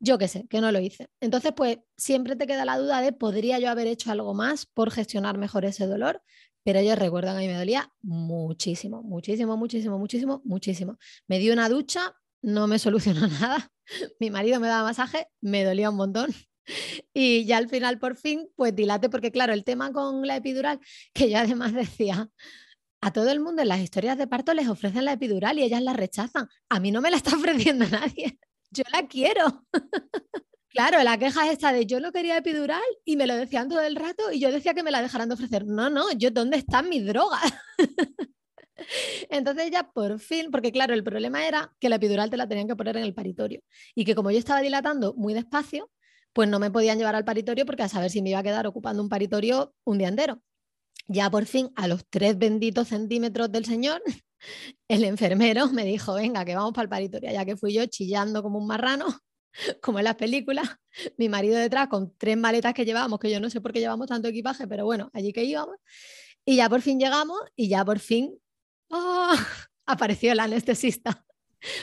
yo 0.00 0.16
qué 0.16 0.28
sé, 0.28 0.46
que 0.48 0.62
no 0.62 0.72
lo 0.72 0.80
hice. 0.80 1.08
Entonces, 1.20 1.52
pues 1.54 1.78
siempre 1.98 2.36
te 2.36 2.46
queda 2.46 2.64
la 2.64 2.78
duda 2.78 3.02
de, 3.02 3.12
¿podría 3.12 3.58
yo 3.58 3.68
haber 3.68 3.86
hecho 3.86 4.10
algo 4.10 4.32
más 4.32 4.64
por 4.64 4.90
gestionar 4.90 5.36
mejor 5.36 5.66
ese 5.66 5.86
dolor? 5.86 6.22
pero 6.64 6.78
ellos 6.78 6.98
recuerdan 6.98 7.36
a 7.36 7.40
mí 7.40 7.46
me 7.46 7.56
dolía 7.56 7.92
muchísimo, 8.02 9.02
muchísimo, 9.02 9.56
muchísimo, 9.56 9.98
muchísimo, 9.98 10.42
muchísimo. 10.44 10.98
Me 11.26 11.38
dio 11.38 11.52
una 11.52 11.68
ducha, 11.68 12.14
no 12.40 12.66
me 12.66 12.78
solucionó 12.78 13.26
nada. 13.26 13.72
Mi 14.20 14.30
marido 14.30 14.60
me 14.60 14.68
daba 14.68 14.84
masaje, 14.84 15.28
me 15.40 15.64
dolía 15.64 15.90
un 15.90 15.96
montón. 15.96 16.30
Y 17.12 17.44
ya 17.44 17.56
al 17.56 17.68
final, 17.68 17.98
por 17.98 18.16
fin, 18.16 18.48
pues 18.54 18.74
dilate, 18.74 19.10
porque 19.10 19.32
claro, 19.32 19.52
el 19.52 19.64
tema 19.64 19.92
con 19.92 20.24
la 20.24 20.36
epidural, 20.36 20.78
que 21.12 21.28
yo 21.28 21.38
además 21.38 21.74
decía, 21.74 22.30
a 23.02 23.12
todo 23.12 23.30
el 23.30 23.40
mundo 23.40 23.62
en 23.62 23.68
las 23.68 23.80
historias 23.80 24.16
de 24.16 24.28
parto 24.28 24.54
les 24.54 24.68
ofrecen 24.68 25.04
la 25.04 25.12
epidural 25.12 25.58
y 25.58 25.64
ellas 25.64 25.82
la 25.82 25.92
rechazan. 25.92 26.48
A 26.68 26.80
mí 26.80 26.92
no 26.92 27.00
me 27.02 27.10
la 27.10 27.16
está 27.16 27.36
ofreciendo 27.36 27.84
nadie. 27.88 28.38
Yo 28.70 28.84
la 28.90 29.06
quiero. 29.06 29.66
Claro, 30.74 31.02
la 31.02 31.18
queja 31.18 31.44
es 31.44 31.52
esta 31.52 31.70
de 31.70 31.84
yo 31.84 32.00
no 32.00 32.12
quería 32.12 32.38
epidural 32.38 32.80
y 33.04 33.16
me 33.16 33.26
lo 33.26 33.36
decían 33.36 33.68
todo 33.68 33.82
el 33.82 33.94
rato 33.94 34.32
y 34.32 34.40
yo 34.40 34.50
decía 34.50 34.72
que 34.72 34.82
me 34.82 34.90
la 34.90 35.02
dejaran 35.02 35.28
de 35.28 35.34
ofrecer. 35.34 35.66
No, 35.66 35.90
no, 35.90 36.10
yo 36.12 36.30
dónde 36.30 36.56
están 36.56 36.88
mis 36.88 37.04
drogas. 37.04 37.42
Entonces 39.28 39.70
ya 39.70 39.90
por 39.92 40.18
fin, 40.18 40.50
porque 40.50 40.72
claro, 40.72 40.94
el 40.94 41.04
problema 41.04 41.46
era 41.46 41.74
que 41.78 41.90
la 41.90 41.96
epidural 41.96 42.30
te 42.30 42.38
la 42.38 42.48
tenían 42.48 42.68
que 42.68 42.74
poner 42.74 42.96
en 42.96 43.02
el 43.02 43.12
paritorio 43.12 43.60
y 43.94 44.06
que 44.06 44.14
como 44.14 44.30
yo 44.30 44.38
estaba 44.38 44.62
dilatando 44.62 45.12
muy 45.12 45.34
despacio, 45.34 45.90
pues 46.32 46.48
no 46.48 46.58
me 46.58 46.70
podían 46.70 46.96
llevar 46.96 47.16
al 47.16 47.26
paritorio 47.26 47.66
porque 47.66 47.82
a 47.82 47.90
saber 47.90 48.10
si 48.10 48.22
me 48.22 48.30
iba 48.30 48.38
a 48.38 48.42
quedar 48.42 48.66
ocupando 48.66 49.02
un 49.02 49.10
paritorio 49.10 49.74
un 49.84 49.98
día 49.98 50.08
entero. 50.08 50.40
Ya 51.12 51.30
por 51.30 51.44
fin, 51.44 51.70
a 51.76 51.88
los 51.88 52.06
tres 52.08 52.38
benditos 52.38 52.88
centímetros 52.88 53.52
del 53.52 53.66
señor, 53.66 54.02
el 54.88 55.04
enfermero 55.04 55.68
me 55.68 55.84
dijo, 55.84 56.14
venga, 56.14 56.44
que 56.44 56.56
vamos 56.56 56.72
para 56.72 56.84
el 56.84 56.88
paritorio, 56.88 57.30
ya 57.30 57.44
que 57.44 57.56
fui 57.56 57.74
yo 57.74 57.84
chillando 57.86 58.42
como 58.42 58.58
un 58.58 58.66
marrano 58.66 59.06
como 59.82 59.98
en 59.98 60.04
las 60.04 60.16
películas, 60.16 60.68
mi 61.18 61.28
marido 61.28 61.58
detrás 61.58 61.88
con 61.88 62.16
tres 62.16 62.38
maletas 62.38 62.72
que 62.72 62.86
llevábamos, 62.86 63.18
que 63.18 63.30
yo 63.30 63.40
no 63.40 63.50
sé 63.50 63.60
por 63.60 63.72
qué 63.72 63.80
llevamos 63.80 64.08
tanto 64.08 64.28
equipaje, 64.28 64.66
pero 64.66 64.86
bueno, 64.86 65.10
allí 65.12 65.32
que 65.34 65.44
íbamos. 65.44 65.76
Y 66.46 66.56
ya 66.56 66.68
por 66.70 66.80
fin 66.80 66.98
llegamos 66.98 67.38
y 67.54 67.68
ya 67.68 67.84
por 67.84 67.98
fin 67.98 68.34
¡oh! 68.90 69.34
apareció 69.86 70.34
la 70.34 70.44
anestesista 70.44 71.26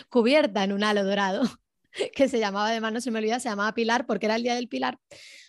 cubierta 0.09 0.63
en 0.63 0.73
un 0.73 0.84
halo 0.84 1.03
dorado 1.03 1.43
que 2.15 2.27
se 2.27 2.39
llamaba, 2.39 2.69
además 2.69 2.93
no 2.93 3.01
se 3.01 3.11
me 3.11 3.19
olvida, 3.19 3.39
se 3.39 3.49
llamaba 3.49 3.73
Pilar 3.73 4.05
porque 4.07 4.25
era 4.25 4.36
el 4.36 4.43
día 4.43 4.55
del 4.55 4.69
Pilar, 4.69 4.97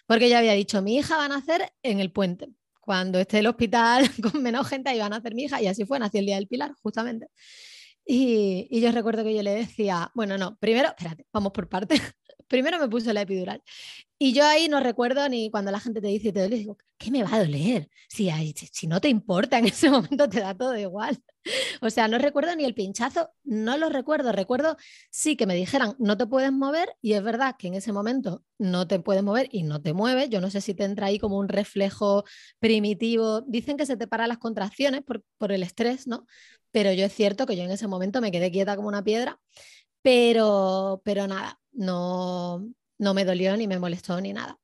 porque 0.07 0.27
ella 0.27 0.39
había 0.39 0.53
dicho, 0.53 0.83
mi 0.83 0.97
hija 0.99 1.17
va 1.17 1.25
a 1.25 1.29
nacer 1.29 1.73
en 1.83 2.01
el 2.01 2.13
puente. 2.13 2.49
Cuando 2.81 3.19
esté 3.19 3.39
el 3.41 3.47
hospital 3.47 4.05
con 4.33 4.43
menos 4.43 4.69
gente, 4.69 4.91
ahí 4.91 4.99
va 4.99 5.07
a 5.07 5.11
nacer 5.11 5.35
mi 5.35 5.45
hija 5.45 5.63
y 5.63 5.67
así 5.67 5.85
fue, 5.85 5.99
nació 5.99 6.21
el 6.21 6.27
día 6.27 6.37
del 6.37 6.49
Pilar, 6.49 6.73
justamente. 6.83 7.29
Y, 8.05 8.81
yo 8.81 8.91
recuerdo 8.93 9.23
que 9.25 9.35
yo 9.35 9.43
le 9.43 9.53
decía, 9.53 10.11
bueno, 10.15 10.37
no, 10.39 10.57
primero, 10.59 10.89
espérate, 10.89 11.27
vamos 11.33 11.53
por 11.53 11.69
partes. 11.69 12.01
primero 12.49 12.79
me 12.79 12.89
puse 12.89 13.15
la 13.15 13.23
epidural. 13.23 13.63
Y 14.23 14.35
yo 14.35 14.45
ahí 14.45 14.69
no 14.69 14.81
recuerdo 14.81 15.27
ni 15.31 15.51
cuando 15.51 15.71
la 15.71 15.81
gente 15.81 16.03
te 16.03 16.09
dice, 16.09 16.31
te 16.31 16.41
duele, 16.41 16.57
digo, 16.57 16.77
¿qué 16.99 17.11
me 17.11 17.23
va 17.23 17.33
a 17.33 17.39
doler? 17.39 17.89
Si, 18.07 18.31
si 18.71 18.87
no 18.87 19.01
te 19.01 19.09
importa, 19.09 19.59
en 19.59 19.65
ese 19.65 19.89
momento 19.91 20.29
te 20.29 20.41
da 20.41 20.55
todo 20.55 20.77
igual. 20.77 21.19
O 21.81 21.89
sea, 21.89 22.07
no 22.07 22.19
recuerdo 22.19 22.55
ni 22.55 22.65
el 22.65 22.75
pinchazo, 22.75 23.31
no 23.45 23.79
lo 23.79 23.89
recuerdo. 23.89 24.31
Recuerdo 24.33 24.77
sí 25.11 25.37
que 25.37 25.47
me 25.47 25.55
dijeran, 25.55 25.97
no 25.99 26.19
te 26.19 26.27
puedes 26.27 26.53
mover, 26.53 26.95
y 27.01 27.15
es 27.15 27.23
verdad 27.23 27.57
que 27.59 27.69
en 27.69 27.75
ese 27.75 27.95
momento 27.95 28.45
no 28.59 28.87
te 28.87 29.01
puedes 29.01 29.23
mover 29.23 29.49
y 29.53 29.63
no 29.63 29.81
te 29.81 29.95
mueves. 29.95 30.29
Yo 30.29 30.43
no 30.43 30.51
sé 30.51 30.61
si 30.61 30.75
te 30.75 30.85
entra 30.85 31.07
ahí 31.07 31.19
como 31.19 31.39
un 31.39 31.49
reflejo 31.49 32.25
primitivo. 32.59 33.41
Dicen 33.41 33.79
que 33.79 33.87
se 33.87 33.97
te 33.97 34.07
paran 34.07 34.29
las 34.29 34.39
contracciones 34.39 35.03
por, 35.03 35.25
por 35.39 35.51
el 35.51 35.63
estrés, 35.63 36.07
¿no? 36.07 36.27
pero 36.73 36.93
yo 36.93 37.05
es 37.07 37.13
cierto 37.15 37.47
que 37.47 37.57
yo 37.57 37.65
en 37.65 37.71
ese 37.71 37.89
momento 37.89 38.21
me 38.21 38.31
quedé 38.31 38.51
quieta 38.51 38.77
como 38.77 38.89
una 38.89 39.03
piedra, 39.03 39.41
pero, 40.03 41.03
pero 41.05 41.27
nada, 41.27 41.61
no, 41.73 42.65
no 43.01 43.15
me 43.15 43.25
dolió 43.25 43.57
ni 43.57 43.67
me 43.67 43.79
molestó 43.79 44.21
ni 44.21 44.33
nada. 44.33 44.59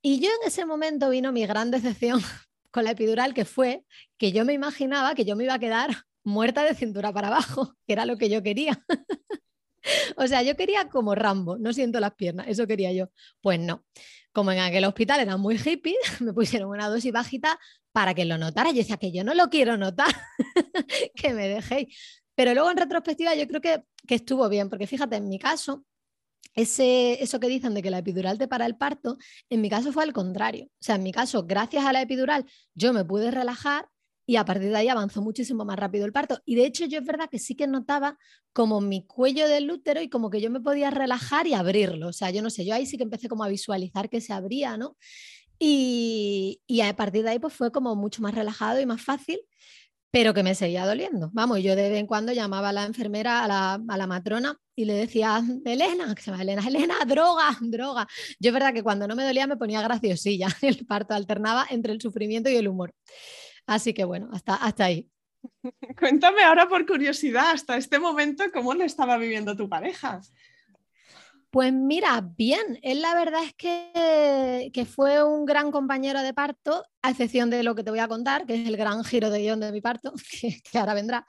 Y 0.00 0.20
yo 0.20 0.28
en 0.28 0.46
ese 0.46 0.64
momento 0.64 1.10
vino 1.10 1.32
mi 1.32 1.44
gran 1.44 1.70
decepción 1.70 2.20
con 2.70 2.84
la 2.84 2.92
epidural, 2.92 3.34
que 3.34 3.44
fue 3.44 3.84
que 4.16 4.32
yo 4.32 4.44
me 4.44 4.52
imaginaba 4.52 5.14
que 5.14 5.24
yo 5.24 5.36
me 5.36 5.44
iba 5.44 5.54
a 5.54 5.58
quedar 5.58 5.90
muerta 6.24 6.64
de 6.64 6.74
cintura 6.74 7.12
para 7.12 7.28
abajo, 7.28 7.74
que 7.86 7.92
era 7.92 8.06
lo 8.06 8.16
que 8.16 8.30
yo 8.30 8.42
quería. 8.42 8.82
o 10.16 10.26
sea, 10.26 10.42
yo 10.42 10.56
quería 10.56 10.88
como 10.88 11.14
Rambo, 11.14 11.58
no 11.58 11.72
siento 11.72 12.00
las 12.00 12.14
piernas, 12.14 12.46
eso 12.48 12.66
quería 12.66 12.92
yo. 12.92 13.10
Pues 13.40 13.58
no, 13.58 13.84
como 14.32 14.52
en 14.52 14.60
aquel 14.60 14.84
hospital 14.84 15.20
eran 15.20 15.40
muy 15.40 15.56
hippie, 15.56 15.96
me 16.20 16.32
pusieron 16.32 16.70
una 16.70 16.88
dosis 16.88 17.12
bajita 17.12 17.58
para 17.92 18.14
que 18.14 18.24
lo 18.24 18.38
notara. 18.38 18.70
Yo 18.70 18.78
decía 18.78 18.96
que 18.98 19.12
yo 19.12 19.24
no 19.24 19.34
lo 19.34 19.48
quiero 19.48 19.76
notar, 19.76 20.14
que 21.14 21.34
me 21.34 21.48
dejéis. 21.48 22.22
Pero 22.36 22.54
luego 22.54 22.70
en 22.70 22.76
retrospectiva 22.76 23.34
yo 23.34 23.46
creo 23.46 23.60
que, 23.60 23.84
que, 24.06 24.16
estuvo 24.16 24.48
bien, 24.48 24.68
porque 24.68 24.86
fíjate, 24.86 25.16
en 25.16 25.28
mi 25.28 25.38
caso, 25.38 25.84
ese, 26.54 27.22
eso 27.22 27.40
que 27.40 27.48
dicen 27.48 27.74
de 27.74 27.82
que 27.82 27.90
la 27.90 27.98
epidural 27.98 28.38
te 28.38 28.48
para 28.48 28.66
el 28.66 28.76
parto, 28.76 29.16
en 29.50 29.60
mi 29.60 29.70
caso 29.70 29.92
fue 29.92 30.02
al 30.02 30.12
contrario. 30.12 30.66
O 30.66 30.82
sea, 30.82 30.96
en 30.96 31.02
mi 31.02 31.12
caso, 31.12 31.44
gracias 31.46 31.84
a 31.84 31.92
la 31.92 32.02
epidural, 32.02 32.44
yo 32.74 32.92
me 32.92 33.04
pude 33.04 33.30
relajar 33.30 33.88
y 34.26 34.36
a 34.36 34.44
partir 34.44 34.70
de 34.70 34.76
ahí 34.76 34.88
avanzó 34.88 35.20
muchísimo 35.20 35.64
más 35.64 35.78
rápido 35.78 36.06
el 36.06 36.12
parto. 36.12 36.40
Y 36.44 36.54
de 36.54 36.66
hecho 36.66 36.86
yo 36.86 36.98
es 36.98 37.04
verdad 37.04 37.28
que 37.30 37.38
sí 37.38 37.54
que 37.54 37.66
notaba 37.66 38.18
como 38.52 38.80
mi 38.80 39.06
cuello 39.06 39.48
del 39.48 39.70
útero 39.70 40.00
y 40.00 40.08
como 40.08 40.30
que 40.30 40.40
yo 40.40 40.50
me 40.50 40.60
podía 40.60 40.90
relajar 40.90 41.46
y 41.46 41.54
abrirlo. 41.54 42.08
O 42.08 42.12
sea, 42.12 42.30
yo 42.30 42.40
no 42.42 42.50
sé, 42.50 42.64
yo 42.64 42.74
ahí 42.74 42.86
sí 42.86 42.96
que 42.96 43.02
empecé 43.02 43.28
como 43.28 43.44
a 43.44 43.48
visualizar 43.48 44.08
que 44.08 44.20
se 44.20 44.32
abría, 44.32 44.76
¿no? 44.76 44.96
Y, 45.58 46.62
y 46.66 46.80
a 46.80 46.96
partir 46.96 47.22
de 47.22 47.30
ahí 47.30 47.38
pues 47.38 47.54
fue 47.54 47.70
como 47.70 47.94
mucho 47.96 48.22
más 48.22 48.34
relajado 48.34 48.80
y 48.80 48.86
más 48.86 49.02
fácil, 49.02 49.40
pero 50.14 50.32
que 50.32 50.44
me 50.44 50.54
seguía 50.54 50.86
doliendo. 50.86 51.30
Vamos, 51.32 51.60
yo 51.60 51.74
de 51.74 51.90
vez 51.90 51.98
en 51.98 52.06
cuando 52.06 52.32
llamaba 52.32 52.68
a 52.68 52.72
la 52.72 52.84
enfermera, 52.84 53.42
a 53.42 53.48
la, 53.48 53.80
a 53.88 53.96
la 53.96 54.06
matrona 54.06 54.56
y 54.76 54.84
le 54.84 54.94
decía, 54.94 55.42
Elena, 55.64 56.14
que 56.14 56.22
se 56.22 56.30
llama 56.30 56.44
Elena, 56.44 56.62
Elena, 56.64 56.94
droga, 57.04 57.58
droga. 57.60 58.06
Yo 58.38 58.50
es 58.50 58.54
verdad 58.54 58.72
que 58.72 58.84
cuando 58.84 59.08
no 59.08 59.16
me 59.16 59.24
dolía 59.24 59.48
me 59.48 59.56
ponía 59.56 59.82
graciosilla, 59.82 60.46
el 60.62 60.86
parto 60.86 61.14
alternaba 61.14 61.66
entre 61.68 61.92
el 61.92 62.00
sufrimiento 62.00 62.48
y 62.48 62.54
el 62.54 62.68
humor. 62.68 62.94
Así 63.66 63.92
que 63.92 64.04
bueno, 64.04 64.28
hasta, 64.32 64.54
hasta 64.54 64.84
ahí. 64.84 65.10
Cuéntame 65.98 66.44
ahora 66.44 66.68
por 66.68 66.86
curiosidad, 66.86 67.50
hasta 67.50 67.76
este 67.76 67.98
momento, 67.98 68.44
¿cómo 68.52 68.72
lo 68.72 68.84
estaba 68.84 69.16
viviendo 69.16 69.56
tu 69.56 69.68
pareja? 69.68 70.20
Pues 71.54 71.72
mira, 71.72 72.20
bien, 72.36 72.80
él 72.82 73.00
la 73.00 73.14
verdad 73.14 73.44
es 73.44 73.54
que, 73.54 74.72
que, 74.74 74.84
fue 74.84 75.22
un 75.22 75.46
gran 75.46 75.70
compañero 75.70 76.20
de 76.20 76.34
parto, 76.34 76.84
a 77.00 77.10
excepción 77.10 77.48
de 77.48 77.62
lo 77.62 77.76
que 77.76 77.84
te 77.84 77.92
voy 77.92 78.00
a 78.00 78.08
contar, 78.08 78.44
que 78.44 78.60
es 78.60 78.66
el 78.66 78.76
gran 78.76 79.04
giro 79.04 79.30
de 79.30 79.38
guion 79.38 79.60
de 79.60 79.70
mi 79.70 79.80
parto, 79.80 80.12
que, 80.40 80.60
que 80.68 80.78
ahora 80.78 80.94
vendrá. 80.94 81.24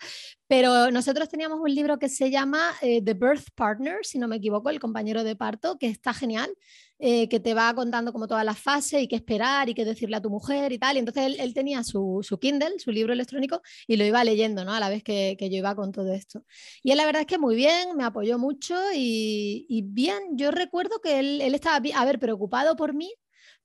Pero 0.48 0.92
nosotros 0.92 1.28
teníamos 1.28 1.60
un 1.60 1.74
libro 1.74 1.98
que 1.98 2.08
se 2.08 2.30
llama 2.30 2.74
eh, 2.82 3.02
The 3.04 3.16
Birth 3.16 3.50
Partner, 3.56 3.98
si 4.04 4.20
no 4.20 4.28
me 4.28 4.36
equivoco, 4.36 4.70
el 4.70 4.80
compañero 4.80 5.24
de 5.24 5.36
parto, 5.36 5.78
que 5.80 5.88
está 5.88 6.14
genial, 6.14 6.56
eh, 7.00 7.28
que 7.30 7.40
te 7.40 7.56
va 7.56 7.74
contando 7.74 8.14
como 8.14 8.28
todas 8.28 8.46
las 8.46 8.60
fases 8.60 9.02
y 9.02 9.08
qué 9.08 9.16
esperar 9.16 9.70
y 9.70 9.74
qué 9.74 9.86
decirle 9.86 10.18
a 10.18 10.22
tu 10.22 10.30
mujer 10.30 10.72
y 10.72 10.78
tal. 10.78 10.98
Y 10.98 11.00
entonces 11.00 11.36
él, 11.40 11.54
tenía 11.56 11.84
su, 11.84 12.20
su, 12.22 12.38
Kindle, 12.38 12.78
su 12.80 12.92
libro 12.92 13.12
electrónico, 13.14 13.62
y 13.88 13.98
lo 13.98 14.06
iba 14.06 14.24
leyendo, 14.24 14.64
¿no? 14.66 14.74
A 14.74 14.80
la 14.80 14.90
vez 14.90 15.04
que, 15.04 15.36
que, 15.40 15.50
yo 15.50 15.58
iba 15.58 15.76
con 15.76 15.92
todo 15.92 16.14
esto. 16.14 16.44
Y 16.84 16.92
él 16.92 16.98
la 16.98 17.06
verdad 17.06 17.22
es 17.22 17.28
que 17.28 17.40
muy 17.40 17.56
bien, 17.56 17.96
me 17.98 18.04
apoyó 18.04 18.38
mucho 18.38 18.76
y, 18.94 19.66
y 19.68 19.82
bien, 19.82 20.38
yo 20.38 20.52
recuerdo 20.52 21.00
que 21.02 21.20
él, 21.20 21.42
él 21.42 21.56
estaba, 21.56 21.78
a 21.96 22.06
ver, 22.06 22.20
preocupado 22.20 22.76
por 22.76 22.94
mí, 22.94 23.12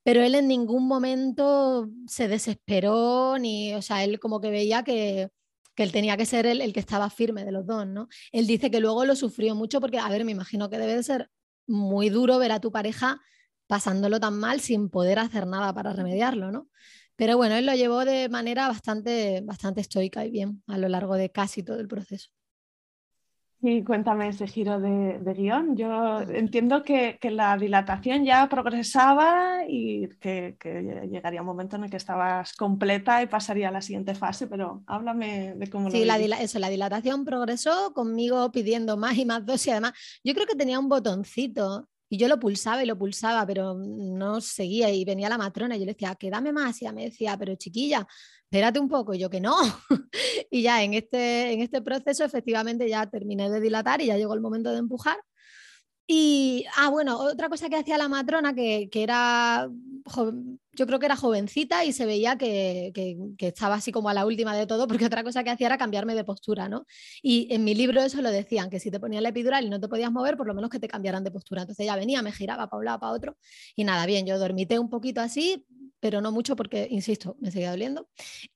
pero 0.03 0.23
él 0.23 0.35
en 0.35 0.49
ningún 0.49 0.89
momento 0.89 1.91
se 2.07 2.27
desesperó, 2.29 3.39
ni, 3.39 3.75
o 3.75 3.83
sea, 3.83 4.03
él 4.05 4.19
como 4.19 4.41
que 4.41 4.51
veía 4.51 4.83
que, 4.83 5.29
que 5.81 5.85
él 5.85 5.93
tenía 5.93 6.19
que 6.19 6.27
ser 6.27 6.45
el, 6.45 6.61
el, 6.61 6.75
que 6.75 6.81
estaba 6.81 7.09
firme 7.09 7.43
de 7.43 7.53
los 7.53 7.65
dos, 7.65 7.87
¿no? 7.87 8.09
Él 8.33 8.47
dice 8.47 8.71
que 8.71 8.81
luego 8.81 9.07
lo 9.07 9.17
sufrió 9.17 9.55
mucho 9.55 9.81
porque, 9.81 9.99
a 9.99 10.11
ver, 10.11 10.27
me 10.27 10.33
imagino 10.33 10.69
que 10.69 10.77
debe 10.77 10.95
de 10.95 11.03
ser 11.03 11.31
muy 11.67 12.11
duro 12.11 12.39
ver 12.39 12.53
a 12.53 12.61
tu 12.61 12.71
pareja 12.71 13.19
pasándolo 13.67 14.21
tan 14.21 14.35
mal 14.35 14.61
sin 14.61 14.91
poder 14.91 15.19
hacer 15.19 15.47
nada 15.47 15.73
para 15.73 15.95
remediarlo, 15.95 16.53
¿no? 16.53 16.69
Pero 17.17 17.39
bueno, 17.39 17.55
él 17.55 17.65
lo 17.65 17.75
llevó 17.75 18.05
de 18.05 18.29
manera 18.29 18.69
bastante, 18.69 19.41
bastante 19.41 19.81
estoica 19.81 20.23
y 20.27 20.31
bien 20.31 20.63
a 20.67 20.77
lo 20.77 20.87
largo 20.91 21.15
de 21.15 21.33
casi 21.33 21.63
todo 21.63 21.81
el 21.81 21.89
proceso. 21.89 22.29
Y 23.63 23.85
cuéntame 23.85 24.29
ese 24.29 24.47
giro 24.47 24.81
de, 24.81 25.35
guion. 25.37 25.77
Yo 25.77 26.21
entiendo 26.23 26.83
que, 26.83 27.19
la 27.23 27.59
dilatación 27.59 28.25
ya 28.25 28.49
progresaba 28.49 29.65
y 29.69 30.09
que, 30.19 30.57
llegaría 31.11 31.43
un 31.43 31.47
momento 31.47 31.77
en 31.77 31.85
el 31.85 31.91
que 31.91 31.99
estabas 31.99 32.55
completa 32.55 33.23
y 33.23 33.27
pasaría 33.27 33.69
a 33.69 33.73
la 33.73 33.83
siguiente 33.83 34.15
fase, 34.15 34.47
pero 34.47 34.83
háblame 34.87 35.55
de 35.57 35.69
cómo 35.69 35.91
sí, 35.91 36.07
lo 36.07 36.15
Sí, 36.15 36.31
eso, 36.41 36.59
la 36.59 36.71
dilatación 36.71 37.25
progresó 37.25 37.93
conmigo 37.93 38.51
pidiendo 38.51 38.97
más 38.97 39.19
y 39.19 39.27
más 39.27 39.45
dosis. 39.45 39.73
Además, 39.73 39.93
yo 40.25 40.33
creo 40.33 40.47
que 40.47 40.57
tenía 40.57 40.79
un 40.79 40.89
botoncito 40.89 41.87
y 42.09 42.17
yo 42.17 42.29
lo 42.29 42.41
pulsaba 42.41 42.83
y 42.83 42.87
lo 42.87 42.99
pulsaba, 42.99 43.47
pero 43.47 43.75
no 43.75 44.41
seguía 44.41 44.91
y 44.91 45.05
venía 45.05 45.29
la 45.29 45.39
matrona 45.39 45.77
y 45.77 45.81
yo 45.81 45.85
le 45.85 45.93
decía, 45.93 46.15
que 46.17 46.31
dame 46.31 46.53
más. 46.53 46.81
Y 46.81 46.87
ella 46.87 46.93
me 46.93 47.05
decía, 47.05 47.37
pero 47.39 47.55
chiquilla, 47.55 48.07
espérate 48.51 48.81
un 48.81 48.89
poco, 48.89 49.15
y 49.15 49.19
yo 49.21 49.31
que 49.31 49.41
no. 49.41 49.57
y 50.51 50.63
ya 50.63 50.83
en 50.83 50.95
este, 50.95 51.53
en 51.53 51.61
este 51.61 51.81
proceso 51.83 52.25
efectivamente 52.25 52.89
ya 52.89 53.09
terminé 53.09 53.49
de 53.49 53.61
dilatar 53.61 54.01
y 54.01 54.07
ya 54.07 54.17
llegó 54.17 54.35
el 54.35 54.41
momento 54.41 54.73
de 54.73 54.79
empujar. 54.79 55.19
Y, 56.05 56.65
ah, 56.77 56.91
bueno, 56.91 57.17
otra 57.19 57.49
cosa 57.49 57.69
que 57.69 57.77
hacía 57.77 57.97
la 57.97 58.09
matrona, 58.09 58.53
que, 58.53 58.89
que 58.91 59.05
era, 59.05 59.71
yo 60.73 60.87
creo 60.87 60.99
que 60.99 61.07
era 61.07 61.17
jovencita 61.17 61.85
y 61.85 61.93
se 61.93 62.07
veía 62.07 62.37
que, 62.37 62.93
estaba 63.39 63.75
así 63.77 63.93
como 63.93 64.09
a 64.09 64.15
la 64.15 64.27
última 64.27 64.57
de 64.57 64.67
todo, 64.67 64.87
porque 64.87 65.05
otra 65.13 65.25
cosa 65.25 65.45
que 65.45 65.51
hacía 65.51 65.67
era 65.67 65.79
cambiarme 65.79 66.15
de 66.15 66.25
postura, 66.25 66.69
¿no? 66.69 66.87
Y 67.23 67.53
en 67.53 67.65
mi 67.65 67.75
libro 67.75 68.01
eso 68.03 68.23
lo 68.23 68.31
decían, 68.31 68.71
que 68.71 68.81
si 68.81 68.91
te 68.91 69.01
ponían 69.01 69.23
la 69.23 69.31
epidural 69.31 69.65
y 69.65 69.71
no 69.71 69.81
te 69.81 69.89
podías 69.89 70.13
mover, 70.13 70.37
por 70.37 70.47
lo 70.47 70.55
menos 70.55 70.71
que 70.71 70.79
te 70.79 70.89
cambiaran 70.89 71.25
de 71.25 71.31
postura. 71.31 71.63
Entonces 71.63 71.87
ya 71.87 71.97
venía, 71.97 72.23
me 72.23 72.33
giraba 72.33 72.69
para 72.69 72.79
un 72.79 72.85
lado, 72.85 73.01
para 73.01 73.13
otro, 73.13 73.37
y 73.77 73.85
nada, 73.85 74.07
bien, 74.07 74.27
yo 74.27 74.39
dormité 74.39 74.79
un 74.79 74.91
poquito 74.91 75.21
así, 75.21 75.65
pero 76.01 76.21
no 76.21 76.33
mucho 76.33 76.57
porque, 76.57 76.89
insisto, 76.91 77.37
me 77.41 77.51
seguía 77.51 77.71
doliendo. 77.71 78.09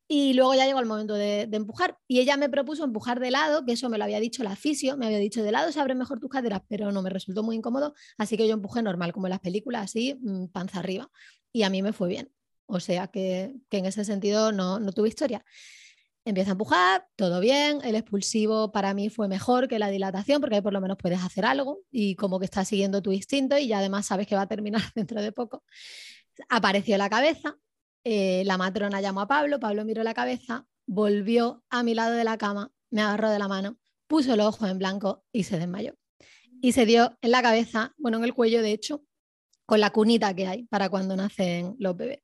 Y 0.09 0.35
luego 0.35 0.55
ya 0.55 0.67
llegó 0.67 0.81
el 0.81 0.87
momento 0.87 1.15
de, 1.15 1.43
empujar 1.53 1.99
y 2.09 2.21
ella 2.21 2.37
me 2.37 2.49
propuso 2.49 2.85
empujar 2.85 3.21
de 3.21 3.31
lado, 3.31 3.65
que 3.65 3.73
eso 3.73 3.89
me 3.89 3.99
lo 3.99 4.05
había 4.05 4.21
dicho 4.21 4.43
la 4.43 4.57
fisio, 4.57 4.97
me 4.97 5.07
había 5.07 5.19
dicho 5.19 5.43
de 5.43 5.53
lado 5.53 5.71
se 5.73 5.81
abren 5.81 5.99
mejor 5.99 6.21
tus 6.21 6.31
caderas, 6.31 6.63
pero 6.69 6.91
no 6.91 7.03
me 7.03 7.11
resultó 7.11 7.43
muy 7.43 7.57
incómodo, 7.57 7.95
así 8.19 8.37
que 8.37 8.49
yo 8.49 8.55
empujé 8.55 8.83
normal, 8.83 9.13
como 9.13 9.27
en 9.27 9.31
las 9.31 9.41
películas, 9.41 9.85
así, 9.85 10.19
mm, 10.21 10.47
panza 10.49 10.79
arriba. 10.81 11.11
Y 11.55 11.63
a 11.63 11.71
mí 11.71 11.83
me 11.83 11.93
fue 11.93 12.09
bien. 12.09 12.33
O 12.67 12.81
sea 12.81 13.07
que, 13.07 13.55
en 13.71 13.87
ese 13.87 14.05
sentido 14.05 14.51
no, 14.51 14.81
no 14.81 14.93
tuve 14.93 15.09
historia. 15.09 15.45
Empieza 16.25 16.51
a 16.51 16.53
empujar, 16.53 17.07
todo 17.17 17.39
bien, 17.39 17.79
el 17.85 17.95
expulsivo 17.95 18.73
para 18.73 18.93
mí 18.93 19.09
fue 19.09 19.29
mejor 19.29 19.69
que 19.69 19.79
la 19.79 19.91
dilatación 19.91 20.41
porque 20.41 20.57
ahí 20.57 20.63
por 20.63 20.73
lo 20.73 20.81
menos 20.81 20.97
puedes 20.97 21.23
hacer 21.23 21.45
algo 21.45 21.81
y 21.91 22.17
como 22.17 22.39
que 22.39 22.47
estás 22.47 22.67
siguiendo 22.67 23.03
tu 23.03 23.13
instinto 23.13 23.59
y 23.59 23.69
ya 23.69 23.79
además 23.79 24.07
sabes 24.07 24.27
que 24.27 24.35
va 24.35 24.43
a 24.43 24.49
terminar 24.49 24.81
dentro 24.97 25.23
de 25.23 25.33
poco. 25.33 25.63
Apareció 26.49 26.99
la 26.99 27.11
cabeza, 27.11 27.57
eh, 28.05 28.43
la 28.47 28.59
matrona 28.59 29.01
llamó 29.01 29.21
a 29.21 29.29
Pablo, 29.29 29.61
Pablo 29.61 29.85
miró 29.85 30.03
la 30.03 30.15
cabeza, 30.15 30.67
volvió 30.87 31.63
a 31.71 31.83
mi 31.83 31.95
lado 31.95 32.15
de 32.15 32.25
la 32.25 32.39
cama, 32.39 32.73
me 32.91 33.03
agarró 33.03 33.31
de 33.31 33.39
la 33.39 33.47
mano, 33.47 33.79
puso 34.09 34.35
los 34.35 34.47
ojos 34.47 34.69
en 34.71 34.79
blanco 34.79 35.25
y 35.31 35.45
se 35.45 35.59
desmayó. 35.59 35.95
Y 36.61 36.73
se 36.73 36.87
dio 36.87 37.17
en 37.21 37.31
la 37.31 37.43
cabeza, 37.43 37.95
bueno, 37.99 38.17
en 38.19 38.25
el 38.25 38.35
cuello 38.35 38.63
de 38.63 38.73
hecho, 38.73 39.05
con 39.67 39.81
la 39.81 39.91
cunita 39.91 40.35
que 40.35 40.47
hay 40.47 40.63
para 40.65 40.89
cuando 40.89 41.17
nacen 41.17 41.77
los 41.79 41.97
bebés. 41.97 42.21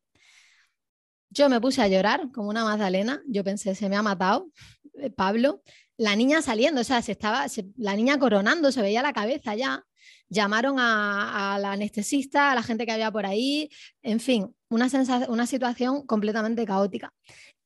Yo 1.31 1.49
me 1.49 1.61
puse 1.61 1.81
a 1.81 1.89
llorar 1.89 2.31
como 2.33 2.49
una 2.49 2.65
magdalena, 2.65 3.23
yo 3.27 3.45
pensé, 3.45 3.75
se 3.75 3.89
me 3.89 3.97
ha 3.97 4.03
matado 4.03 4.51
eh, 4.99 5.11
Pablo, 5.11 5.63
la 5.97 6.17
niña 6.17 6.43
saliendo, 6.43 6.81
o 6.81 6.85
sea, 6.85 7.03
se 7.03 7.13
estaba, 7.13 7.47
la 7.77 7.95
niña 7.95 8.19
coronando, 8.19 8.73
se 8.73 8.83
veía 8.83 9.03
la 9.03 9.13
cabeza 9.13 9.55
ya, 9.55 9.85
llamaron 10.29 10.77
a, 10.79 11.59
la 11.61 11.73
anestesista, 11.73 12.53
a 12.53 12.55
la 12.55 12.63
gente 12.63 12.87
que 12.87 12.93
había 12.93 13.11
por 13.11 13.27
ahí, 13.27 13.69
en 14.03 14.21
fin, 14.21 14.55
una, 14.71 14.89
una 15.29 15.47
situación 15.47 16.07
completamente 16.07 16.65
caótica. 16.65 17.13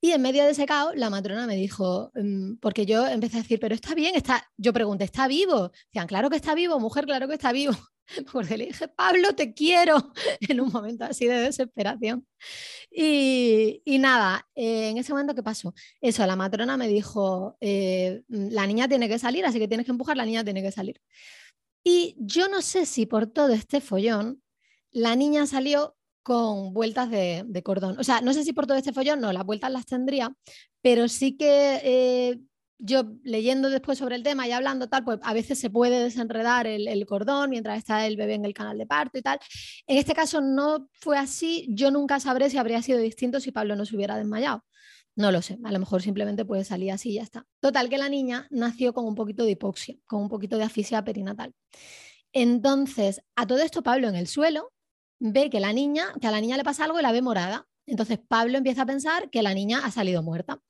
Y 0.01 0.13
en 0.13 0.21
medio 0.21 0.45
de 0.45 0.51
ese 0.51 0.67
caos, 0.67 0.95
la 0.97 1.11
matrona 1.11 1.47
me 1.47 1.57
dijo, 1.57 2.11
mm, 2.15 2.57
porque 2.61 2.87
yo 2.87 3.07
empecé 3.07 3.39
a 3.39 3.43
decir, 3.43 3.59
pero 3.61 3.75
está 3.75 3.95
bien, 3.95 4.15
está, 4.17 4.45
yo 4.57 4.73
pregunté, 4.73 5.05
¿está 5.05 5.29
vivo? 5.29 5.71
Decían, 5.87 6.07
claro 6.07 6.29
que 6.29 6.37
está 6.37 6.55
vivo, 6.55 6.79
mujer, 6.81 7.07
claro 7.07 7.29
que 7.29 7.35
está 7.35 7.53
vivo. 7.53 7.73
Porque 8.33 8.57
le 8.57 8.67
dije, 8.67 8.89
Pablo, 8.89 9.35
te 9.35 9.55
quiero, 9.55 10.13
en 10.41 10.61
un 10.61 10.71
momento 10.71 11.05
así 11.05 11.27
de 11.27 11.41
desesperación. 11.41 12.27
Y, 12.91 13.83
nada, 13.99 14.47
eh, 14.55 14.91
en 14.91 14.99
ese 14.99 15.13
momento, 15.13 15.35
¿qué 15.35 15.43
pasó? 15.43 15.75
Eso, 16.01 16.27
la 16.27 16.37
matrona 16.37 16.77
me 16.77 16.89
dijo, 16.89 17.57
eh, 17.61 18.23
mm, 18.29 18.49
la 18.51 18.67
niña 18.67 18.89
tiene 18.89 19.09
que 19.09 19.19
salir, 19.19 19.45
así 19.45 19.59
que 19.59 19.69
tienes 19.69 19.87
que 19.87 19.93
empujar, 19.93 20.17
la 20.17 20.27
niña 20.27 20.45
tiene 20.45 20.63
que 20.63 20.73
salir. 20.73 21.01
Y 21.83 22.17
yo 22.19 22.49
no 22.49 22.63
sé 22.63 22.87
si 22.87 23.07
por 23.07 23.27
todo 23.27 23.53
este 23.53 23.81
follón 23.81 24.43
la 24.91 25.17
niña 25.17 25.47
salió 25.47 25.97
con 26.23 26.73
vueltas 26.73 27.11
de, 27.11 27.63
cordón. 27.63 27.99
O 27.99 28.05
sea, 28.05 28.23
no 28.23 28.33
sé 28.33 28.45
si 28.45 28.55
por 28.55 28.67
todo 28.67 28.79
este 28.79 28.95
follón, 28.95 29.21
no, 29.21 29.33
las 29.33 29.45
vueltas 29.45 29.71
las 29.71 29.85
tendría, 29.85 30.35
pero 30.81 31.09
sí 31.09 31.37
que 31.37 31.81
eh, 31.85 32.41
yo 32.79 33.05
leyendo 33.23 33.71
después 33.71 33.99
sobre 33.99 34.17
el 34.17 34.23
tema 34.23 34.47
y 34.47 34.53
hablando 34.53 34.89
tal, 34.89 35.05
pues 35.05 35.19
a 35.23 35.33
veces 35.33 35.59
se 35.59 35.71
puede 35.71 36.03
desenredar 36.03 36.67
el, 36.67 37.07
cordón 37.07 37.51
mientras 37.51 37.79
está 37.79 38.07
el 38.07 38.17
bebé 38.17 38.35
en 38.35 38.45
el 38.45 38.55
canal 38.55 38.79
de 38.79 38.87
parto 38.87 39.19
y 39.19 39.23
tal. 39.23 39.39
En 39.87 39.99
este 39.99 40.15
caso 40.15 40.41
no 40.41 40.89
fue 40.93 41.19
así, 41.19 41.67
yo 41.71 41.91
nunca 41.91 42.21
sabré 42.21 42.51
si 42.51 42.59
habría 42.59 42.83
sido 42.83 42.99
distinto 42.99 43.41
si 43.41 43.53
Pablo 43.53 43.77
no 43.77 43.85
se 43.85 43.97
hubiera 43.97 44.17
desmayado. 44.17 44.65
No 45.17 45.31
lo 45.31 45.43
sé, 45.43 45.59
a 45.63 45.71
lo 45.71 45.79
mejor 45.79 46.03
simplemente 46.03 46.45
puede 46.45 46.65
salir 46.65 46.91
así 46.91 47.11
y 47.11 47.15
ya 47.15 47.23
está. 47.23 47.47
Total, 47.61 47.89
que 47.89 47.99
la 47.99 48.09
niña 48.09 48.49
nació 48.51 48.93
con 48.93 49.07
un 49.07 49.15
poquito 49.15 49.45
de 49.45 49.53
hipoxia, 49.53 49.97
con 50.07 50.23
un 50.23 50.29
poquito 50.29 50.59
de 50.59 50.65
asfixia 50.65 51.05
perinatal. 51.05 51.55
Entonces, 52.33 53.21
a 53.37 53.47
todo 53.47 53.61
esto 53.61 53.83
Pablo 53.83 54.09
en 54.09 54.17
el 54.17 54.27
suelo 54.27 54.73
ve 55.21 55.51
que 55.51 55.61
la 55.61 55.73
niña, 55.73 56.07
que 56.21 56.27
a 56.27 56.33
la 56.33 56.41
niña 56.41 56.57
le 56.57 56.65
pasa 56.65 56.85
algo 56.85 56.99
y 56.99 57.03
la 57.03 57.13
ve 57.13 57.23
morada. 57.23 57.67
Entonces 57.87 58.19
Pablo 58.19 58.59
empieza 58.59 58.83
a 58.83 58.87
pensar 58.87 59.31
que 59.31 59.43
la 59.43 59.55
niña 59.55 59.83
ha 59.85 59.91
salido 59.91 60.23
muerta. 60.23 60.61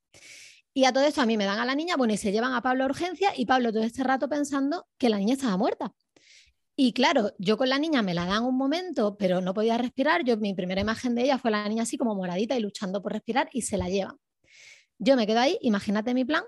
Y 0.77 0.85
a 0.87 0.93
todo 0.93 1.05
esto 1.05 1.22
a 1.22 1.27
mí 1.27 1.37
me 1.37 1.45
dan 1.45 1.61
a 1.61 1.64
la 1.64 1.77
niña, 1.77 1.97
bueno, 1.97 2.12
y 2.12 2.16
se 2.16 2.33
llevan 2.33 2.53
a 2.53 2.61
Pablo 2.61 2.83
a 2.83 2.87
urgencia 2.87 3.31
y 3.37 3.47
Pablo 3.47 3.72
todo 3.72 3.85
este 3.85 4.03
rato 4.03 4.29
pensando 4.29 4.89
que 4.99 5.09
la 5.09 5.18
niña 5.18 5.35
estaba 5.35 5.57
muerta. 5.57 5.95
Y 6.77 6.93
claro, 6.93 7.33
yo 7.39 7.57
con 7.57 7.68
la 7.68 7.79
niña 7.79 8.03
me 8.03 8.12
la 8.12 8.27
dan 8.27 8.45
un 8.45 8.57
momento, 8.57 9.16
pero 9.16 9.41
no 9.41 9.55
podía 9.55 9.79
respirar. 9.79 10.25
Yo 10.25 10.37
mi 10.37 10.53
primera 10.53 10.81
imagen 10.81 11.14
de 11.14 11.22
ella 11.22 11.39
fue 11.39 11.53
la 11.53 11.68
niña 11.68 11.85
así 11.85 11.97
como 11.97 12.16
moradita 12.16 12.57
y 12.57 12.61
luchando 12.61 13.01
por 13.01 13.12
respirar 13.12 13.49
y 13.53 13.62
se 13.62 13.79
la 13.79 13.89
llevan. 13.89 14.16
Yo 14.99 15.14
me 15.16 15.29
quedo 15.29 15.39
ahí, 15.39 15.59
imagínate 15.61 16.12
mi 16.12 16.25
plan, 16.25 16.43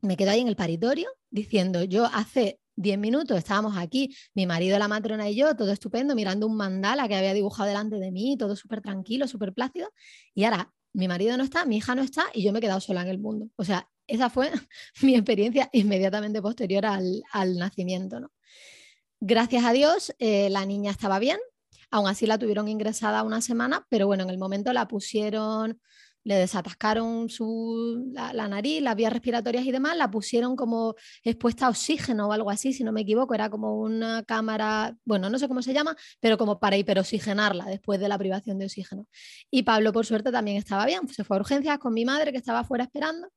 me 0.00 0.16
quedo 0.16 0.30
ahí 0.30 0.40
en 0.40 0.48
el 0.48 0.56
paritorio 0.56 1.08
diciendo, 1.30 1.82
yo 1.84 2.06
hace 2.06 2.60
10 2.76 2.98
minutos 2.98 3.36
estábamos 3.36 3.76
aquí, 3.76 4.14
mi 4.34 4.46
marido, 4.46 4.78
la 4.78 4.88
matrona 4.88 5.28
y 5.28 5.36
yo, 5.36 5.54
todo 5.54 5.70
estupendo, 5.70 6.14
mirando 6.14 6.46
un 6.46 6.56
mandala 6.56 7.08
que 7.08 7.14
había 7.14 7.34
dibujado 7.34 7.68
delante 7.68 7.96
de 7.96 8.10
mí, 8.10 8.36
todo 8.38 8.56
súper 8.56 8.80
tranquilo, 8.80 9.28
súper 9.28 9.52
plácido, 9.52 9.92
y 10.34 10.44
ahora 10.44 10.72
mi 10.94 11.08
marido 11.08 11.36
no 11.36 11.44
está, 11.44 11.66
mi 11.66 11.76
hija 11.76 11.94
no 11.94 12.02
está 12.02 12.24
y 12.32 12.42
yo 12.42 12.52
me 12.52 12.58
he 12.58 12.62
quedado 12.62 12.80
sola 12.80 13.02
en 13.02 13.08
el 13.08 13.18
mundo. 13.18 13.50
O 13.56 13.64
sea, 13.64 13.90
esa 14.06 14.30
fue 14.30 14.50
mi 15.02 15.14
experiencia 15.14 15.68
inmediatamente 15.72 16.40
posterior 16.40 16.86
al, 16.86 17.58
nacimiento. 17.58 18.20
¿no? 18.20 18.32
Gracias 19.20 19.64
a 19.64 19.72
Dios, 19.72 20.14
eh, 20.18 20.48
la 20.50 20.64
niña 20.64 20.90
estaba 20.90 21.18
bien, 21.18 21.38
aún 21.90 22.08
así 22.08 22.26
la 22.26 22.38
tuvieron 22.38 22.68
ingresada 22.68 23.22
una 23.22 23.40
semana, 23.40 23.86
pero 23.90 24.06
bueno, 24.06 24.22
en 24.22 24.30
el 24.30 24.38
momento 24.38 24.72
la 24.72 24.88
pusieron 24.88 25.80
le 26.24 26.36
desatascaron 26.36 27.28
su, 27.28 28.10
la, 28.12 28.48
nariz, 28.48 28.82
las 28.82 28.96
vías 28.96 29.12
respiratorias 29.12 29.64
y 29.64 29.72
demás, 29.72 29.96
la 29.96 30.10
pusieron 30.10 30.56
como 30.56 30.94
expuesta 31.22 31.66
a 31.66 31.68
oxígeno 31.68 32.28
o 32.28 32.32
algo 32.32 32.50
así, 32.50 32.72
si 32.72 32.82
no 32.82 32.92
me 32.92 33.02
equivoco, 33.02 33.34
era 33.34 33.50
como 33.50 33.78
una 33.78 34.22
cámara, 34.24 34.96
bueno, 35.04 35.30
no 35.30 35.38
sé 35.38 35.48
cómo 35.48 35.62
se 35.62 35.74
llama, 35.74 35.94
pero 36.20 36.38
como 36.38 36.58
para 36.58 36.76
hiperoxigenarla 36.76 37.66
después 37.66 38.00
de 38.00 38.08
la 38.08 38.18
privación 38.18 38.58
de 38.58 38.64
oxígeno. 38.64 39.06
Y 39.50 39.62
Pablo, 39.62 39.92
por 39.92 40.06
suerte, 40.06 40.32
también 40.32 40.56
estaba 40.56 40.86
bien, 40.86 41.06
se 41.08 41.24
fue 41.24 41.36
a 41.36 41.40
urgencias 41.40 41.78
con 41.78 41.92
mi 41.94 42.04
madre 42.04 42.32
que 42.32 42.38
estaba 42.38 42.60
afuera 42.60 42.84
esperando 42.84 43.28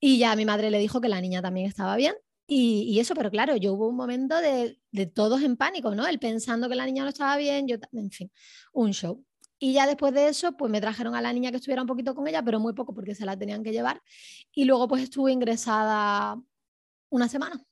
y 0.00 0.18
ya 0.18 0.34
mi 0.34 0.46
madre 0.46 0.70
le 0.70 0.78
dijo 0.78 1.00
que 1.00 1.08
la 1.08 1.20
niña 1.20 1.42
también 1.42 1.66
estaba 1.66 1.96
bien. 1.96 2.14
Y, 2.52 2.98
eso, 2.98 3.14
pero 3.14 3.30
claro, 3.30 3.54
yo 3.56 3.74
hubo 3.74 3.86
un 3.88 3.94
momento 3.94 4.36
de, 4.40 4.80
de 4.90 5.06
todos 5.06 5.42
en 5.42 5.56
pánico, 5.56 5.94
¿no? 5.94 6.04
Él 6.08 6.18
pensando 6.18 6.68
que 6.68 6.74
la 6.74 6.84
niña 6.84 7.04
no 7.04 7.10
estaba 7.10 7.36
bien, 7.36 7.68
yo, 7.68 7.76
en 7.92 8.10
fin, 8.10 8.32
un 8.72 8.92
show. 8.92 9.24
Y 9.62 9.74
ya 9.74 9.86
después 9.86 10.14
de 10.14 10.26
eso, 10.26 10.52
pues 10.56 10.72
me 10.72 10.80
trajeron 10.80 11.14
a 11.14 11.20
la 11.20 11.34
niña 11.34 11.50
que 11.50 11.58
estuviera 11.58 11.82
un 11.82 11.86
poquito 11.86 12.14
con 12.14 12.26
ella, 12.26 12.42
pero 12.42 12.58
muy 12.58 12.72
poco 12.72 12.94
porque 12.94 13.14
se 13.14 13.26
la 13.26 13.36
tenían 13.36 13.62
que 13.62 13.72
llevar. 13.72 14.00
Y 14.54 14.64
luego 14.64 14.88
pues 14.88 15.02
estuve 15.02 15.32
ingresada 15.32 16.40
una 17.10 17.28
semana. 17.28 17.62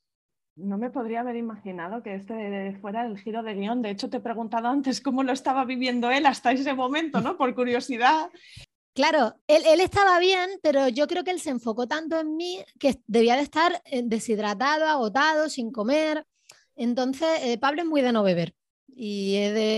No 0.55 0.77
me 0.77 0.91
podría 0.91 1.21
haber 1.21 1.37
imaginado 1.37 2.03
que 2.03 2.15
este 2.15 2.77
fuera 2.83 3.07
el 3.07 3.17
giro 3.17 3.43
de 3.43 3.55
guion. 3.55 3.81
De 3.81 3.89
hecho, 3.89 4.11
te 4.11 4.19
he 4.19 4.21
preguntado 4.21 4.69
antes 4.69 5.01
cómo 5.01 5.23
lo 5.23 5.33
estaba 5.33 5.65
viviendo 5.65 6.11
él 6.11 6.27
hasta 6.27 6.53
ese 6.53 6.75
momento, 6.75 7.23
¿no? 7.23 7.39
Por 7.39 7.55
curiosidad. 7.55 8.29
Claro, 8.93 9.37
él, 9.47 9.81
estaba 9.81 10.19
bien, 10.19 10.51
pero 10.63 10.89
yo 10.89 11.07
creo 11.07 11.25
que 11.25 11.31
él 11.31 11.41
se 11.41 11.51
enfocó 11.51 11.87
tanto 11.87 12.21
en 12.21 12.37
mí 12.37 12.63
que 12.79 13.01
debía 13.07 13.37
de 13.37 13.43
estar 13.43 13.81
eh, 13.87 14.03
deshidratado, 14.05 14.87
agotado, 14.87 15.49
sin 15.49 15.73
comer. 15.73 16.27
Entonces, 16.77 17.29
eh, 17.45 17.57
Pablo 17.57 17.81
es 17.81 17.89
muy 17.89 18.03
de 18.03 18.13
no 18.13 18.23
beber 18.23 18.55
y 19.01 19.37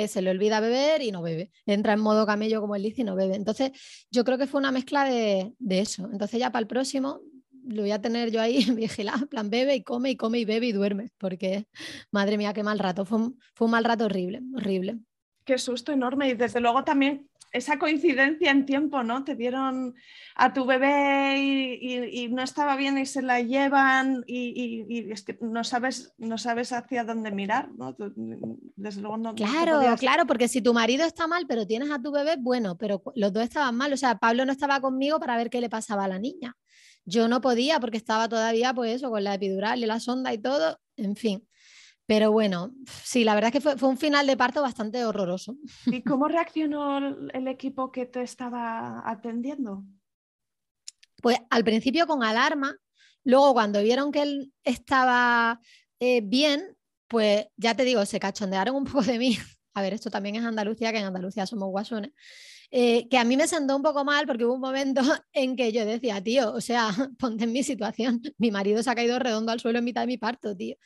se 0.08 0.22
le 0.22 0.30
olvida 0.30 0.60
beber 0.60 1.02
y 1.02 1.12
no 1.12 1.20
bebe. 1.20 1.50
Entra 1.66 1.92
en 1.92 2.00
modo 2.00 2.24
camello 2.24 2.62
como 2.62 2.74
él 2.74 2.82
dice 2.82 3.02
y 3.02 3.04
no 3.04 3.14
bebe. 3.14 3.36
Entonces, 3.36 3.72
yo 4.10 4.24
creo 4.24 4.38
que 4.38 4.46
fue 4.46 4.58
una 4.58 4.72
mezcla 4.72 5.04
de, 5.04 5.52
eso. 5.68 6.08
Entonces, 6.10 6.40
ya 6.40 6.50
para 6.50 6.62
el 6.62 6.66
próximo 6.66 7.20
lo 7.66 7.82
voy 7.82 7.90
a 7.90 8.00
tener 8.00 8.30
yo 8.30 8.40
ahí 8.40 8.64
vigilado, 8.74 9.26
plan 9.26 9.50
bebe 9.50 9.74
y 9.74 9.82
come 9.82 10.10
y 10.10 10.16
come 10.16 10.38
y 10.38 10.46
bebe 10.46 10.66
y 10.66 10.72
duerme, 10.72 11.10
porque 11.18 11.66
madre 12.10 12.38
mía, 12.38 12.54
qué 12.54 12.62
mal 12.62 12.78
rato. 12.78 13.04
Fue 13.04 13.18
un, 13.18 13.38
fue 13.54 13.66
un 13.66 13.72
mal 13.72 13.84
rato 13.84 14.06
horrible, 14.06 14.40
horrible. 14.56 14.98
Qué 15.44 15.58
susto 15.58 15.92
enorme 15.92 16.30
y 16.30 16.34
desde 16.34 16.60
luego 16.60 16.82
también 16.84 17.29
esa 17.53 17.78
coincidencia 17.78 18.51
en 18.51 18.66
tiempo, 18.66 19.03
¿no? 19.03 19.24
Te 19.24 19.34
dieron 19.34 19.94
a 20.36 20.53
tu 20.53 20.64
bebé 20.64 21.36
y, 21.38 22.28
no 22.28 22.42
estaba 22.42 22.76
bien 22.76 22.98
y 22.98 23.07
se 23.07 23.22
la 23.22 23.40
llevan 23.40 24.22
y, 24.26 25.11
es 25.11 25.22
que 25.22 25.38
no 25.40 25.64
sabes, 25.64 26.14
no 26.18 26.38
sabes 26.38 26.72
hacia 26.72 27.05
dónde 27.05 27.30
mirar, 27.30 27.70
¿no? 27.72 27.96
Desde 28.76 29.01
luego 29.01 29.16
no. 29.16 29.34
Claro, 29.34 29.80
claro, 29.98 30.26
porque 30.26 30.48
si 30.48 30.62
tu 30.62 30.72
marido 30.72 31.05
está 31.05 31.26
mal, 31.26 31.46
pero 31.48 31.66
tienes 31.66 31.90
a 31.90 32.01
tu 32.01 32.12
bebé, 32.12 32.36
bueno, 32.38 32.76
pero 32.78 33.03
los 33.14 33.32
dos 33.32 33.42
estaban 33.42 33.76
mal. 33.76 33.92
O 33.92 33.96
sea, 33.96 34.18
Pablo 34.18 34.44
no 34.44 34.53
estaba 34.53 34.80
conmigo 34.80 35.18
para 35.18 35.36
ver 35.36 35.51
qué 35.51 35.61
le 35.61 35.68
pasaba 35.68 36.05
a 36.05 36.09
la 36.09 36.18
niña. 36.18 36.57
Yo 37.05 37.28
no 37.28 37.40
podía 37.40 37.80
porque 37.80 37.96
estaba 37.96 38.28
todavía, 38.28 38.72
pues 38.74 38.96
eso, 38.96 39.11
con 39.11 39.24
la 39.24 39.34
epidural 39.34 39.82
y 39.82 39.86
la 39.86 40.01
sonda 40.01 40.32
y 40.32 40.38
todo, 40.38 40.78
en 40.96 41.16
fin. 41.16 41.46
Pero 42.11 42.32
bueno, 42.32 42.74
sí, 43.04 43.22
la 43.22 43.36
verdad 43.36 43.54
es 43.54 43.62
que 43.62 43.76
fue, 43.78 43.88
un 43.88 43.96
final 43.96 44.26
de 44.26 44.36
parto 44.36 44.62
bastante 44.62 45.04
horroroso. 45.04 45.54
¿Y 45.86 46.02
cómo 46.02 46.26
reaccionó 46.26 46.98
el 46.98 47.46
equipo 47.46 47.92
que 47.92 48.04
te 48.04 48.22
estaba 48.22 49.08
atendiendo? 49.08 49.84
Pues 51.22 51.38
al 51.50 51.62
principio 51.62 52.08
con 52.08 52.24
alarma, 52.24 52.76
luego 53.22 53.52
cuando 53.52 53.80
vieron 53.80 54.11
que 54.11 54.22
él 54.22 54.52
estaba 54.64 55.61
eh, 56.00 56.20
bien, 56.20 56.76
pues 57.06 57.46
ya 57.56 57.76
te 57.76 57.84
digo, 57.84 58.04
se 58.04 58.18
cachondearon 58.18 58.74
un 58.74 58.84
poco 58.86 59.02
de 59.02 59.16
mí. 59.16 59.38
A 59.74 59.80
ver, 59.80 59.94
esto 59.94 60.11
también 60.11 60.34
es 60.34 60.42
Andalucía, 60.42 60.90
que 60.90 60.98
en 60.98 61.06
Andalucía 61.06 61.46
somos 61.46 61.68
guasones. 61.68 62.11
Eh, 62.72 63.08
que 63.08 63.18
a 63.18 63.24
mí 63.24 63.36
me 63.36 63.48
sentó 63.48 63.74
un 63.74 63.82
poco 63.82 64.04
mal 64.04 64.26
porque 64.26 64.44
hubo 64.44 64.54
un 64.54 64.61
momento 64.61 65.00
en 65.32 65.56
que 65.56 65.72
yo 65.72 65.84
decía, 65.84 66.20
tío, 66.20 66.52
o 66.52 66.61
sea, 66.61 66.90
ponte 67.20 67.44
en 67.44 67.52
mi 67.52 67.62
situación, 67.62 68.20
mi 68.38 68.50
marido 68.50 68.82
se 68.82 68.90
ha 68.90 68.96
caído 68.96 69.20
redondo 69.20 69.52
al 69.52 69.61
suelo 69.61 69.78
en 69.78 69.84
mitad 69.84 70.02
de 70.02 70.06
mi 70.08 70.18
parto, 70.18 70.56
tío. 70.56 70.76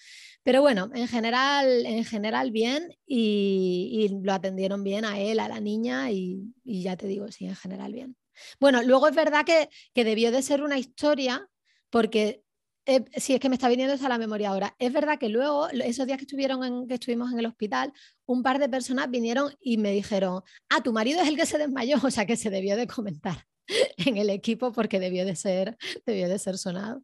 Pero 0.45 0.61
bueno, 0.61 0.91
en 0.95 1.09
general, 1.09 1.87
en 1.87 2.05
general 2.05 2.51
bien 2.51 2.97
y, 3.07 4.11
lo 4.23 4.33
atendieron 4.33 4.85
bien 4.85 5.05
a 5.05 5.19
él, 5.19 5.41
a 5.41 5.49
la 5.49 5.59
niña 5.61 6.11
y, 6.11 6.53
ya 6.65 6.97
te 6.97 7.07
digo, 7.07 7.33
sí, 7.33 7.47
en 7.47 7.57
general 7.57 7.93
bien. 7.93 8.17
Bueno, 8.61 8.83
luego 8.83 9.09
es 9.09 9.15
verdad 9.15 9.45
que, 9.45 9.71
que 9.95 10.05
debió 10.05 10.31
de 10.31 10.43
ser 10.43 10.63
una 10.63 10.79
historia 10.79 11.49
porque 11.91 12.45
eh, 12.87 13.05
sí, 13.17 13.33
es 13.35 13.41
que 13.41 13.49
me 13.49 13.55
está 13.55 13.69
viniendo 13.69 13.95
esa 13.95 14.09
la 14.09 14.19
memoria 14.19 14.51
ahora. 14.51 14.77
Es 14.79 14.93
verdad 14.93 15.19
que 15.19 15.31
luego, 15.31 15.69
esos 15.71 16.07
días 16.07 16.19
que, 16.19 16.25
estuvieron 16.25 16.87
que 16.87 16.95
estuvimos 16.95 17.33
en 17.33 17.39
el 17.39 17.47
hospital, 17.47 17.93
un 18.27 18.43
par 18.43 18.59
de 18.59 18.69
personas 18.69 19.11
vinieron 19.11 19.55
y 19.61 19.79
me 19.79 19.93
dijeron, 19.93 20.43
ah, 20.69 20.83
tu 20.83 20.93
marido 20.93 21.23
es 21.23 21.29
el 21.29 21.37
que 21.37 21.47
se 21.47 21.57
desmayó, 21.57 21.97
o 22.05 22.11
sea 22.11 22.27
que 22.27 22.37
se 22.37 22.51
debió 22.51 22.77
de 22.77 22.87
comentar 22.87 23.47
en 23.97 24.19
el 24.19 24.29
equipo 24.29 24.73
porque 24.73 25.01
debió 25.01 25.25
de 25.25 25.37
ser, 25.37 25.79
debió 26.05 26.29
de 26.29 26.39
ser 26.39 26.59
sonado. 26.59 27.03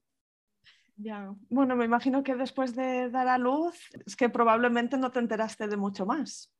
Ya, 1.03 1.35
bueno, 1.49 1.77
me 1.77 1.87
imagino 1.87 2.23
que 2.23 2.35
después 2.35 2.77
de 2.77 3.09
dar 3.11 3.27
a 3.29 3.39
luz, 3.39 3.75
es 4.05 4.17
que 4.17 4.29
probablemente 4.29 4.99
no 4.99 5.11
te 5.11 5.19
enteraste 5.19 5.67
de 5.67 5.77
mucho 5.77 6.05
más. 6.05 6.53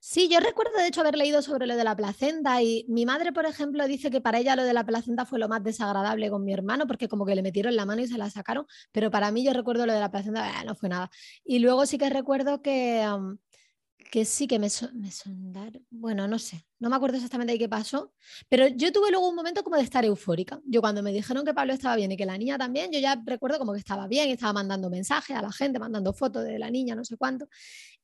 Sí, 0.00 0.28
yo 0.28 0.38
recuerdo 0.40 0.78
de 0.78 0.86
hecho 0.86 1.00
haber 1.00 1.16
leído 1.16 1.42
sobre 1.42 1.66
lo 1.66 1.74
de 1.74 1.82
la 1.82 1.96
placenta 1.96 2.62
y 2.62 2.84
mi 2.88 3.04
madre, 3.04 3.32
por 3.32 3.46
ejemplo, 3.46 3.86
dice 3.88 4.10
que 4.10 4.20
para 4.20 4.38
ella 4.38 4.54
lo 4.54 4.62
de 4.62 4.72
la 4.72 4.84
placenta 4.84 5.24
fue 5.24 5.38
lo 5.38 5.48
más 5.48 5.64
desagradable 5.64 6.30
con 6.30 6.44
mi 6.44 6.52
hermano 6.52 6.86
porque 6.86 7.08
como 7.08 7.26
que 7.26 7.34
le 7.34 7.42
metieron 7.42 7.74
la 7.74 7.84
mano 7.84 8.02
y 8.02 8.06
se 8.06 8.18
la 8.18 8.30
sacaron, 8.30 8.66
pero 8.92 9.10
para 9.10 9.32
mí 9.32 9.42
yo 9.42 9.52
recuerdo 9.52 9.86
lo 9.86 9.92
de 9.92 10.00
la 10.00 10.10
placenta, 10.10 10.60
ah, 10.60 10.64
no 10.64 10.76
fue 10.76 10.88
nada. 10.88 11.10
Y 11.44 11.58
luego 11.58 11.84
sí 11.86 11.98
que 11.98 12.10
recuerdo 12.10 12.62
que, 12.62 13.04
que 14.10 14.24
sí 14.24 14.46
que 14.46 14.58
me, 14.58 14.68
me 14.94 15.10
sondaron, 15.10 15.86
bueno, 15.90 16.26
no 16.28 16.38
sé, 16.38 16.66
no 16.78 16.88
me 16.88 16.96
acuerdo 16.96 17.16
exactamente 17.16 17.52
de 17.52 17.58
qué 17.58 17.68
pasó, 17.68 18.12
pero 18.48 18.66
yo 18.68 18.92
tuve 18.92 19.10
luego 19.10 19.28
un 19.28 19.34
momento 19.34 19.62
como 19.62 19.76
de 19.76 19.82
estar 19.82 20.04
eufórica. 20.04 20.60
Yo 20.64 20.80
cuando 20.80 21.02
me 21.02 21.12
dijeron 21.12 21.44
que 21.44 21.54
Pablo 21.54 21.72
estaba 21.72 21.96
bien 21.96 22.12
y 22.12 22.16
que 22.16 22.26
la 22.26 22.38
niña 22.38 22.58
también, 22.58 22.90
yo 22.92 22.98
ya 23.00 23.20
recuerdo 23.24 23.58
como 23.58 23.72
que 23.72 23.78
estaba 23.80 24.08
bien, 24.08 24.30
estaba 24.30 24.52
mandando 24.52 24.90
mensajes 24.90 25.36
a 25.36 25.42
la 25.42 25.52
gente, 25.52 25.78
mandando 25.78 26.12
fotos 26.12 26.44
de 26.44 26.58
la 26.58 26.70
niña, 26.70 26.94
no 26.94 27.04
sé 27.04 27.16
cuánto. 27.16 27.48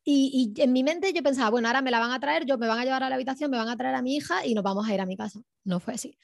Y, 0.06 0.52
en 0.58 0.72
mi 0.72 0.84
mente 0.84 1.12
yo 1.14 1.22
pensaba, 1.22 1.48
bueno, 1.48 1.66
ahora 1.68 1.80
me 1.80 1.90
la 1.90 1.98
van 1.98 2.10
a 2.12 2.20
traer, 2.20 2.44
yo 2.44 2.58
me 2.58 2.66
van 2.66 2.78
a 2.78 2.84
llevar 2.84 3.02
a 3.02 3.08
la 3.08 3.14
habitación, 3.14 3.50
me 3.50 3.56
van 3.56 3.68
a 3.68 3.76
traer 3.76 3.94
a 3.94 4.02
mi 4.02 4.16
hija 4.16 4.44
y 4.46 4.54
nos 4.54 4.62
vamos 4.62 4.86
a 4.86 4.92
ir 4.92 5.00
a 5.00 5.06
mi 5.06 5.16
casa. 5.16 5.40
No 5.64 5.80
fue 5.80 5.94
así. 5.94 6.18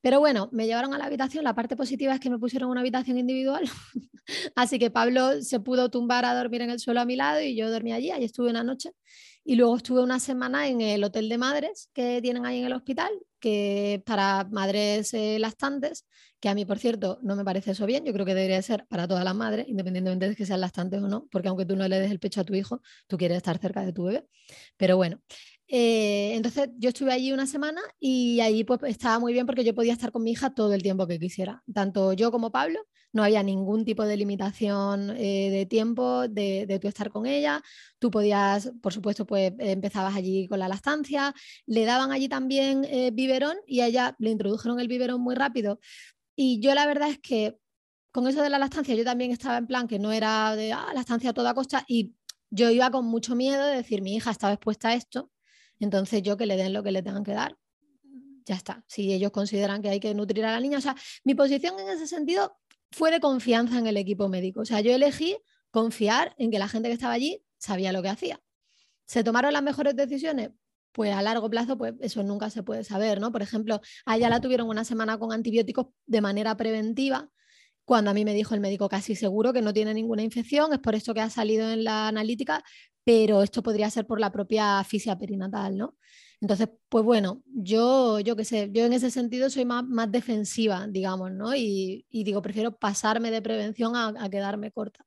Pero 0.00 0.20
bueno, 0.20 0.48
me 0.52 0.66
llevaron 0.66 0.94
a 0.94 0.98
la 0.98 1.04
habitación. 1.04 1.44
La 1.44 1.54
parte 1.54 1.76
positiva 1.76 2.14
es 2.14 2.20
que 2.20 2.30
me 2.30 2.38
pusieron 2.38 2.70
una 2.70 2.80
habitación 2.80 3.18
individual. 3.18 3.64
así 4.56 4.78
que 4.78 4.90
Pablo 4.90 5.42
se 5.42 5.60
pudo 5.60 5.90
tumbar 5.90 6.24
a 6.24 6.34
dormir 6.34 6.62
en 6.62 6.70
el 6.70 6.80
suelo 6.80 7.02
a 7.02 7.04
mi 7.04 7.16
lado 7.16 7.42
y 7.42 7.54
yo 7.54 7.70
dormí 7.70 7.92
allí. 7.92 8.10
Allí 8.10 8.24
estuve 8.24 8.48
una 8.48 8.64
noche. 8.64 8.92
Y 9.48 9.54
luego 9.54 9.76
estuve 9.76 10.02
una 10.02 10.18
semana 10.18 10.66
en 10.66 10.80
el 10.80 11.04
hotel 11.04 11.28
de 11.28 11.38
madres 11.38 11.88
que 11.94 12.20
tienen 12.20 12.44
ahí 12.44 12.58
en 12.58 12.66
el 12.66 12.72
hospital, 12.72 13.12
que 13.38 14.02
para 14.04 14.42
madres 14.50 15.14
eh, 15.14 15.38
lactantes, 15.38 16.04
que 16.40 16.48
a 16.48 16.54
mí, 16.56 16.64
por 16.64 16.80
cierto, 16.80 17.20
no 17.22 17.36
me 17.36 17.44
parece 17.44 17.70
eso 17.70 17.86
bien. 17.86 18.04
Yo 18.04 18.12
creo 18.12 18.26
que 18.26 18.34
debería 18.34 18.60
ser 18.60 18.86
para 18.88 19.06
todas 19.06 19.22
las 19.24 19.36
madres, 19.36 19.68
independientemente 19.68 20.28
de 20.28 20.34
que 20.34 20.46
sean 20.46 20.60
lactantes 20.60 21.00
o 21.00 21.06
no, 21.06 21.28
porque 21.30 21.46
aunque 21.46 21.64
tú 21.64 21.76
no 21.76 21.86
le 21.86 22.00
des 22.00 22.10
el 22.10 22.18
pecho 22.18 22.40
a 22.40 22.44
tu 22.44 22.54
hijo, 22.54 22.82
tú 23.06 23.16
quieres 23.16 23.36
estar 23.36 23.56
cerca 23.58 23.82
de 23.82 23.92
tu 23.92 24.06
bebé. 24.06 24.26
Pero 24.76 24.96
bueno, 24.96 25.20
eh, 25.68 26.34
entonces 26.34 26.70
yo 26.78 26.90
estuve 26.90 27.12
allí 27.12 27.32
una 27.32 27.46
semana 27.46 27.80
y 27.98 28.40
allí 28.40 28.62
pues 28.64 28.80
estaba 28.84 29.18
muy 29.18 29.32
bien 29.32 29.46
porque 29.46 29.64
yo 29.64 29.74
podía 29.74 29.92
estar 29.92 30.12
con 30.12 30.22
mi 30.22 30.30
hija 30.32 30.54
todo 30.54 30.72
el 30.72 30.82
tiempo 30.82 31.06
que 31.06 31.18
quisiera, 31.18 31.62
tanto 31.72 32.12
yo 32.12 32.30
como 32.30 32.52
Pablo, 32.52 32.80
no 33.12 33.24
había 33.24 33.42
ningún 33.42 33.84
tipo 33.84 34.04
de 34.04 34.16
limitación 34.16 35.10
eh, 35.16 35.50
de 35.50 35.66
tiempo 35.66 36.28
de, 36.28 36.66
de, 36.66 36.78
tú 36.78 36.86
estar 36.86 37.10
con 37.10 37.26
ella, 37.26 37.62
tú 37.98 38.10
podías, 38.10 38.72
por 38.82 38.92
supuesto, 38.92 39.26
pues 39.26 39.52
empezabas 39.58 40.14
allí 40.14 40.46
con 40.48 40.58
la 40.60 40.68
lactancia, 40.68 41.34
le 41.66 41.84
daban 41.84 42.12
allí 42.12 42.28
también 42.28 42.84
eh, 42.84 43.10
biberón 43.12 43.56
y 43.66 43.80
a 43.80 43.86
ella 43.86 44.14
le 44.18 44.30
introdujeron 44.30 44.78
el 44.80 44.88
biberón 44.88 45.20
muy 45.20 45.34
rápido. 45.34 45.80
Y 46.36 46.60
yo 46.60 46.74
la 46.74 46.86
verdad 46.86 47.08
es 47.08 47.18
que 47.18 47.58
con 48.12 48.28
eso 48.28 48.42
de 48.42 48.50
la 48.50 48.58
lactancia 48.58 48.94
yo 48.94 49.04
también 49.04 49.32
estaba 49.32 49.58
en 49.58 49.66
plan 49.66 49.88
que 49.88 49.98
no 49.98 50.12
era 50.12 50.54
de 50.56 50.72
ah, 50.72 50.92
lactancia 50.94 51.30
a 51.30 51.34
toda 51.34 51.54
costa 51.54 51.84
y 51.88 52.14
yo 52.50 52.70
iba 52.70 52.90
con 52.90 53.06
mucho 53.06 53.34
miedo 53.34 53.64
de 53.64 53.76
decir 53.76 54.02
mi 54.02 54.14
hija 54.16 54.30
estaba 54.30 54.54
expuesta 54.54 54.90
a 54.90 54.94
esto 54.94 55.30
entonces 55.84 56.22
yo 56.22 56.36
que 56.36 56.46
le 56.46 56.56
den 56.56 56.72
lo 56.72 56.82
que 56.82 56.92
le 56.92 57.02
tengan 57.02 57.24
que 57.24 57.32
dar, 57.32 57.56
ya 58.44 58.54
está. 58.54 58.84
Si 58.86 59.12
ellos 59.12 59.32
consideran 59.32 59.82
que 59.82 59.90
hay 59.90 60.00
que 60.00 60.14
nutrir 60.14 60.44
a 60.44 60.52
la 60.52 60.60
niña, 60.60 60.78
o 60.78 60.80
sea, 60.80 60.94
mi 61.24 61.34
posición 61.34 61.78
en 61.78 61.88
ese 61.88 62.06
sentido 62.06 62.56
fue 62.90 63.10
de 63.10 63.20
confianza 63.20 63.78
en 63.78 63.86
el 63.86 63.96
equipo 63.96 64.28
médico. 64.28 64.60
O 64.60 64.64
sea, 64.64 64.80
yo 64.80 64.94
elegí 64.94 65.36
confiar 65.70 66.34
en 66.38 66.50
que 66.50 66.58
la 66.58 66.68
gente 66.68 66.88
que 66.88 66.94
estaba 66.94 67.12
allí 67.12 67.42
sabía 67.58 67.92
lo 67.92 68.02
que 68.02 68.08
hacía. 68.08 68.40
¿Se 69.06 69.22
tomaron 69.24 69.52
las 69.52 69.62
mejores 69.62 69.94
decisiones? 69.96 70.50
Pues 70.92 71.12
a 71.12 71.20
largo 71.20 71.50
plazo, 71.50 71.76
pues 71.76 71.94
eso 72.00 72.22
nunca 72.22 72.48
se 72.48 72.62
puede 72.62 72.84
saber, 72.84 73.20
¿no? 73.20 73.30
Por 73.30 73.42
ejemplo, 73.42 73.80
allá 74.06 74.30
la 74.30 74.40
tuvieron 74.40 74.68
una 74.68 74.84
semana 74.84 75.18
con 75.18 75.32
antibióticos 75.32 75.88
de 76.06 76.20
manera 76.20 76.56
preventiva, 76.56 77.30
cuando 77.84 78.10
a 78.10 78.14
mí 78.14 78.24
me 78.24 78.34
dijo 78.34 78.54
el 78.54 78.60
médico 78.60 78.88
casi 78.88 79.14
seguro 79.14 79.52
que 79.52 79.62
no 79.62 79.72
tiene 79.72 79.94
ninguna 79.94 80.22
infección, 80.22 80.72
es 80.72 80.80
por 80.80 80.94
esto 80.94 81.14
que 81.14 81.20
ha 81.20 81.30
salido 81.30 81.70
en 81.70 81.84
la 81.84 82.08
analítica, 82.08 82.64
pero 83.06 83.40
esto 83.40 83.62
podría 83.62 83.88
ser 83.88 84.04
por 84.04 84.18
la 84.18 84.32
propia 84.32 84.82
fisia 84.82 85.16
perinatal, 85.16 85.76
¿no? 85.78 85.94
Entonces, 86.40 86.68
pues 86.88 87.04
bueno, 87.04 87.40
yo, 87.46 88.18
yo 88.18 88.34
qué 88.34 88.44
sé, 88.44 88.68
yo 88.72 88.84
en 88.84 88.92
ese 88.92 89.12
sentido 89.12 89.48
soy 89.48 89.64
más, 89.64 89.84
más 89.84 90.10
defensiva, 90.10 90.88
digamos, 90.88 91.30
¿no? 91.30 91.54
Y, 91.54 92.04
digo, 92.10 92.42
prefiero 92.42 92.76
pasarme 92.76 93.30
de 93.30 93.40
prevención 93.40 93.94
a 93.94 94.28
quedarme 94.28 94.72
corta 94.72 95.06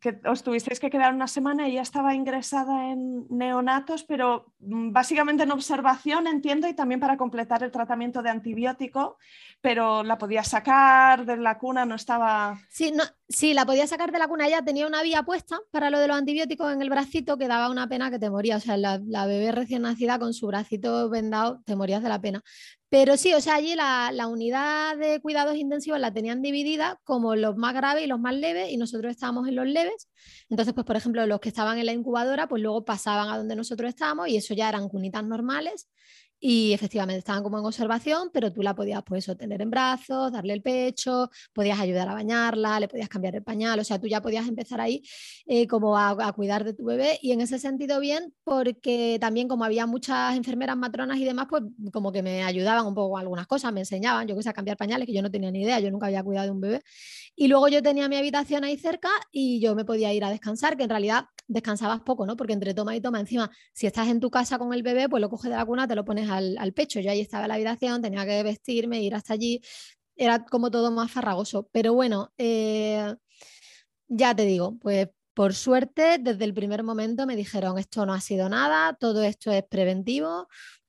que 0.00 0.20
os 0.28 0.42
tuvisteis 0.42 0.78
que 0.78 0.90
quedar 0.90 1.14
una 1.14 1.26
semana 1.26 1.68
y 1.68 1.74
ya 1.74 1.82
estaba 1.82 2.14
ingresada 2.14 2.90
en 2.92 3.26
neonatos, 3.28 4.04
pero 4.04 4.52
mm, 4.60 4.92
básicamente 4.92 5.42
en 5.42 5.50
observación, 5.50 6.26
entiendo, 6.26 6.68
y 6.68 6.74
también 6.74 7.00
para 7.00 7.16
completar 7.16 7.62
el 7.62 7.70
tratamiento 7.70 8.22
de 8.22 8.30
antibiótico, 8.30 9.18
pero 9.60 10.04
la 10.04 10.18
podía 10.18 10.44
sacar 10.44 11.26
de 11.26 11.36
la 11.36 11.58
cuna, 11.58 11.84
no 11.84 11.94
estaba... 11.96 12.58
Sí, 12.70 12.92
no, 12.92 13.04
sí, 13.28 13.54
la 13.54 13.66
podía 13.66 13.86
sacar 13.86 14.12
de 14.12 14.18
la 14.18 14.28
cuna, 14.28 14.46
ella 14.46 14.62
tenía 14.62 14.86
una 14.86 15.02
vía 15.02 15.22
puesta 15.22 15.58
para 15.70 15.90
lo 15.90 15.98
de 15.98 16.08
los 16.08 16.16
antibióticos 16.16 16.72
en 16.72 16.82
el 16.82 16.90
bracito 16.90 17.36
que 17.36 17.48
daba 17.48 17.70
una 17.70 17.88
pena 17.88 18.10
que 18.10 18.18
te 18.18 18.30
moría, 18.30 18.56
o 18.56 18.60
sea, 18.60 18.76
la, 18.76 19.00
la 19.04 19.26
bebé 19.26 19.52
recién 19.52 19.82
nacida 19.82 20.18
con 20.18 20.34
su 20.34 20.46
bracito 20.46 21.10
vendado, 21.10 21.62
te 21.64 21.74
morías 21.74 22.02
de 22.02 22.08
la 22.08 22.20
pena. 22.20 22.42
Pero 22.88 23.16
sí, 23.16 23.34
o 23.34 23.40
sea, 23.40 23.56
allí 23.56 23.74
la, 23.74 24.26
unidad 24.28 24.96
de 24.96 25.20
cuidados 25.20 25.56
intensivos 25.56 25.98
la 25.98 26.12
tenían 26.12 26.40
dividida 26.40 27.00
como 27.02 27.34
los 27.34 27.56
más 27.56 27.74
graves 27.74 28.04
y 28.04 28.06
los 28.06 28.20
más 28.20 28.34
leves 28.34 28.70
y 28.70 28.76
nosotros 28.76 29.10
estábamos 29.10 29.48
en 29.48 29.56
los 29.56 29.66
leves. 29.66 30.08
Entonces, 30.48 30.72
pues 30.72 30.86
por 30.86 30.96
ejemplo, 30.96 31.26
los 31.26 31.40
que 31.40 31.48
estaban 31.48 31.78
en 31.78 31.86
la 31.86 31.92
incubadora, 31.92 32.48
pues 32.48 32.62
luego 32.62 32.84
pasaban 32.84 33.28
a 33.28 33.38
donde 33.38 33.56
nosotros 33.56 33.88
estábamos 33.88 34.28
y 34.28 34.36
eso 34.36 34.54
ya 34.54 34.68
eran 34.68 34.88
cunitas 34.88 35.24
normales 35.24 35.88
y 36.38 36.72
efectivamente 36.72 37.18
estaban 37.18 37.42
como 37.42 37.58
en 37.58 37.64
observación, 37.64 38.30
pero 38.32 38.52
tú 38.52 38.62
la 38.62 38.74
podías 38.74 39.02
pues 39.04 39.26
tener 39.38 39.62
en 39.62 39.70
brazos, 39.70 40.32
darle 40.32 40.52
el 40.52 40.62
pecho, 40.62 41.30
podías 41.52 41.80
ayudar 41.80 42.08
a 42.08 42.14
bañarla, 42.14 42.78
le 42.80 42.88
podías 42.88 43.08
cambiar 43.08 43.34
el 43.36 43.42
pañal, 43.42 43.78
o 43.78 43.84
sea, 43.84 43.98
tú 43.98 44.06
ya 44.06 44.20
podías 44.20 44.46
empezar 44.46 44.80
ahí 44.80 45.02
eh, 45.46 45.66
como 45.66 45.96
a, 45.98 46.32
cuidar 46.32 46.64
de 46.64 46.74
tu 46.74 46.84
bebé 46.84 47.18
y 47.22 47.32
en 47.32 47.40
ese 47.40 47.58
sentido 47.58 48.00
bien, 48.00 48.34
porque 48.44 49.18
también 49.20 49.48
como 49.48 49.64
había 49.64 49.86
muchas 49.86 50.36
enfermeras 50.36 50.76
matronas 50.76 51.18
y 51.18 51.24
demás, 51.24 51.46
pues 51.48 51.62
como 51.92 52.12
que 52.12 52.22
me 52.22 52.42
ayudaban 52.44 52.86
un 52.86 52.94
poco 52.94 53.16
algunas 53.16 53.46
cosas, 53.46 53.72
me 53.72 53.80
enseñaban, 53.80 54.28
yo 54.28 54.36
que 54.36 54.42
sé, 54.42 54.50
a 54.50 54.52
cambiar 54.52 54.76
pañales, 54.76 55.06
que 55.06 55.14
yo 55.14 55.22
no 55.22 55.30
tenía 55.30 55.50
ni 55.50 55.62
idea, 55.62 55.80
yo 55.80 55.90
nunca 55.90 56.06
había 56.06 56.22
cuidado 56.22 56.46
de 56.46 56.52
un 56.52 56.60
bebé. 56.60 56.82
Y 57.34 57.48
luego 57.48 57.68
yo 57.68 57.82
tenía 57.82 58.08
mi 58.08 58.16
habitación 58.16 58.64
ahí 58.64 58.78
cerca 58.78 59.10
y 59.30 59.60
yo 59.60 59.74
me 59.74 59.84
podía 59.84 60.12
ir 60.12 60.24
a 60.24 60.30
descansar, 60.30 60.76
que 60.76 60.84
en 60.84 60.90
realidad 60.90 61.26
descansabas 61.48 62.00
poco, 62.00 62.26
¿no? 62.26 62.36
Porque 62.36 62.52
entre 62.52 62.74
toma 62.74 62.96
y 62.96 63.00
toma, 63.00 63.20
encima, 63.20 63.50
si 63.72 63.86
estás 63.86 64.08
en 64.08 64.20
tu 64.20 64.30
casa 64.30 64.58
con 64.58 64.72
el 64.72 64.82
bebé, 64.82 65.08
pues 65.08 65.20
lo 65.20 65.28
coges 65.28 65.50
de 65.50 65.56
la 65.56 65.64
cuna, 65.64 65.86
te 65.86 65.94
lo 65.94 66.04
pones 66.04 66.25
al, 66.30 66.72
pecho. 66.72 67.00
Yo 67.00 67.10
ahí 67.10 67.20
estaba 67.20 67.48
la 67.48 67.54
habitación, 67.54 68.02
tenía 68.02 68.24
que 68.26 68.42
vestirme, 68.42 69.02
ir 69.02 69.14
hasta 69.14 69.34
allí, 69.34 69.60
era 70.16 70.44
como 70.44 70.70
todo 70.70 70.90
más 70.90 71.10
farragoso. 71.10 71.68
Pero 71.72 71.94
bueno, 71.94 72.32
eh, 72.38 73.14
ya 74.08 74.34
te 74.34 74.44
digo, 74.44 74.78
pues 74.80 75.08
por 75.34 75.54
suerte, 75.54 76.16
desde 76.18 76.44
el 76.46 76.54
primer 76.54 76.82
momento 76.82 77.26
me 77.26 77.36
dijeron, 77.36 77.78
esto 77.78 78.06
no 78.06 78.14
ha 78.14 78.20
sido 78.22 78.48
nada, 78.48 78.96
todo 78.98 79.22
esto 79.22 79.52
es 79.52 79.64
preventivo, 79.64 80.48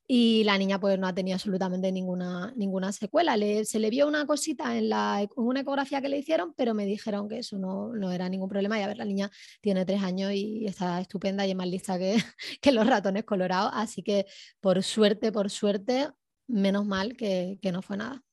y 0.10 0.46
la 0.46 0.58
niña 0.58 0.80
pues 0.80 0.98
no 0.98 1.06
ha 1.06 1.14
tenido 1.14 1.36
absolutamente 1.36 1.92
ninguna, 1.92 2.54
ninguna 2.56 2.94
secuela. 2.94 3.36
se 3.66 3.80
le 3.80 3.90
vio 3.90 4.08
una 4.08 4.26
cosita 4.26 4.78
en, 4.78 4.88
la, 4.88 5.28
una 5.36 5.60
ecografía 5.60 6.02
que 6.02 6.08
le 6.08 6.18
hicieron, 6.18 6.54
pero 6.56 6.74
me 6.74 6.86
dijeron 6.86 7.28
que 7.28 7.40
eso 7.40 7.58
no, 7.58 7.94
no, 7.94 8.14
era 8.14 8.30
ningún 8.30 8.48
problema. 8.48 8.80
Y 8.80 8.84
a 8.84 8.88
ver, 8.88 8.98
la 8.98 9.04
niña 9.04 9.30
tiene 9.60 9.86
tres 9.86 10.02
años 10.02 10.32
y 10.32 10.66
está 10.66 11.02
estupenda 11.02 11.46
y 11.46 11.52
es 11.52 11.58
más 11.58 11.68
lista 11.68 12.00
que, 12.00 12.16
que 12.62 12.72
los 12.72 12.88
ratones 12.88 13.26
colorados. 13.26 13.72
Así 13.74 14.02
que 14.02 14.26
por 14.62 14.82
suerte, 14.82 15.34
por 15.34 15.50
suerte, 15.50 16.10
menos 16.48 16.86
mal 16.86 17.18
que, 17.18 17.60
que 17.62 17.74
no 17.74 17.82
fue 17.82 17.98
nada. 17.98 18.24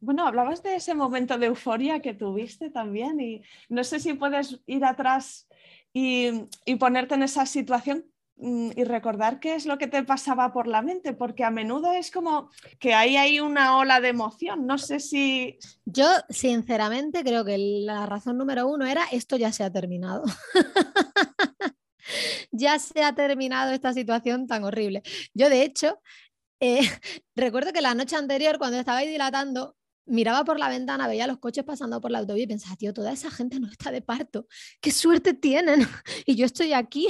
Bueno, 0.00 0.26
hablabas 0.26 0.62
de 0.62 0.76
ese 0.76 0.94
momento 0.94 1.36
de 1.36 1.46
euforia 1.46 2.00
que 2.00 2.14
tuviste 2.14 2.70
también 2.70 3.20
y 3.20 3.42
no 3.68 3.84
sé 3.84 4.00
si 4.00 4.14
puedes 4.14 4.62
ir 4.64 4.82
atrás 4.86 5.46
y, 5.92 6.30
y 6.64 6.76
ponerte 6.76 7.16
en 7.16 7.22
esa 7.22 7.44
situación 7.44 8.06
y 8.38 8.84
recordar 8.84 9.40
qué 9.40 9.54
es 9.54 9.64
lo 9.64 9.78
que 9.78 9.86
te 9.86 10.02
pasaba 10.04 10.52
por 10.52 10.66
la 10.66 10.82
mente, 10.82 11.14
porque 11.14 11.42
a 11.42 11.50
menudo 11.50 11.92
es 11.92 12.10
como 12.10 12.50
que 12.78 12.92
ahí 12.92 13.16
hay 13.16 13.40
una 13.40 13.78
ola 13.78 14.00
de 14.00 14.08
emoción. 14.08 14.66
No 14.66 14.76
sé 14.76 15.00
si... 15.00 15.58
Yo, 15.86 16.06
sinceramente, 16.28 17.24
creo 17.24 17.44
que 17.46 17.56
la 17.56 18.04
razón 18.04 18.36
número 18.36 18.68
uno 18.68 18.84
era 18.84 19.04
esto 19.10 19.36
ya 19.36 19.52
se 19.52 19.64
ha 19.64 19.72
terminado. 19.72 20.24
ya 22.50 22.78
se 22.78 23.02
ha 23.02 23.14
terminado 23.14 23.72
esta 23.72 23.94
situación 23.94 24.46
tan 24.46 24.64
horrible. 24.64 25.02
Yo, 25.32 25.48
de 25.48 25.62
hecho, 25.62 26.00
eh, 26.60 26.80
recuerdo 27.36 27.72
que 27.72 27.80
la 27.80 27.94
noche 27.94 28.16
anterior, 28.16 28.58
cuando 28.58 28.78
estaba 28.78 28.98
ahí 28.98 29.08
dilatando, 29.08 29.76
miraba 30.04 30.44
por 30.44 30.58
la 30.58 30.68
ventana, 30.68 31.08
veía 31.08 31.26
los 31.26 31.38
coches 31.38 31.64
pasando 31.64 32.02
por 32.02 32.10
la 32.10 32.18
autovía 32.18 32.44
y 32.44 32.48
pensaba, 32.48 32.76
tío, 32.76 32.92
toda 32.92 33.12
esa 33.12 33.30
gente 33.30 33.58
no 33.60 33.70
está 33.70 33.90
de 33.90 34.02
parto. 34.02 34.46
¡Qué 34.82 34.90
suerte 34.90 35.32
tienen! 35.32 35.86
y 36.26 36.36
yo 36.36 36.44
estoy 36.44 36.74
aquí 36.74 37.08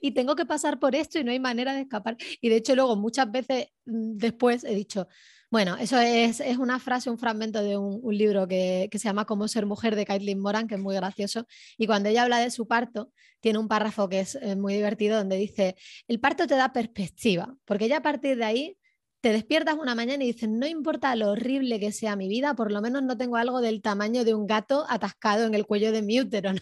y 0.00 0.12
tengo 0.12 0.36
que 0.36 0.46
pasar 0.46 0.78
por 0.78 0.94
esto 0.94 1.18
y 1.18 1.24
no 1.24 1.30
hay 1.30 1.40
manera 1.40 1.74
de 1.74 1.82
escapar. 1.82 2.16
Y 2.40 2.48
de 2.48 2.56
hecho 2.56 2.74
luego 2.74 2.96
muchas 2.96 3.30
veces 3.30 3.68
mm, 3.86 4.16
después 4.16 4.64
he 4.64 4.74
dicho, 4.74 5.08
bueno, 5.50 5.76
eso 5.78 5.98
es, 5.98 6.40
es 6.40 6.58
una 6.58 6.78
frase, 6.78 7.08
un 7.08 7.18
fragmento 7.18 7.62
de 7.62 7.78
un, 7.78 8.00
libro 8.16 8.46
que, 8.46 8.88
que, 8.90 8.98
se 8.98 9.08
llama 9.08 9.24
Cómo 9.24 9.48
ser 9.48 9.64
mujer 9.64 9.96
de 9.96 10.04
Caitlin 10.04 10.38
Moran, 10.38 10.68
que 10.68 10.74
es 10.74 10.80
muy 10.80 10.94
gracioso. 10.94 11.46
Y 11.78 11.86
cuando 11.86 12.10
ella 12.10 12.24
habla 12.24 12.38
de 12.38 12.50
su 12.50 12.66
parto, 12.66 13.10
tiene 13.40 13.58
un 13.58 13.68
párrafo 13.68 14.08
que 14.08 14.20
es 14.20 14.34
eh, 14.36 14.56
muy 14.56 14.74
divertido 14.74 15.16
donde 15.16 15.36
dice, 15.36 15.76
el 16.06 16.20
parto 16.20 16.46
te 16.46 16.54
da 16.54 16.72
perspectiva, 16.72 17.56
porque 17.64 17.88
ya 17.88 17.98
a 17.98 18.02
partir 18.02 18.36
de 18.36 18.44
ahí 18.44 18.78
te 19.20 19.32
despiertas 19.32 19.76
una 19.76 19.94
mañana 19.94 20.22
y 20.22 20.28
dices, 20.28 20.48
no 20.48 20.66
importa 20.66 21.16
lo 21.16 21.30
horrible 21.30 21.80
que 21.80 21.92
sea 21.92 22.14
mi 22.16 22.28
vida, 22.28 22.54
por 22.54 22.70
lo 22.70 22.80
menos 22.80 23.02
no 23.02 23.16
tengo 23.16 23.36
algo 23.36 23.60
del 23.60 23.82
tamaño 23.82 24.24
de 24.24 24.34
un 24.34 24.46
gato 24.46 24.86
atascado 24.88 25.46
en 25.46 25.54
el 25.54 25.66
cuello 25.66 25.92
de 25.92 26.02
mi 26.02 26.20
útero, 26.20 26.52
¿no? 26.52 26.60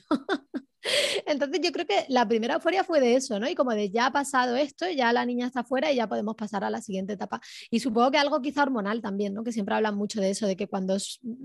Entonces 1.27 1.61
yo 1.63 1.73
creo 1.73 1.87
que 1.87 2.05
la 2.09 2.27
primera 2.27 2.55
euforia 2.55 2.85
fue 2.85 3.01
de 3.01 3.15
eso, 3.17 3.39
¿no? 3.39 3.49
Y 3.49 3.55
como 3.55 3.73
de 3.73 3.91
ya 3.91 4.07
ha 4.07 4.13
pasado 4.13 4.57
esto, 4.57 4.89
ya 4.89 5.13
la 5.13 5.25
niña 5.27 5.47
está 5.47 5.65
fuera 5.65 5.93
y 5.93 5.97
ya 5.97 6.09
podemos 6.09 6.35
pasar 6.37 6.65
a 6.65 6.71
la 6.71 6.81
siguiente 6.81 7.15
etapa. 7.15 7.41
Y 7.71 7.81
supongo 7.81 8.11
que 8.11 8.19
algo 8.19 8.41
quizá 8.41 8.63
hormonal 8.63 9.03
también, 9.03 9.35
¿no? 9.35 9.45
Que 9.45 9.53
siempre 9.53 9.75
hablan 9.75 9.97
mucho 9.97 10.21
de 10.21 10.31
eso, 10.31 10.47
de 10.47 10.57
que 10.57 10.69
cuando 10.69 10.97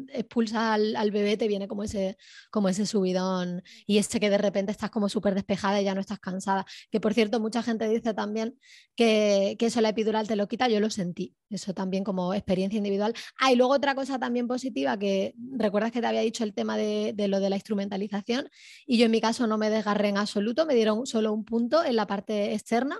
expulsas 0.09 0.79
al, 0.95 1.11
bebé 1.11 1.35
te 1.37 1.47
viene 1.47 1.67
como 1.67 1.83
ese, 1.83 2.17
como 2.51 2.69
ese 2.69 2.85
subidón 2.85 3.63
y 3.85 3.97
ese 3.97 4.19
que 4.19 4.29
de 4.29 4.37
repente 4.37 4.71
estás 4.71 4.89
como 4.89 5.09
súper 5.09 5.35
despejada 5.35 5.81
y 5.81 5.85
ya 5.85 5.95
no 5.95 6.01
estás 6.01 6.19
cansada. 6.19 6.65
Que 6.89 6.99
por 6.99 7.13
cierto, 7.13 7.39
mucha 7.39 7.63
gente 7.63 7.87
dice 7.89 8.13
también 8.13 8.57
que, 8.95 9.55
que 9.59 9.65
eso 9.65 9.81
la 9.81 9.89
epidural 9.89 10.27
te 10.27 10.35
lo 10.35 10.47
quita, 10.47 10.67
yo 10.67 10.79
lo 10.79 10.89
sentí, 10.89 11.35
eso 11.49 11.73
también 11.73 12.03
como 12.03 12.33
experiencia 12.33 12.77
individual. 12.77 13.13
Ah, 13.39 13.51
y 13.51 13.55
luego 13.55 13.73
otra 13.73 13.95
cosa 13.95 14.19
también 14.19 14.47
positiva, 14.47 14.97
que 14.97 15.35
recuerdas 15.57 15.91
que 15.91 16.01
te 16.01 16.07
había 16.07 16.21
dicho 16.21 16.43
el 16.43 16.53
tema 16.53 16.77
de, 16.77 17.13
de 17.13 17.27
lo 17.27 17.39
de 17.39 17.49
la 17.49 17.55
instrumentalización 17.55 18.49
y 18.85 18.97
yo 18.97 19.05
en 19.05 19.11
mi 19.11 19.21
caso 19.21 19.30
no 19.39 19.57
me 19.57 19.69
desgarré 19.69 20.09
en 20.09 20.17
absoluto, 20.17 20.65
me 20.65 20.75
dieron 20.75 21.05
solo 21.05 21.33
un 21.33 21.45
punto 21.45 21.83
en 21.83 21.95
la 21.95 22.07
parte 22.07 22.53
externa 22.53 22.99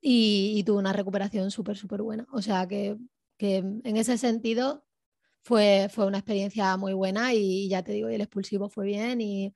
y, 0.00 0.62
tuve 0.64 0.78
una 0.78 0.92
recuperación 0.92 1.50
súper, 1.50 1.76
súper 1.76 2.02
buena. 2.02 2.26
O 2.32 2.42
sea 2.42 2.66
que, 2.66 2.96
en 3.38 3.96
ese 3.96 4.18
sentido 4.18 4.84
fue, 5.42 5.88
fue 5.90 6.06
una 6.06 6.18
experiencia 6.18 6.76
muy 6.76 6.92
buena 6.92 7.32
y 7.34 7.68
ya 7.68 7.82
te 7.82 7.92
digo, 7.92 8.08
el 8.08 8.20
expulsivo 8.20 8.68
fue 8.68 8.86
bien 8.86 9.20
y, 9.20 9.52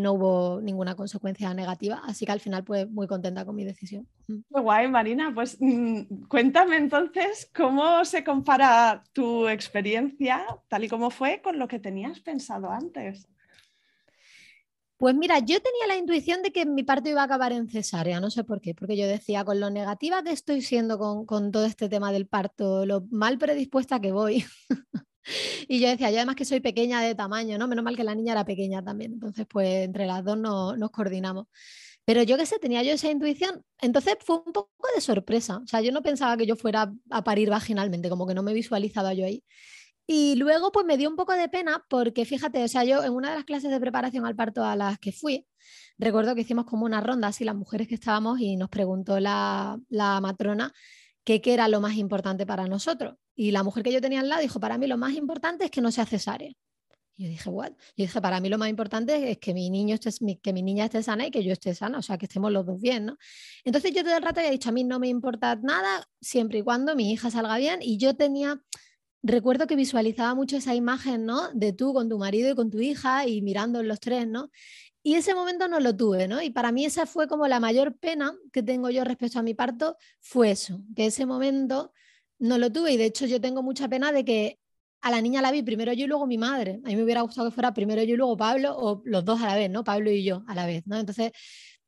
no 0.00 0.14
hubo 0.14 0.60
ninguna 0.60 0.96
consecuencia 0.96 1.54
negativa. 1.54 2.02
Así 2.04 2.26
que 2.26 2.32
al 2.32 2.40
final, 2.40 2.64
pues 2.64 2.90
muy 2.90 3.06
contenta 3.06 3.44
con 3.44 3.54
mi 3.54 3.64
decisión. 3.64 4.08
Mm. 4.26 4.40
Guay, 4.50 4.88
Marina. 4.88 5.32
Pues 5.32 5.58
mm, 5.60 6.26
cuéntame 6.26 6.76
entonces 6.76 7.48
cómo 7.54 8.04
se 8.04 8.24
compara 8.24 9.04
tu 9.12 9.46
experiencia, 9.46 10.44
tal 10.66 10.82
y 10.82 10.88
como 10.88 11.10
fue, 11.10 11.40
con 11.40 11.60
lo 11.60 11.68
que 11.68 11.78
tenías 11.78 12.18
pensado 12.18 12.68
antes. 12.68 13.28
Pues 14.98 15.14
mira, 15.14 15.40
yo 15.40 15.60
tenía 15.60 15.86
la 15.88 15.96
intuición 15.96 16.42
de 16.42 16.52
que 16.52 16.64
mi 16.64 16.82
parto 16.82 17.10
iba 17.10 17.20
a 17.20 17.24
acabar 17.24 17.52
en 17.52 17.68
cesárea, 17.68 18.18
no 18.18 18.30
sé 18.30 18.44
por 18.44 18.62
qué, 18.62 18.74
porque 18.74 18.96
yo 18.96 19.06
decía, 19.06 19.44
con 19.44 19.60
lo 19.60 19.68
negativa 19.68 20.22
que 20.22 20.32
estoy 20.32 20.62
siendo 20.62 20.98
con, 20.98 21.50
todo 21.52 21.66
este 21.66 21.90
tema 21.90 22.12
del 22.12 22.26
parto, 22.26 22.86
lo 22.86 23.02
mal 23.10 23.36
predispuesta 23.36 24.00
que 24.00 24.12
voy. 24.12 24.44
y 25.68 25.80
yo 25.80 25.88
decía, 25.88 26.10
yo 26.10 26.16
además 26.16 26.36
que 26.36 26.46
soy 26.46 26.60
pequeña 26.60 27.02
de 27.02 27.14
tamaño, 27.14 27.58
¿no? 27.58 27.68
Menos 27.68 27.84
mal 27.84 27.94
que 27.96 28.04
la 28.04 28.14
niña 28.14 28.32
era 28.32 28.46
pequeña 28.46 28.82
también, 28.82 29.12
entonces 29.12 29.46
pues 29.48 29.84
entre 29.84 30.06
las 30.06 30.24
dos 30.24 30.38
nos 30.38 30.90
coordinamos. 30.90 31.46
Pero 32.06 32.22
yo 32.22 32.38
qué 32.38 32.46
sé, 32.46 32.58
tenía 32.60 32.82
yo 32.84 32.92
esa 32.92 33.10
intuición. 33.10 33.64
Entonces 33.80 34.16
fue 34.24 34.36
un 34.46 34.52
poco 34.52 34.70
de 34.94 35.00
sorpresa. 35.00 35.58
O 35.58 35.66
sea, 35.66 35.80
yo 35.80 35.90
no 35.92 36.02
pensaba 36.02 36.36
que 36.36 36.46
yo 36.46 36.54
fuera 36.56 36.92
a 37.10 37.24
parir 37.24 37.50
vaginalmente, 37.50 38.08
como 38.08 38.26
que 38.28 38.34
no 38.34 38.44
me 38.44 38.54
visualizaba 38.54 39.12
yo 39.12 39.26
ahí. 39.26 39.42
Y 40.06 40.36
luego 40.36 40.70
pues 40.70 40.86
me 40.86 40.96
dio 40.96 41.08
un 41.08 41.16
poco 41.16 41.32
de 41.32 41.48
pena 41.48 41.84
porque 41.88 42.24
fíjate, 42.24 42.62
o 42.62 42.68
sea, 42.68 42.84
yo 42.84 43.02
en 43.02 43.12
una 43.12 43.30
de 43.30 43.36
las 43.36 43.44
clases 43.44 43.70
de 43.70 43.80
preparación 43.80 44.24
al 44.24 44.36
parto 44.36 44.64
a 44.64 44.76
las 44.76 44.98
que 44.98 45.10
fui, 45.12 45.46
recuerdo 45.98 46.34
que 46.34 46.42
hicimos 46.42 46.64
como 46.66 46.84
una 46.86 47.00
ronda 47.00 47.28
así 47.28 47.44
las 47.44 47.56
mujeres 47.56 47.88
que 47.88 47.96
estábamos 47.96 48.38
y 48.40 48.56
nos 48.56 48.68
preguntó 48.68 49.18
la, 49.18 49.78
matrona 49.90 50.72
qué 51.24 51.40
era 51.44 51.66
lo 51.66 51.80
más 51.80 51.96
importante 51.96 52.46
para 52.46 52.68
nosotros. 52.68 53.16
Y 53.34 53.50
la 53.50 53.64
mujer 53.64 53.82
que 53.82 53.92
yo 53.92 54.00
tenía 54.00 54.20
al 54.20 54.28
lado 54.28 54.42
dijo, 54.42 54.60
para 54.60 54.78
mí 54.78 54.86
lo 54.86 54.96
más 54.96 55.14
importante 55.14 55.64
es 55.64 55.70
que 55.70 55.80
no 55.80 55.90
sea 55.90 56.06
cesárea. 56.06 56.52
Y 57.16 57.24
yo 57.24 57.28
dije, 57.30 57.48
¿what? 57.48 57.70
Yo 57.70 58.04
dije, 58.04 58.20
para 58.20 58.40
mí 58.40 58.48
lo 58.48 58.58
más 58.58 58.68
importante 58.68 59.30
es 59.30 59.38
que 59.38 59.54
mi 59.54 59.70
niño 59.70 59.94
esté, 59.94 60.10
que 60.40 60.52
mi 60.52 60.62
niña 60.62 60.84
esté 60.84 61.02
sana 61.02 61.26
y 61.26 61.30
que 61.30 61.42
yo 61.42 61.52
esté 61.52 61.74
sana, 61.74 61.98
o 61.98 62.02
sea, 62.02 62.18
que 62.18 62.26
estemos 62.26 62.52
los 62.52 62.66
dos 62.66 62.80
bien, 62.80 63.06
¿no? 63.06 63.16
Entonces 63.64 63.92
yo 63.94 64.04
todo 64.04 64.16
el 64.16 64.22
rato 64.22 64.40
había 64.40 64.52
dicho, 64.52 64.68
a 64.68 64.72
mí 64.72 64.84
no 64.84 65.00
me 65.00 65.08
importa 65.08 65.56
nada 65.56 66.06
siempre 66.20 66.58
y 66.58 66.62
cuando 66.62 66.94
mi 66.94 67.12
hija 67.12 67.30
salga 67.30 67.56
bien 67.56 67.80
y 67.82 67.96
yo 67.96 68.14
tenía 68.16 68.60
recuerdo 69.26 69.66
que 69.66 69.76
visualizaba 69.76 70.34
mucho 70.34 70.56
esa 70.56 70.74
imagen, 70.74 71.26
¿no? 71.26 71.50
De 71.52 71.72
tú 71.72 71.92
con 71.92 72.08
tu 72.08 72.18
marido 72.18 72.50
y 72.50 72.54
con 72.54 72.70
tu 72.70 72.80
hija 72.80 73.26
y 73.26 73.42
mirando 73.42 73.82
los 73.82 74.00
tres, 74.00 74.26
¿no? 74.26 74.50
Y 75.02 75.14
ese 75.14 75.34
momento 75.34 75.68
no 75.68 75.80
lo 75.80 75.96
tuve, 75.96 76.28
¿no? 76.28 76.42
Y 76.42 76.50
para 76.50 76.72
mí 76.72 76.84
esa 76.84 77.06
fue 77.06 77.28
como 77.28 77.46
la 77.46 77.60
mayor 77.60 77.96
pena 77.96 78.34
que 78.52 78.62
tengo 78.62 78.90
yo 78.90 79.04
respecto 79.04 79.38
a 79.38 79.42
mi 79.42 79.54
parto, 79.54 79.96
fue 80.20 80.50
eso, 80.50 80.80
que 80.96 81.06
ese 81.06 81.26
momento 81.26 81.92
no 82.38 82.58
lo 82.58 82.70
tuve 82.72 82.92
y 82.92 82.96
de 82.96 83.06
hecho 83.06 83.26
yo 83.26 83.40
tengo 83.40 83.62
mucha 83.62 83.88
pena 83.88 84.12
de 84.12 84.24
que 84.24 84.58
a 85.00 85.10
la 85.10 85.20
niña 85.20 85.42
la 85.42 85.52
vi 85.52 85.62
primero 85.62 85.92
yo 85.92 86.04
y 86.04 86.08
luego 86.08 86.26
mi 86.26 86.38
madre. 86.38 86.80
A 86.84 86.88
mí 86.88 86.96
me 86.96 87.04
hubiera 87.04 87.20
gustado 87.20 87.48
que 87.48 87.54
fuera 87.54 87.72
primero 87.72 88.02
yo 88.02 88.14
y 88.14 88.16
luego 88.16 88.36
Pablo 88.36 88.76
o 88.76 89.02
los 89.04 89.24
dos 89.24 89.40
a 89.42 89.46
la 89.46 89.54
vez, 89.54 89.70
¿no? 89.70 89.84
Pablo 89.84 90.10
y 90.10 90.24
yo 90.24 90.44
a 90.48 90.54
la 90.54 90.66
vez, 90.66 90.84
¿no? 90.86 90.98
Entonces 90.98 91.32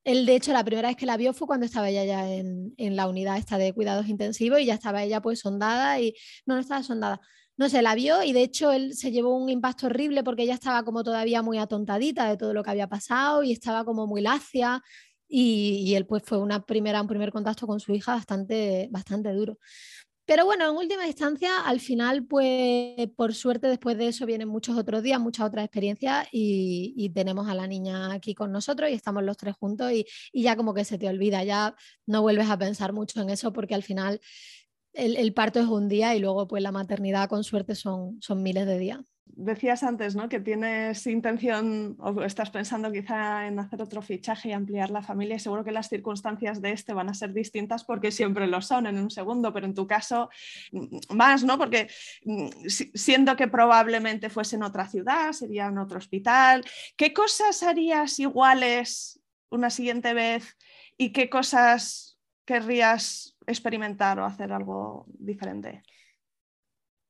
él, 0.09 0.25
de 0.25 0.37
hecho, 0.37 0.53
la 0.53 0.65
primera 0.65 0.89
vez 0.89 0.97
que 0.97 1.05
la 1.05 1.19
vio 1.19 1.35
fue 1.35 1.47
cuando 1.47 1.67
estaba 1.67 1.91
ella 1.91 2.05
ya 2.05 2.33
en, 2.33 2.97
la 2.97 3.07
unidad 3.09 3.37
esta 3.37 3.59
de 3.59 3.75
cuidados 3.75 4.09
intensivos 4.09 4.59
y 4.61 4.65
ya 4.65 4.75
estaba 4.75 5.03
ella 5.03 5.21
pues 5.21 5.41
sondada 5.41 6.01
y 6.01 6.15
no, 6.47 6.55
no 6.55 6.61
estaba 6.61 6.83
sondada. 6.83 7.21
No 7.59 7.69
sé, 7.69 7.83
la 7.83 7.95
vio 7.95 8.23
y 8.23 8.33
de 8.33 8.43
hecho 8.43 8.73
él 8.73 8.95
se 8.95 9.11
llevó 9.11 9.37
un 9.37 9.51
impacto 9.51 9.87
horrible 9.87 10.25
porque 10.25 10.45
ella 10.45 10.55
estaba 10.55 10.83
como 10.85 11.05
todavía 11.05 11.43
muy 11.43 11.59
atontadita 11.59 12.29
de 12.29 12.39
todo 12.39 12.55
lo 12.55 12.63
que 12.63 12.71
había 12.71 12.89
pasado 12.89 13.43
y 13.43 13.53
estaba 13.53 13.85
como 13.85 14.07
muy 14.07 14.23
lacia 14.23 14.83
y, 15.29 15.83
y 15.87 15.95
él 15.95 16.07
pues 16.07 16.23
fue 16.25 16.39
una 16.39 16.65
primera, 16.65 17.03
un 17.03 17.09
primer 17.09 17.31
contacto 17.31 17.67
con 17.67 17.79
su 17.79 17.93
hija 17.93 18.15
bastante, 18.15 18.89
bastante 18.91 19.33
duro. 19.35 19.59
Pero 20.29 20.45
bueno, 20.45 20.69
en 20.71 20.77
última 20.77 21.07
instancia, 21.07 21.63
al 21.65 21.81
final, 21.81 22.27
pues 22.27 23.09
por 23.17 23.35
suerte 23.35 23.67
después 23.67 23.97
de 23.97 24.09
eso 24.09 24.27
vienen 24.27 24.47
muchos 24.47 24.77
otros 24.77 25.03
días, 25.03 25.19
muchas 25.19 25.47
otras 25.47 25.65
experiencias 25.65 26.29
y, 26.33 27.11
tenemos 27.15 27.49
a 27.49 27.55
la 27.55 27.67
niña 27.67 28.13
aquí 28.13 28.35
con 28.35 28.53
nosotros 28.53 28.91
y 28.91 28.93
estamos 28.93 29.23
los 29.23 29.39
tres 29.39 29.55
juntos 29.59 29.91
y, 29.91 30.05
ya 30.35 30.55
como 30.55 30.75
que 30.75 30.85
se 30.85 30.99
te 30.99 31.09
olvida, 31.09 31.45
ya 31.45 31.75
no 32.05 32.21
vuelves 32.21 32.51
a 32.51 32.59
pensar 32.59 32.93
mucho 32.93 33.23
en 33.23 33.31
eso 33.31 33.55
porque 33.55 33.75
al 33.75 33.83
final 33.83 34.21
el, 34.93 35.17
el 35.17 35.33
parto 35.33 35.61
es 35.61 35.67
un 35.67 35.89
día 35.89 36.15
y 36.15 36.19
luego 36.21 36.47
pues 36.47 36.63
la 36.63 36.73
maternidad 36.73 37.31
con 37.31 37.43
suerte 37.43 37.75
son, 37.75 38.21
son 38.21 38.43
miles 38.43 38.67
de 38.67 38.79
días 38.79 39.01
decías 39.35 39.83
antes 39.83 40.17
¿no? 40.17 40.29
que 40.29 40.41
tienes 40.41 41.07
intención 41.07 41.97
o 41.99 42.23
estás 42.23 42.51
pensando 42.51 42.91
quizá 42.91 43.47
en 43.47 43.59
hacer 43.59 43.83
otro 43.83 44.03
fichaje 44.03 44.49
y 44.49 44.53
ampliar 44.53 44.91
la 44.91 45.03
familia 45.03 45.39
seguro 45.39 45.65
que 45.65 45.73
las 45.73 45.89
circunstancias 45.89 46.61
de 46.61 46.73
este 46.73 46.93
van 46.93 47.09
a 47.09 47.15
ser 47.15 47.33
distintas 47.33 47.85
porque 47.85 48.11
siempre 48.11 48.47
lo 48.47 48.61
son 48.61 48.87
en 48.87 48.99
un 48.99 49.11
segundo, 49.11 49.53
pero 49.53 49.67
en 49.67 49.75
tu 49.75 49.87
caso 49.87 50.31
mm, 50.73 51.15
más, 51.15 51.45
¿no? 51.45 51.59
Porque 51.59 51.89
mm, 52.25 52.49
siendo 52.67 53.37
que 53.37 53.49
probablemente 53.49 54.31
fuese 54.31 54.57
en 54.57 54.63
otra 54.63 54.89
ciudad, 54.89 55.33
sería 55.33 55.67
en 55.67 55.79
otro 55.79 55.99
hospital, 55.99 56.65
¿qué 56.97 57.13
cosas 57.13 57.63
harías 57.63 58.19
iguales 58.19 59.21
una 59.51 59.71
siguiente 59.71 60.15
vez 60.15 60.57
y 60.97 61.13
qué 61.13 61.31
cosas 61.31 62.19
querrías 62.45 63.37
experimentar 63.47 64.19
o 64.19 64.25
hacer 64.25 64.53
algo 64.53 65.07
diferente? 65.09 65.83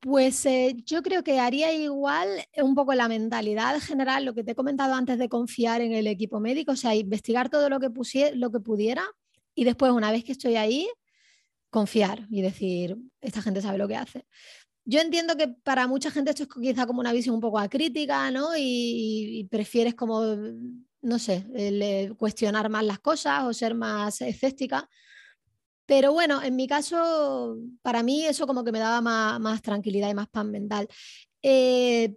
Pues 0.00 0.46
eh, 0.46 0.76
yo 0.86 1.02
creo 1.02 1.24
que 1.24 1.40
haría 1.40 1.72
igual 1.72 2.28
un 2.62 2.74
poco 2.76 2.94
la 2.94 3.08
mentalidad 3.08 3.80
general, 3.80 4.24
lo 4.24 4.34
que 4.34 4.44
te 4.44 4.52
he 4.52 4.54
comentado 4.54 4.94
antes 4.94 5.18
de 5.18 5.28
confiar 5.28 5.80
en 5.80 5.92
el 5.92 6.06
equipo 6.06 6.38
médico, 6.38 6.72
o 6.72 6.76
sea, 6.76 6.94
investigar 6.94 7.48
todo 7.48 7.68
lo 7.68 7.80
que, 7.80 7.90
lo 8.34 8.50
que 8.52 8.60
pudiera 8.60 9.04
y 9.58 9.64
después, 9.64 9.90
una 9.90 10.12
vez 10.12 10.22
que 10.22 10.30
estoy 10.30 10.54
ahí, 10.54 10.88
confiar 11.68 12.26
y 12.30 12.42
decir, 12.42 12.96
esta 13.20 13.42
gente 13.42 13.60
sabe 13.60 13.76
lo 13.76 13.88
que 13.88 13.96
hace. 13.96 14.24
Yo 14.84 15.00
entiendo 15.00 15.36
que 15.36 15.48
para 15.48 15.88
mucha 15.88 16.12
gente 16.12 16.30
esto 16.30 16.44
es 16.44 16.48
quizá 16.48 16.86
como 16.86 17.00
una 17.00 17.12
visión 17.12 17.34
un 17.34 17.40
poco 17.40 17.58
acrítica, 17.58 18.30
¿no? 18.30 18.50
Y, 18.56 19.48
prefieres 19.50 19.96
como, 19.96 20.22
no 21.02 21.18
sé, 21.18 21.44
eh, 21.56 22.12
cuestionar 22.16 22.70
más 22.70 22.84
las 22.84 23.00
cosas 23.00 23.44
o 23.44 23.52
ser 23.52 23.74
más 23.74 24.20
escéptica. 24.20 24.88
Pero 25.88 26.12
bueno, 26.12 26.42
en 26.42 26.54
mi 26.54 26.68
caso, 26.68 27.56
para 27.80 28.02
mí 28.02 28.26
eso 28.26 28.46
como 28.46 28.62
que 28.62 28.72
me 28.72 28.78
daba 28.78 29.00
más, 29.00 29.62
tranquilidad 29.62 30.10
y 30.10 30.14
más 30.14 30.28
paz 30.28 30.44
mental. 30.44 30.86
Eh, 31.42 32.14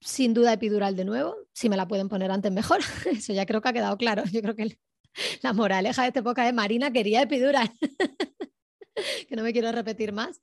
sin 0.00 0.34
duda 0.34 0.52
epidural 0.52 0.96
de 0.96 1.04
nuevo, 1.04 1.36
si 1.52 1.68
me 1.68 1.76
la 1.76 1.86
pueden 1.86 2.08
poner 2.08 2.32
antes 2.32 2.50
mejor, 2.50 2.80
eso 3.06 3.32
ya 3.32 3.46
creo 3.46 3.62
que 3.62 3.68
ha 3.68 3.72
quedado 3.72 3.96
claro. 3.96 4.24
Yo 4.32 4.42
creo 4.42 4.56
que 4.56 4.76
la 5.40 5.52
moraleja 5.52 6.02
de 6.02 6.08
esta 6.08 6.18
época 6.18 6.48
es 6.48 6.52
Marina 6.52 6.92
quería 6.92 7.22
epidural, 7.22 7.70
que 9.28 9.36
no 9.36 9.44
me 9.44 9.52
quiero 9.52 9.70
repetir 9.70 10.12
más. 10.12 10.40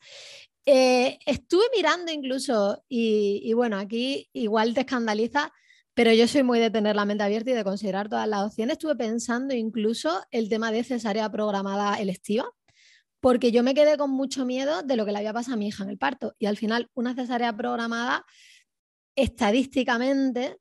Eh, 0.66 1.20
estuve 1.26 1.66
mirando 1.76 2.14
incluso, 2.14 2.82
y, 2.88 3.52
bueno, 3.52 3.78
aquí 3.78 4.30
igual 4.32 4.74
te 4.74 4.80
escandaliza, 4.80 5.52
pero 5.94 6.12
yo 6.12 6.28
soy 6.28 6.44
muy 6.44 6.60
de 6.60 6.72
tener 6.72 6.96
la 6.96 7.06
mente 7.06 7.24
abierta 7.24 7.52
y 7.52 7.54
de 7.54 7.64
considerar 7.64 8.10
todas 8.10 8.28
las 8.28 8.46
opciones. 8.46 8.74
Estuve 8.74 8.96
pensando 8.96 9.54
incluso 9.54 10.24
el 10.32 10.50
tema 10.50 10.72
de 10.72 10.84
cesárea 10.84 11.32
programada 11.32 11.96
electiva, 11.96 12.46
porque 13.20 13.52
yo 13.52 13.64
me 13.64 13.74
quedé 13.74 13.98
con 13.98 14.10
mucho 14.12 14.46
miedo 14.46 14.82
de 14.82 14.96
lo 14.96 15.06
que 15.06 15.12
le 15.12 15.20
había 15.20 15.34
pasado 15.34 15.56
a 15.56 15.58
mi 15.58 15.68
hija 15.68 15.84
en 15.84 15.90
el 15.92 15.98
parto. 15.98 16.36
Y 16.40 16.48
al 16.48 16.58
final, 16.58 16.90
una 16.94 17.14
cesárea 17.14 17.56
programada, 17.56 18.26
estadísticamente, 19.16 20.58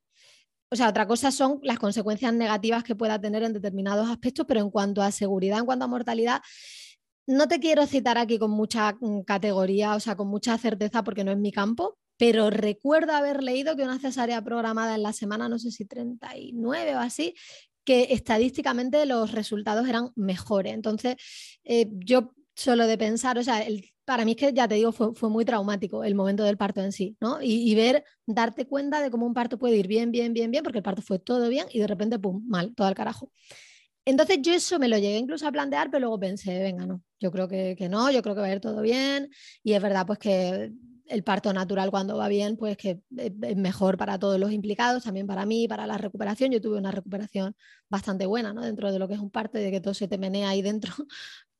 o 0.71 0.77
sea, 0.77 0.89
otra 0.89 1.07
cosa 1.07 1.31
son 1.31 1.61
las 1.63 1.79
consecuencias 1.79 2.33
negativas 2.33 2.85
que 2.85 2.95
pueda 2.95 3.21
tener 3.21 3.43
en 3.43 3.53
determinados 3.53 4.09
aspectos, 4.09 4.47
pero 4.47 4.61
en 4.61 4.71
cuanto 4.71 5.03
a 5.03 5.11
seguridad, 5.11 5.59
en 5.59 5.67
cuanto 5.67 5.85
a 5.87 5.89
mortalidad, 5.89 6.41
no 7.27 7.49
te 7.49 7.61
quiero 7.61 7.87
citar 7.87 8.19
aquí 8.19 8.39
con 8.39 8.51
mucha 8.51 8.97
mm, 9.01 9.23
categoría, 9.23 9.95
o 9.95 10.01
sea, 10.01 10.17
con 10.17 10.29
mucha 10.29 10.57
certeza 10.59 11.03
porque 11.05 11.25
no 11.25 11.33
es 11.33 11.39
mi 11.39 11.53
campo, 11.53 11.99
pero 12.23 12.51
recuerdo 12.51 13.15
haber 13.15 13.43
leído 13.43 13.75
que 13.75 13.83
una 13.83 13.99
cesárea 13.99 14.41
programada 14.43 14.95
en 14.95 15.03
la 15.03 15.13
semana, 15.13 15.49
no 15.49 15.59
sé 15.59 15.73
si 15.73 15.87
39 15.87 16.95
o 16.95 17.01
así, 17.01 17.35
que 17.83 18.13
estadísticamente 18.13 19.05
los 19.07 19.33
resultados 19.33 19.89
eran 19.89 20.11
mejores. 20.15 20.73
Entonces, 20.73 21.17
eh, 21.65 21.89
yo 21.91 22.33
solo 22.55 22.87
de 22.87 22.97
pensar, 22.97 23.39
o 23.39 23.43
sea, 23.43 23.67
para 24.05 24.25
mí 24.25 24.31
es 24.33 24.37
que 24.37 24.53
ya 24.53 24.69
te 24.69 24.77
digo, 24.77 24.93
fue, 24.93 25.31
muy 25.31 25.45
traumático 25.45 26.05
el 26.05 26.15
momento 26.15 26.45
del 26.45 26.57
parto 26.57 26.81
en 26.81 26.93
sí, 26.93 27.17
¿no? 27.21 27.43
Y, 27.43 27.75
ver, 27.75 28.05
darte 28.25 28.69
cuenta 28.69 29.01
de 29.01 29.11
cómo 29.11 29.27
un 29.27 29.35
parto 29.35 29.59
puede 29.59 29.75
ir 29.79 29.89
bien, 29.89 30.13
bien, 30.13 30.33
bien, 30.33 30.53
bien, 30.53 30.63
porque 30.63 30.79
el 30.79 30.85
parto 30.85 31.03
fue 31.03 31.19
todo 31.19 31.49
bien 31.49 31.67
y 31.73 31.81
de 31.81 31.89
repente, 31.89 32.21
pum, 32.21 32.45
mal, 32.47 32.73
todo 32.77 32.87
al 32.87 32.95
carajo. 32.95 33.33
Entonces 34.05 34.39
yo 34.43 34.53
eso 34.53 34.79
me 34.79 34.87
lo 34.87 34.97
llegué 34.97 35.19
incluso 35.19 35.49
a 35.49 35.51
plantear, 35.51 35.91
pero 35.91 36.03
luego 36.03 36.21
pensé, 36.21 36.61
venga, 36.61 36.87
no, 36.87 37.03
yo 37.19 37.33
creo 37.33 37.49
que, 37.49 37.89
no, 37.91 38.13
yo 38.13 38.23
creo 38.23 38.37
que 38.37 38.41
va 38.43 38.47
a 38.47 38.53
ir 38.53 38.61
todo 38.61 38.81
bien 38.81 39.29
y 39.65 39.73
es 39.73 39.83
verdad 39.83 40.07
pues 40.07 40.21
que 40.21 40.73
el 41.13 41.23
parto 41.25 41.53
natural 41.53 41.91
cuando 41.91 42.17
va 42.17 42.29
bien, 42.29 42.57
pues 42.57 42.77
que 42.77 43.01
es 43.17 43.57
mejor 43.57 43.99
para 43.99 44.19
todos 44.19 44.41
los 44.41 44.51
implicados, 44.51 45.05
también 45.05 45.27
para 45.27 45.45
mí, 45.45 45.69
para 45.69 45.87
la 45.87 45.99
recuperación. 45.99 46.51
Yo 46.51 46.61
tuve 46.61 46.79
una 46.79 46.91
recuperación 46.91 47.55
bastante 47.91 48.25
buena, 48.27 48.55
¿no? 48.55 48.63
Dentro 48.63 48.91
de 48.91 48.99
lo 48.99 49.09
que 49.09 49.15
es 49.15 49.21
un 49.21 49.31
parto 49.31 49.59
de 49.59 49.71
que 49.71 49.81
todo 49.81 49.93
se 49.95 50.09
te 50.09 50.17
menea 50.17 50.49
ahí 50.49 50.63
dentro. 50.63 50.93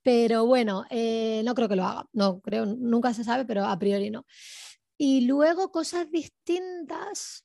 Pero 0.03 0.47
bueno, 0.47 0.85
eh, 0.91 1.43
no 1.45 1.55
creo 1.55 1.69
que 1.69 1.77
lo 1.77 1.85
haga, 1.85 2.09
no 2.13 2.41
creo, 2.41 2.67
nunca 2.67 3.15
se 3.15 3.23
sabe, 3.23 3.45
pero 3.45 3.65
a 3.65 3.79
priori 3.79 4.11
no. 4.11 4.27
Y 4.99 5.27
luego 5.27 5.71
cosas 5.71 6.11
distintas, 6.11 7.45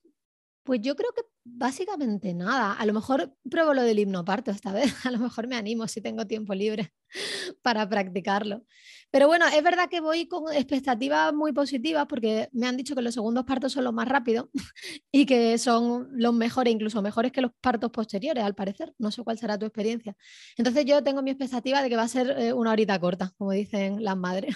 pues 0.64 0.82
yo 0.82 0.96
creo 0.96 1.12
que 1.14 1.22
básicamente 1.56 2.34
nada. 2.34 2.74
A 2.74 2.86
lo 2.86 2.94
mejor 2.94 3.34
pruebo 3.50 3.74
lo 3.74 3.84
del 3.84 4.00
hipnoparto 4.00 4.52
esta 4.52 4.72
vez. 4.72 4.94
A 5.06 5.12
lo 5.12 5.20
mejor 5.20 5.48
me 5.48 5.56
animo 5.56 5.88
si 5.88 6.02
tengo 6.02 6.28
tiempo 6.28 6.54
libre 6.54 6.94
para 7.62 7.88
practicarlo. 7.88 8.64
Pero 9.10 9.28
bueno, 9.28 9.46
es 9.48 9.64
verdad 9.64 9.90
que 9.90 10.02
voy 10.02 10.28
con 10.28 10.54
expectativas 10.54 11.34
muy 11.34 11.54
positivas 11.54 12.06
porque 12.08 12.50
me 12.52 12.68
han 12.68 12.78
dicho 12.78 12.96
que 12.96 13.02
los 13.02 13.14
segundos 13.14 13.46
partos 13.46 13.72
son 13.72 13.86
los 13.86 13.94
más 13.94 14.08
rápidos 14.08 14.48
y 15.12 15.26
que 15.26 15.58
son 15.58 16.10
los 16.12 16.34
mejores, 16.34 16.74
incluso 16.74 17.02
mejores 17.02 17.32
que 17.32 17.42
los 17.42 17.52
partos 17.62 17.92
posteriores, 17.92 18.44
al 18.44 18.56
parecer. 18.56 18.94
No 18.98 19.12
sé 19.12 19.24
cuál 19.24 19.38
será 19.38 19.58
tu 19.58 19.66
experiencia. 19.66 20.16
Entonces 20.58 20.86
yo 20.86 21.04
tengo 21.04 21.22
mi 21.22 21.32
expectativa 21.32 21.82
de 21.82 21.90
que 21.90 21.96
va 21.96 22.04
a 22.04 22.08
ser 22.08 22.36
eh, 22.38 22.54
una 22.54 22.72
horita 22.72 23.00
corta, 23.00 23.34
como 23.38 23.52
dicen 23.52 24.04
las 24.04 24.18
madres. 24.18 24.56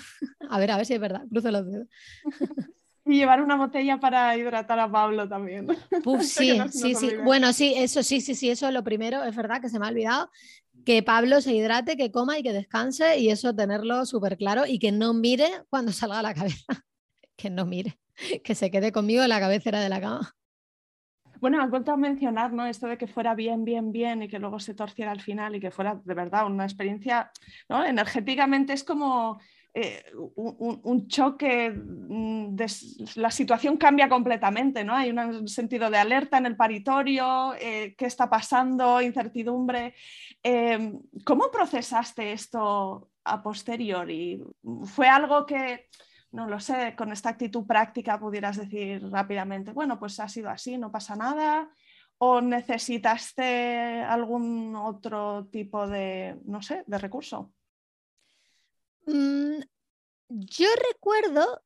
a 0.49 0.59
ver, 0.59 0.71
a 0.71 0.77
ver 0.77 0.85
si 0.85 0.93
es 0.93 0.99
verdad. 0.99 1.23
Cruzo 1.29 1.51
los 1.51 1.65
dedos. 1.65 1.87
Y 3.11 3.17
llevar 3.17 3.41
una 3.41 3.57
botella 3.57 3.99
para 3.99 4.37
hidratar 4.37 4.79
a 4.79 4.89
Pablo 4.89 5.27
también. 5.27 5.67
sí, 6.21 6.57
sí, 6.71 6.95
sí. 6.95 7.11
Bueno, 7.21 7.51
sí, 7.51 7.73
eso 7.75 8.03
sí, 8.03 8.21
sí, 8.21 8.35
sí, 8.35 8.49
eso 8.49 8.69
es 8.69 8.73
lo 8.73 8.85
primero, 8.85 9.21
es 9.25 9.35
verdad 9.35 9.59
que 9.59 9.67
se 9.67 9.79
me 9.79 9.85
ha 9.85 9.89
olvidado. 9.89 10.31
Que 10.85 11.03
Pablo 11.03 11.41
se 11.41 11.53
hidrate, 11.53 11.97
que 11.97 12.09
coma 12.09 12.39
y 12.39 12.43
que 12.43 12.53
descanse 12.53 13.19
y 13.19 13.29
eso 13.29 13.53
tenerlo 13.53 14.05
súper 14.05 14.37
claro 14.37 14.65
y 14.65 14.79
que 14.79 14.93
no 14.93 15.13
mire 15.13 15.49
cuando 15.69 15.91
salga 15.91 16.19
a 16.19 16.21
la 16.21 16.33
cabeza. 16.33 16.65
que 17.35 17.49
no 17.49 17.65
mire, 17.65 17.99
que 18.45 18.55
se 18.55 18.71
quede 18.71 18.93
conmigo 18.93 19.23
en 19.23 19.29
la 19.29 19.41
cabecera 19.41 19.81
de 19.81 19.89
la 19.89 19.99
cama. 19.99 20.33
Bueno, 21.41 21.61
has 21.61 21.69
vuelto 21.69 21.91
a 21.91 21.97
mencionar 21.97 22.53
¿no? 22.53 22.65
esto 22.65 22.87
de 22.87 22.97
que 22.97 23.07
fuera 23.07 23.35
bien, 23.35 23.65
bien, 23.65 23.91
bien 23.91 24.23
y 24.23 24.29
que 24.29 24.39
luego 24.39 24.61
se 24.61 24.73
torciera 24.73 25.11
al 25.11 25.19
final 25.19 25.53
y 25.53 25.59
que 25.59 25.71
fuera 25.71 25.99
de 26.01 26.13
verdad 26.13 26.45
una 26.45 26.63
experiencia, 26.63 27.29
¿no? 27.67 27.83
energéticamente 27.83 28.71
es 28.71 28.85
como 28.85 29.41
eh, 29.73 30.03
un, 30.35 31.07
choque, 31.07 31.69
mm, 31.71 32.57
la 33.15 33.31
situación 33.31 33.77
cambia 33.77 34.09
completamente, 34.09 34.83
¿no? 34.83 34.93
Hay 34.93 35.11
un 35.11 35.47
sentido 35.47 35.89
de 35.89 35.97
alerta 35.97 36.37
en 36.37 36.45
el 36.45 36.57
paritorio, 36.57 37.53
eh, 37.55 37.95
qué 37.97 38.05
está 38.05 38.29
pasando, 38.29 39.01
incertidumbre. 39.01 39.95
Em, 40.43 40.99
¿Cómo 41.23 41.49
procesaste 41.51 42.33
esto 42.33 43.11
a 43.23 43.41
posteriori? 43.41 44.43
¿Fue 44.83 45.07
algo 45.07 45.45
que, 45.45 45.87
no 46.31 46.47
lo 46.47 46.59
sé, 46.59 46.93
con 46.97 47.13
esta 47.13 47.29
actitud 47.29 47.65
práctica 47.65 48.19
pudieras 48.19 48.57
decir 48.57 49.09
rápidamente, 49.09 49.71
bueno, 49.71 49.97
pues 49.99 50.19
ha 50.19 50.27
sido 50.27 50.49
así, 50.49 50.77
no 50.77 50.91
pasa 50.91 51.15
nada? 51.15 51.69
¿O 52.17 52.41
necesitaste 52.41 54.01
algún 54.01 54.75
otro 54.75 55.47
tipo 55.47 55.87
de, 55.87 56.37
no 56.45 56.61
sé, 56.61 56.83
de 56.87 56.97
recurso? 56.97 57.53
Mm, 59.11 59.61
yo 60.29 60.67
recuerdo, 60.89 61.61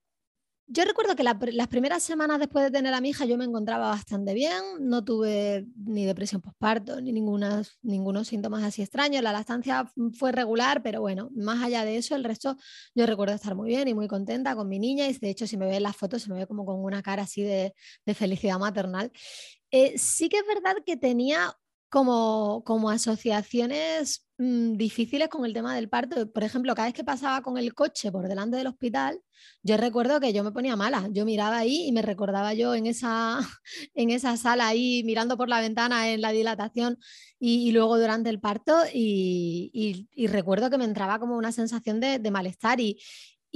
yo 0.68 0.84
recuerdo 0.86 1.16
que 1.16 1.24
las 1.24 1.68
primeras 1.68 2.02
semanas 2.02 2.40
después 2.40 2.66
de 2.66 2.72
tener 2.72 2.94
a 2.94 3.02
mi 3.02 3.10
hija 3.10 3.26
yo 3.26 3.38
me 3.38 3.46
encontraba 3.46 3.90
bastante 3.90 4.34
bien, 4.34 4.62
no 4.80 5.06
tuve 5.06 5.68
ni 5.86 6.06
depresión 6.06 6.42
postparto 6.42 7.00
ni 7.02 7.12
ninguna, 7.12 7.62
ningunos 7.84 8.30
síntomas 8.30 8.64
así 8.64 8.82
extraños, 8.82 9.22
la 9.22 9.32
lactancia 9.32 9.92
fue 10.18 10.32
regular, 10.32 10.82
pero 10.82 11.02
bueno, 11.02 11.30
más 11.36 11.64
allá 11.64 11.86
de 11.86 11.98
eso, 11.98 12.16
el 12.16 12.24
resto 12.24 12.58
yo 12.96 13.06
recuerdo 13.06 13.36
estar 13.36 13.56
muy 13.56 13.70
bien 13.70 13.88
y 13.88 13.94
muy 13.94 14.08
contenta 14.08 14.56
con 14.56 14.68
mi 14.68 14.80
niña 14.80 15.08
y 15.08 15.14
de 15.14 15.30
hecho 15.30 15.46
si 15.46 15.58
me 15.58 15.68
ven 15.68 15.84
las 15.84 15.96
fotos 15.96 16.24
se 16.24 16.32
me 16.32 16.40
ve 16.40 16.48
como 16.48 16.66
con 16.66 16.84
una 16.84 17.04
cara 17.04 17.24
así 17.24 17.44
de, 17.44 17.74
felicidad 18.16 18.58
maternal. 18.60 19.12
Eh, 19.72 19.98
sí 19.98 20.30
que 20.30 20.38
es 20.38 20.48
verdad 20.48 20.78
que 20.86 20.98
tenía 20.98 21.56
como, 21.90 22.64
como 22.66 22.90
asociaciones 22.90 24.25
mm, 24.38 24.74
difíciles 24.78 25.30
con 25.30 25.46
el 25.46 25.54
tema 25.54 25.76
del 25.76 25.90
parto. 25.90 26.32
Por 26.32 26.44
ejemplo, 26.44 26.76
cada 26.76 26.88
vez 26.88 26.94
que 26.94 27.04
pasaba 27.04 27.42
con 27.42 27.58
el 27.58 27.74
coche 27.74 28.12
por 28.12 28.28
delante 28.28 28.58
del 28.58 28.68
hospital, 28.68 29.22
yo 29.64 29.78
recuerdo 29.78 30.20
que 30.20 30.34
yo 30.34 30.44
me 30.44 30.52
ponía 30.52 30.76
mala. 30.76 31.08
Yo 31.12 31.26
miraba 31.26 31.58
ahí 31.58 31.88
y 31.88 31.92
me 31.92 32.02
recordaba 32.02 32.54
yo 32.54 32.76
en 32.76 32.88
esa, 32.88 33.40
en 33.94 34.10
esa 34.10 34.38
sala 34.38 34.68
ahí 34.68 35.04
mirando 35.04 35.38
por 35.38 35.50
la 35.50 35.62
ventana 35.62 36.10
en 36.12 36.22
la 36.22 36.32
dilatación 36.32 36.98
y, 37.40 37.72
luego 37.72 37.98
durante 37.98 38.30
el 38.30 38.40
parto 38.40 38.76
y, 38.94 40.08
y, 40.14 40.28
recuerdo 40.28 40.70
que 40.70 40.78
me 40.78 40.86
entraba 40.86 41.20
como 41.20 41.38
una 41.38 41.52
sensación 41.52 42.00
de, 42.00 42.20
de 42.20 42.32
malestar 42.32 42.80
y, 42.80 42.98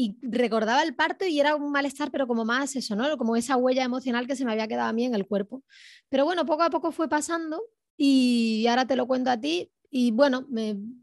y 0.02 0.18
recordaba 0.22 0.82
el 0.84 0.96
parto 0.96 1.26
y 1.26 1.42
era 1.42 1.56
un 1.58 1.74
malestar, 1.74 2.10
pero 2.10 2.26
como 2.26 2.46
más 2.46 2.74
eso, 2.78 2.96
¿no? 2.96 3.18
Como 3.18 3.36
esa 3.36 3.58
huella 3.58 3.84
emocional 3.84 4.28
que 4.28 4.38
se 4.38 4.46
me 4.46 4.54
había 4.54 4.66
quedado 4.66 4.88
a 4.88 4.94
mí 4.94 5.04
en 5.04 5.14
el 5.14 5.28
cuerpo. 5.28 5.62
Pero 6.08 6.24
bueno, 6.24 6.46
poco 6.46 6.64
a 6.64 6.70
poco 6.70 6.94
fue 6.94 7.10
pasando 7.10 7.62
y 7.98 8.66
ahora 8.68 8.88
te 8.88 8.96
lo 8.96 9.08
cuento 9.08 9.30
a 9.30 9.38
ti 9.38 9.70
y 9.90 10.12
bueno, 10.12 10.46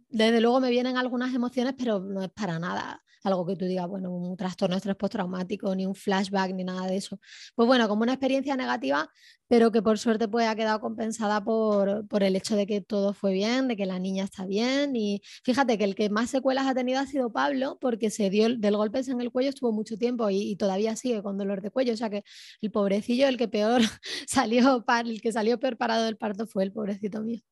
desde 0.09 0.41
luego 0.41 0.61
me 0.61 0.70
vienen 0.70 0.97
algunas 0.97 1.34
emociones, 1.34 1.74
pero 1.76 2.01
no 2.01 2.22
es 2.22 2.30
para 2.30 2.59
nada 2.59 3.03
algo 3.26 3.45
que 3.47 3.57
tú 3.57 3.64
digas, 3.64 3.89
bueno, 3.89 4.11
un 4.11 4.37
trastorno 4.37 4.74
de 4.74 4.78
estrés 4.78 4.97
postraumático, 4.97 5.74
ni 5.74 5.87
un 5.87 5.95
flashback, 5.95 6.53
ni 6.55 6.64
nada 6.64 6.87
de 6.87 6.97
eso. 6.97 7.18
Pues 7.55 7.66
bueno, 7.66 7.89
como 7.89 8.03
una 8.03 8.12
experiencia 8.12 8.57
negativa, 8.57 9.11
pero 9.49 9.70
que 9.72 9.82
por 9.82 9.99
suerte 9.99 10.28
pues 10.28 10.47
ha 10.49 10.55
quedado 10.57 10.80
compensada 10.80 11.43
por, 11.45 12.07
por, 12.09 12.22
el 12.22 12.37
hecho 12.37 12.57
de 12.57 12.66
que 12.66 12.80
todo 12.80 13.12
fue 13.14 13.32
bien, 13.32 13.68
de 13.68 13.76
que 13.76 13.87
la 13.87 13.99
niña 13.99 14.24
está 14.24 14.47
bien. 14.47 14.95
Y 14.97 15.22
fíjate 15.45 15.78
que 15.78 15.84
el 15.84 15.95
que 15.95 16.09
más 16.11 16.30
secuelas 16.30 16.66
ha 16.66 16.74
tenido 16.74 17.01
ha 17.01 17.07
sido 17.07 17.32
Pablo, 17.32 17.78
porque 17.80 18.11
se 18.11 18.30
dio 18.30 18.57
del 18.57 18.76
golpe 18.76 19.01
en 19.07 19.20
el 19.20 19.30
cuello, 19.30 19.51
estuvo 19.51 19.72
mucho 19.72 19.97
tiempo 19.99 20.30
y, 20.30 20.57
todavía 20.57 20.97
sigue 20.97 21.22
con 21.22 21.37
dolor 21.39 21.61
de 21.62 21.70
cuello. 21.70 21.93
O 21.93 21.97
sea 21.97 22.11
que 22.11 22.24
el 22.61 22.70
pobrecillo, 22.70 23.28
el 23.28 23.37
que 23.37 23.49
peor 23.49 23.82
salió, 24.26 24.84
el 25.05 25.20
que 25.20 25.32
salió 25.32 25.59
peor 25.59 25.76
parado 25.76 26.05
del 26.05 26.16
parto 26.16 26.47
fue 26.47 26.64
el 26.64 26.72
pobrecito 26.72 27.22
mío. 27.22 27.43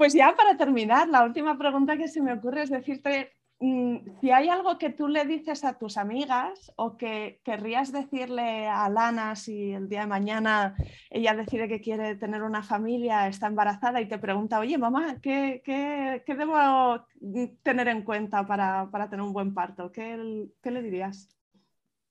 Pues 0.00 0.14
ya 0.14 0.34
para 0.34 0.56
terminar, 0.56 1.10
la 1.10 1.24
última 1.24 1.58
pregunta 1.58 1.98
que 1.98 2.08
se 2.08 2.22
me 2.22 2.32
ocurre 2.32 2.62
es 2.62 2.70
decirte 2.70 3.34
mm, 3.58 3.96
si 4.18 4.30
hay 4.30 4.48
algo 4.48 4.78
que 4.78 4.88
tú 4.88 5.08
le 5.08 5.26
dices 5.26 5.62
a 5.62 5.76
tus 5.76 5.98
amigas 5.98 6.72
o 6.76 6.96
que 6.96 7.42
querrías 7.44 7.92
decirle 7.92 8.66
a 8.66 8.88
Lana 8.88 9.36
si 9.36 9.72
el 9.72 9.90
día 9.90 10.00
de 10.00 10.06
mañana 10.06 10.74
ella 11.10 11.34
decide 11.34 11.68
que 11.68 11.82
quiere 11.82 12.16
tener 12.16 12.42
una 12.42 12.62
familia, 12.62 13.28
está 13.28 13.48
embarazada 13.48 14.00
y 14.00 14.08
te 14.08 14.16
pregunta, 14.16 14.58
oye 14.58 14.78
mamá, 14.78 15.20
¿qué, 15.20 15.62
debo 16.26 17.04
tener 17.62 17.88
en 17.88 18.02
cuenta 18.02 18.46
para, 18.46 18.88
tener 19.10 19.20
un 19.20 19.34
buen 19.34 19.52
parto? 19.52 19.92
¿Qué, 19.92 20.16
le 20.16 20.82
dirías? 20.82 21.28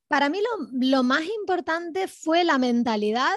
Para 0.07 0.29
mí 0.29 0.37
lo, 0.73 1.01
más 1.01 1.23
importante 1.39 2.07
fue 2.07 2.43
la 2.43 2.59
mentalidad 2.59 3.33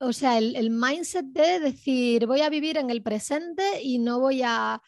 o 0.00 0.12
sea, 0.12 0.38
el, 0.38 0.70
mindset 0.70 1.26
de 1.26 1.60
decir, 1.60 2.26
voy 2.26 2.40
a 2.40 2.48
vivir 2.48 2.78
en 2.78 2.90
el 2.90 3.02
presente 3.02 3.82
y 3.82 3.98
no 3.98 4.18
voy 4.18 4.42
a 4.42 4.82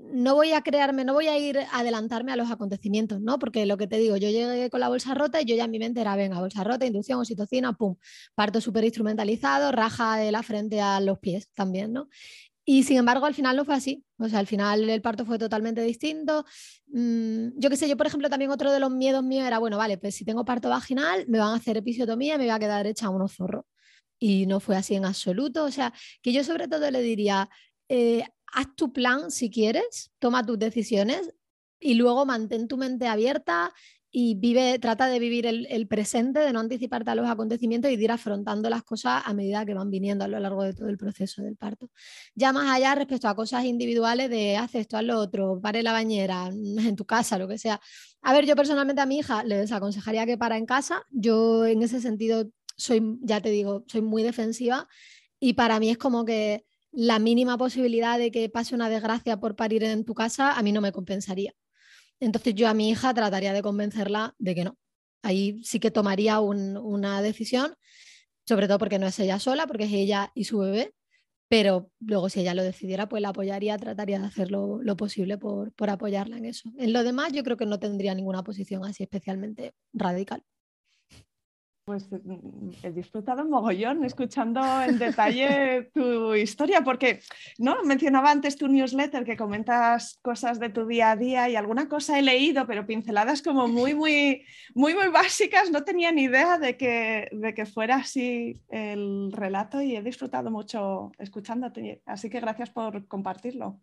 no 0.00 0.36
voy 0.36 0.52
a 0.52 0.62
crearme, 0.62 1.04
no 1.04 1.12
voy 1.12 1.26
a 1.26 1.36
ir 1.38 1.58
a 1.58 1.80
adelantarme 1.80 2.30
a 2.30 2.36
los 2.36 2.52
acontecimientos, 2.52 3.20
¿no? 3.20 3.40
Porque 3.40 3.66
lo 3.66 3.76
que 3.76 3.88
te 3.88 3.98
digo, 3.98 4.16
yo 4.16 4.30
llegué 4.30 4.70
con 4.70 4.78
la 4.78 4.88
bolsa 4.88 5.12
rota 5.14 5.40
y 5.40 5.44
yo 5.44 5.56
ya 5.56 5.64
en 5.64 5.72
mi 5.72 5.80
mente 5.80 6.00
era, 6.00 6.14
venga, 6.14 6.38
bolsa 6.38 6.62
rota, 6.62 6.86
inducción, 6.86 7.18
oxitocina, 7.18 7.72
pum, 7.72 7.96
parto 8.36 8.60
súper 8.60 8.84
instrumentalizado, 8.84 9.72
raja 9.72 10.16
de 10.16 10.30
la 10.30 10.44
frente 10.44 10.80
a 10.80 11.00
los 11.00 11.18
pies 11.18 11.48
también, 11.52 11.92
¿no? 11.92 12.08
Y 12.64 12.84
sin 12.84 12.98
embargo, 12.98 13.26
al 13.26 13.34
final 13.34 13.56
no 13.56 13.64
fue 13.64 13.74
así. 13.74 14.04
O 14.18 14.28
sea, 14.28 14.40
al 14.40 14.46
final 14.46 14.88
el 14.90 15.02
parto 15.02 15.24
fue 15.24 15.38
totalmente 15.38 15.80
distinto. 15.82 16.44
Mm, 16.88 17.58
yo 17.58 17.70
qué 17.70 17.76
sé, 17.76 17.88
yo 17.88 17.96
por 17.96 18.06
ejemplo 18.06 18.28
también 18.30 18.50
otro 18.50 18.70
de 18.70 18.78
los 18.78 18.90
miedos 18.90 19.24
míos 19.24 19.46
era, 19.46 19.58
bueno, 19.58 19.78
vale, 19.78 19.98
pues 19.98 20.14
si 20.14 20.24
tengo 20.24 20.44
parto 20.44 20.68
vaginal, 20.68 21.24
me 21.28 21.38
van 21.38 21.54
a 21.54 21.56
hacer 21.56 21.76
episiotomía 21.76 22.34
y 22.36 22.38
me 22.38 22.46
va 22.46 22.56
a 22.56 22.58
quedar 22.58 22.86
hecha 22.86 23.08
unos 23.08 23.34
zorros. 23.34 23.64
Y 24.18 24.46
no 24.46 24.60
fue 24.60 24.76
así 24.76 24.94
en 24.94 25.04
absoluto. 25.04 25.64
O 25.64 25.70
sea, 25.70 25.92
que 26.22 26.32
yo 26.32 26.44
sobre 26.44 26.68
todo 26.68 26.90
le 26.90 27.00
diría, 27.00 27.48
eh, 27.88 28.24
haz 28.52 28.74
tu 28.76 28.92
plan 28.92 29.30
si 29.30 29.50
quieres, 29.50 30.10
toma 30.18 30.44
tus 30.44 30.58
decisiones 30.58 31.32
y 31.80 31.94
luego 31.94 32.26
mantén 32.26 32.68
tu 32.68 32.76
mente 32.76 33.06
abierta 33.06 33.72
y 34.10 34.36
vive, 34.36 34.78
trata 34.78 35.06
de 35.06 35.18
vivir 35.18 35.46
el, 35.46 35.86
presente, 35.86 36.40
de 36.40 36.52
no 36.52 36.60
anticiparte 36.60 37.10
a 37.10 37.14
los 37.14 37.28
acontecimientos 37.28 37.90
y 37.90 37.96
de 37.96 38.04
ir 38.04 38.10
afrontando 38.10 38.70
las 38.70 38.82
cosas 38.82 39.22
a 39.24 39.34
medida 39.34 39.66
que 39.66 39.74
van 39.74 39.90
viniendo 39.90 40.24
a 40.24 40.28
lo 40.28 40.40
largo 40.40 40.62
de 40.62 40.72
todo 40.72 40.88
el 40.88 40.96
proceso 40.96 41.42
del 41.42 41.56
parto. 41.56 41.90
Ya 42.34 42.52
más 42.52 42.74
allá 42.74 42.94
respecto 42.94 43.28
a 43.28 43.36
cosas 43.36 43.64
individuales 43.64 44.30
de 44.30 44.56
haz 44.56 44.74
esto, 44.74 44.96
haz 44.96 45.04
lo 45.04 45.18
otro, 45.18 45.60
pare 45.60 45.82
la 45.82 45.92
bañera, 45.92 46.48
en 46.52 46.96
tu 46.96 47.04
casa, 47.04 47.38
lo 47.38 47.48
que 47.48 47.58
sea. 47.58 47.80
A 48.22 48.32
ver, 48.32 48.46
yo 48.46 48.56
personalmente 48.56 49.02
a 49.02 49.06
mi 49.06 49.18
hija 49.18 49.44
le 49.44 49.58
desaconsejaría 49.58 50.24
que 50.24 50.38
para 50.38 50.56
en 50.56 50.66
casa. 50.66 51.04
Yo 51.10 51.66
en 51.66 51.82
ese 51.82 52.00
sentido 52.00 52.50
soy, 52.78 53.18
ya 53.22 53.40
te 53.40 53.50
digo, 53.50 53.84
soy 53.88 54.00
muy 54.00 54.22
defensiva 54.22 54.88
y 55.40 55.54
para 55.54 55.78
mí 55.80 55.90
es 55.90 55.98
como 55.98 56.24
que 56.24 56.64
la 56.92 57.18
mínima 57.18 57.58
posibilidad 57.58 58.18
de 58.18 58.30
que 58.30 58.48
pase 58.48 58.74
una 58.74 58.88
desgracia 58.88 59.38
por 59.38 59.56
parir 59.56 59.84
en 59.84 60.04
tu 60.04 60.14
casa, 60.14 60.52
a 60.52 60.62
mí 60.62 60.72
no 60.72 60.80
me 60.80 60.92
compensaría. 60.92 61.52
Entonces 62.20 62.54
yo 62.54 62.68
a 62.68 62.74
mi 62.74 62.90
hija 62.90 63.14
trataría 63.14 63.52
de 63.52 63.62
convencerla 63.62 64.34
de 64.38 64.54
que 64.54 64.64
no. 64.64 64.78
Ahí 65.22 65.62
sí 65.64 65.80
que 65.80 65.90
tomaría 65.90 66.40
una 66.40 67.22
decisión, 67.22 67.74
sobre 68.46 68.66
todo 68.66 68.78
porque 68.78 68.98
no 68.98 69.06
es 69.06 69.18
ella 69.18 69.38
sola, 69.38 69.66
porque 69.66 69.84
es 69.84 69.92
ella 69.92 70.32
y 70.34 70.44
su 70.44 70.58
bebé, 70.58 70.94
pero 71.48 71.90
luego 72.00 72.28
si 72.28 72.40
ella 72.40 72.54
lo 72.54 72.62
decidiera, 72.62 73.08
pues 73.08 73.22
la 73.22 73.30
apoyaría, 73.30 73.76
trataría 73.78 74.18
de 74.20 74.26
hacer 74.26 74.50
lo, 74.50 74.80
posible 74.96 75.38
por, 75.38 75.72
por 75.72 75.90
apoyarla 75.90 76.38
en 76.38 76.46
eso. 76.46 76.70
En 76.78 76.92
lo 76.92 77.04
demás 77.04 77.32
yo 77.32 77.42
creo 77.42 77.56
que 77.56 77.66
no 77.66 77.78
tendría 77.78 78.14
ninguna 78.14 78.42
posición 78.42 78.84
así 78.84 79.02
especialmente 79.02 79.74
radical. 79.92 80.44
Pues 81.88 82.06
mm, 82.12 82.70
he 82.82 82.90
disfrutado 82.92 83.42
un 83.44 83.48
mogollón 83.48 84.04
escuchando 84.04 84.60
en 84.82 84.98
detalle 84.98 85.88
tu 85.94 86.34
historia, 86.34 86.82
porque 86.82 87.20
no 87.56 87.82
mencionaba 87.82 88.30
antes 88.30 88.58
tu 88.58 88.68
newsletter 88.68 89.24
que 89.24 89.38
comentas 89.38 90.18
cosas 90.20 90.60
de 90.60 90.68
tu 90.68 90.86
día 90.86 91.12
a 91.12 91.16
día 91.16 91.48
y 91.48 91.56
alguna 91.56 91.88
cosa 91.88 92.18
he 92.18 92.22
leído, 92.22 92.66
pero 92.66 92.86
pinceladas 92.86 93.40
como 93.40 93.68
muy, 93.68 93.94
muy, 93.94 94.44
muy, 94.74 94.94
muy 94.94 95.08
básicas. 95.08 95.70
No 95.70 95.82
tenía 95.82 96.12
ni 96.12 96.24
idea 96.24 96.58
de 96.58 96.76
que, 96.76 97.30
de 97.32 97.54
que 97.54 97.64
fuera 97.64 97.96
así 97.96 98.60
el 98.68 99.32
relato 99.32 99.80
y 99.80 99.96
he 99.96 100.02
disfrutado 100.02 100.50
mucho 100.50 101.12
escuchándote. 101.18 102.02
Así 102.04 102.28
que 102.28 102.40
gracias 102.40 102.68
por 102.68 103.08
compartirlo. 103.08 103.80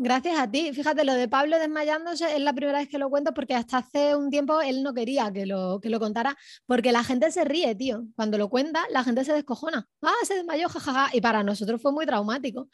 Gracias 0.00 0.38
a 0.38 0.48
ti. 0.48 0.72
Fíjate, 0.72 1.04
lo 1.04 1.12
de 1.14 1.26
Pablo 1.26 1.58
desmayándose 1.58 2.36
es 2.36 2.40
la 2.40 2.52
primera 2.52 2.78
vez 2.78 2.88
que 2.88 2.98
lo 2.98 3.10
cuento 3.10 3.34
porque 3.34 3.56
hasta 3.56 3.78
hace 3.78 4.14
un 4.14 4.30
tiempo 4.30 4.60
él 4.60 4.84
no 4.84 4.94
quería 4.94 5.32
que 5.32 5.44
lo, 5.44 5.80
que 5.80 5.90
lo 5.90 5.98
contara 5.98 6.36
porque 6.66 6.92
la 6.92 7.02
gente 7.02 7.32
se 7.32 7.44
ríe, 7.44 7.74
tío. 7.74 8.04
Cuando 8.14 8.38
lo 8.38 8.48
cuenta, 8.48 8.84
la 8.92 9.02
gente 9.02 9.24
se 9.24 9.32
descojona. 9.32 9.88
Ah, 10.00 10.12
se 10.22 10.36
desmayó, 10.36 10.68
jajaja. 10.68 11.08
Y 11.12 11.20
para 11.20 11.42
nosotros 11.42 11.82
fue 11.82 11.90
muy 11.90 12.06
traumático. 12.06 12.68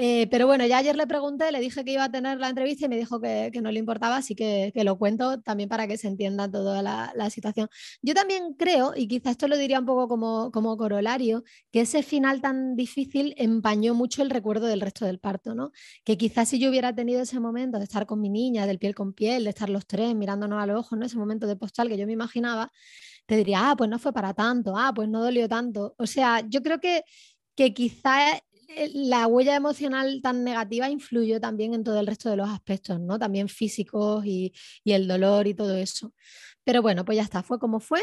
Eh, 0.00 0.28
pero 0.30 0.46
bueno, 0.46 0.64
ya 0.64 0.78
ayer 0.78 0.94
le 0.94 1.08
pregunté, 1.08 1.50
le 1.50 1.58
dije 1.58 1.84
que 1.84 1.90
iba 1.94 2.04
a 2.04 2.10
tener 2.10 2.38
la 2.38 2.48
entrevista 2.48 2.86
y 2.86 2.88
me 2.88 2.96
dijo 2.96 3.20
que, 3.20 3.50
no 3.60 3.72
le 3.72 3.80
importaba, 3.80 4.16
así 4.18 4.36
que, 4.36 4.72
lo 4.84 4.96
cuento 4.96 5.40
también 5.40 5.68
para 5.68 5.88
que 5.88 5.96
se 5.96 6.06
entienda 6.06 6.48
toda 6.48 6.82
la, 6.82 7.30
situación. 7.30 7.68
Yo 8.00 8.14
también 8.14 8.54
creo, 8.54 8.92
y 8.94 9.08
quizás 9.08 9.32
esto 9.32 9.48
lo 9.48 9.58
diría 9.58 9.80
un 9.80 9.86
poco 9.86 10.06
como, 10.06 10.52
como 10.52 10.76
corolario, 10.76 11.42
que 11.72 11.80
ese 11.80 12.04
final 12.04 12.40
tan 12.40 12.76
difícil 12.76 13.34
empañó 13.38 13.92
mucho 13.92 14.22
el 14.22 14.30
recuerdo 14.30 14.68
del 14.68 14.80
resto 14.82 15.04
del 15.04 15.18
parto, 15.18 15.56
¿no? 15.56 15.72
Que 16.04 16.16
quizás 16.16 16.48
si 16.48 16.60
yo 16.60 16.70
hubiera 16.70 16.94
tenido 16.94 17.20
ese 17.22 17.40
momento 17.40 17.78
de 17.78 17.84
estar 17.84 18.06
con 18.06 18.20
mi 18.20 18.30
niña, 18.30 18.66
del 18.66 18.78
piel 18.78 18.94
con 18.94 19.12
piel, 19.14 19.42
de 19.42 19.50
estar 19.50 19.68
los 19.68 19.84
tres 19.88 20.14
mirándonos 20.14 20.62
a 20.62 20.66
los 20.66 20.78
ojos, 20.78 20.96
¿no? 20.96 21.06
ese 21.06 21.18
momento 21.18 21.48
de 21.48 21.56
postal 21.56 21.88
que 21.88 21.98
yo 21.98 22.06
me 22.06 22.12
imaginaba, 22.12 22.70
te 23.26 23.36
diría, 23.36 23.70
ah, 23.70 23.76
pues 23.76 23.90
no 23.90 23.98
fue 23.98 24.12
para 24.12 24.32
tanto, 24.32 24.74
ah, 24.76 24.92
pues 24.94 25.08
no 25.08 25.20
dolió 25.22 25.48
tanto. 25.48 25.96
O 25.98 26.06
sea, 26.06 26.40
yo 26.48 26.62
creo 26.62 26.78
que, 26.78 27.02
que 27.56 27.74
quizá 27.74 28.40
la 28.94 29.26
huella 29.26 29.56
emocional 29.56 30.20
tan 30.22 30.44
negativa 30.44 30.90
influyó 30.90 31.40
también 31.40 31.74
en 31.74 31.84
todo 31.84 31.98
el 32.00 32.06
resto 32.06 32.30
de 32.30 32.36
los 32.36 32.48
aspectos, 32.48 33.00
¿no? 33.00 33.18
También 33.18 33.48
físicos 33.48 34.24
y, 34.26 34.52
y 34.84 34.92
el 34.92 35.08
dolor 35.08 35.46
y 35.46 35.54
todo 35.54 35.76
eso. 35.76 36.12
Pero 36.64 36.82
bueno, 36.82 37.04
pues 37.04 37.16
ya 37.16 37.22
está, 37.22 37.42
fue 37.42 37.58
como 37.58 37.80
fue. 37.80 38.00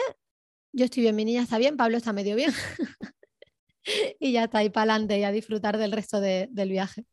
Yo 0.74 0.86
estoy 0.86 1.04
bien, 1.04 1.16
mi 1.16 1.26
niña 1.26 1.44
está 1.44 1.58
bien, 1.58 1.78
Pablo 1.78 1.98
está 1.98 2.14
medio 2.14 2.36
bien. 2.36 2.52
y 4.20 4.32
ya 4.32 4.46
está 4.46 4.60
ahí 4.60 4.70
para 4.70 4.94
adelante 4.94 5.20
y 5.20 5.24
a 5.24 5.32
disfrutar 5.32 5.78
del 5.78 5.92
resto 5.92 6.20
del 6.20 6.70
viaje. 6.70 7.06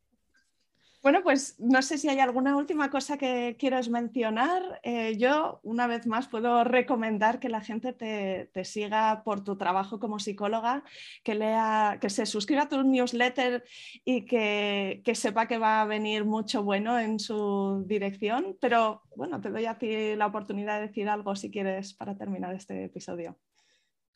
Bueno, 1.03 1.21
pues 1.21 1.59
no 1.59 1.81
sé 1.81 1.97
si 1.97 2.07
hay 2.07 2.19
alguna 2.19 2.55
última 2.55 2.89
cosa 2.89 3.17
que 3.17 3.57
quieras 3.59 3.89
mencionar. 3.89 4.79
Eh, 4.83 5.17
yo, 5.17 5.59
una 5.63 5.85
vez 5.85 6.07
más, 6.07 6.29
puedo 6.29 6.63
recomendar 6.63 7.41
que 7.41 7.49
la 7.49 7.59
gente 7.59 7.91
te, 7.91 8.63
siga 8.63 9.21
por 9.25 9.43
tu 9.43 9.57
trabajo 9.57 9.99
como 9.99 10.17
psicóloga, 10.19 10.85
que, 11.23 11.35
lea, 11.35 11.97
que 11.99 12.09
se 12.09 12.25
suscriba 12.25 12.63
a 12.63 12.69
tu 12.69 12.81
newsletter 12.83 13.65
y 14.05 14.25
que, 14.25 15.01
que 15.03 15.13
sepa 15.13 15.45
que 15.49 15.57
va 15.57 15.81
a 15.81 15.85
venir 15.85 16.23
mucho 16.23 16.63
bueno 16.63 16.97
en 16.97 17.19
su 17.19 17.83
dirección. 17.85 18.57
Pero 18.61 19.03
bueno, 19.17 19.41
te 19.41 19.49
doy 19.49 19.65
a 19.65 19.77
ti 19.77 20.15
la 20.15 20.27
oportunidad 20.27 20.79
de 20.79 20.87
decir 20.87 21.09
algo 21.09 21.35
si 21.35 21.51
quieres 21.51 21.93
para 21.93 22.15
terminar 22.15 22.55
este 22.55 22.85
episodio. 22.85 23.37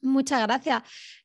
Muchas 0.01 0.41
gracias 0.43 0.83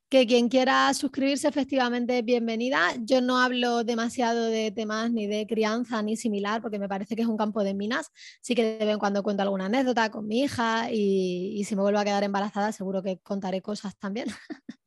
que 0.08 0.26
quien 0.26 0.48
quiera 0.48 0.92
suscribirse 0.94 1.48
efectivamente 1.48 2.20
bienvenida. 2.22 2.94
Yo 3.00 3.20
no 3.20 3.38
hablo 3.38 3.84
demasiado 3.84 4.44
de 4.46 4.70
temas 4.70 5.10
ni 5.10 5.26
de 5.26 5.46
crianza 5.46 6.02
ni 6.02 6.16
similar 6.16 6.60
porque 6.60 6.78
me 6.78 6.88
parece 6.88 7.16
que 7.16 7.22
es 7.22 7.28
un 7.28 7.36
campo 7.36 7.64
de 7.64 7.74
minas. 7.74 8.10
Sí 8.40 8.54
que 8.54 8.64
de 8.64 8.84
vez 8.84 8.94
en 8.94 8.98
cuando 8.98 9.22
cuento 9.22 9.42
alguna 9.42 9.66
anécdota 9.66 10.10
con 10.10 10.26
mi 10.26 10.42
hija 10.42 10.90
y, 10.90 11.54
y 11.58 11.64
si 11.64 11.76
me 11.76 11.82
vuelvo 11.82 11.98
a 11.98 12.04
quedar 12.04 12.24
embarazada 12.24 12.72
seguro 12.72 13.02
que 13.02 13.18
contaré 13.20 13.62
cosas 13.62 13.96
también. 13.98 14.26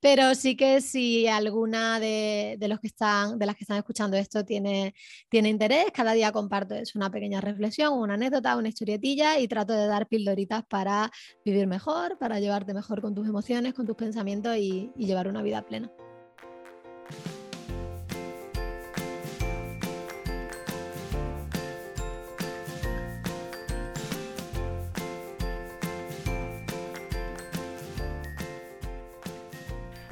Pero 0.00 0.34
sí 0.34 0.56
que 0.56 0.80
si 0.80 1.26
alguna 1.26 2.00
de, 2.00 2.58
los 2.68 2.80
que 2.80 2.88
están, 2.88 3.38
de 3.38 3.46
las 3.46 3.56
que 3.56 3.64
están 3.64 3.78
escuchando 3.78 4.16
esto 4.16 4.44
tiene, 4.44 4.94
tiene 5.28 5.48
interés, 5.48 5.86
cada 5.92 6.12
día 6.12 6.32
comparto 6.32 6.74
una 6.94 7.10
pequeña 7.10 7.40
reflexión, 7.40 7.94
una 7.94 8.14
anécdota, 8.14 8.56
una 8.56 8.68
historietilla 8.68 9.38
y 9.38 9.48
trato 9.48 9.72
de 9.72 9.86
dar 9.86 10.06
pildoritas 10.08 10.64
para 10.66 11.10
vivir 11.44 11.66
mejor, 11.66 12.18
para 12.18 12.40
llevarte 12.40 12.74
mejor 12.74 13.00
con 13.00 13.14
tus 13.14 13.26
emociones, 13.26 13.74
con 13.74 13.86
tus 13.86 13.96
pensamientos 13.96 14.56
y 14.56 14.92
llevar 14.96 15.28
una 15.28 15.42
vida 15.42 15.62
plena. 15.62 15.90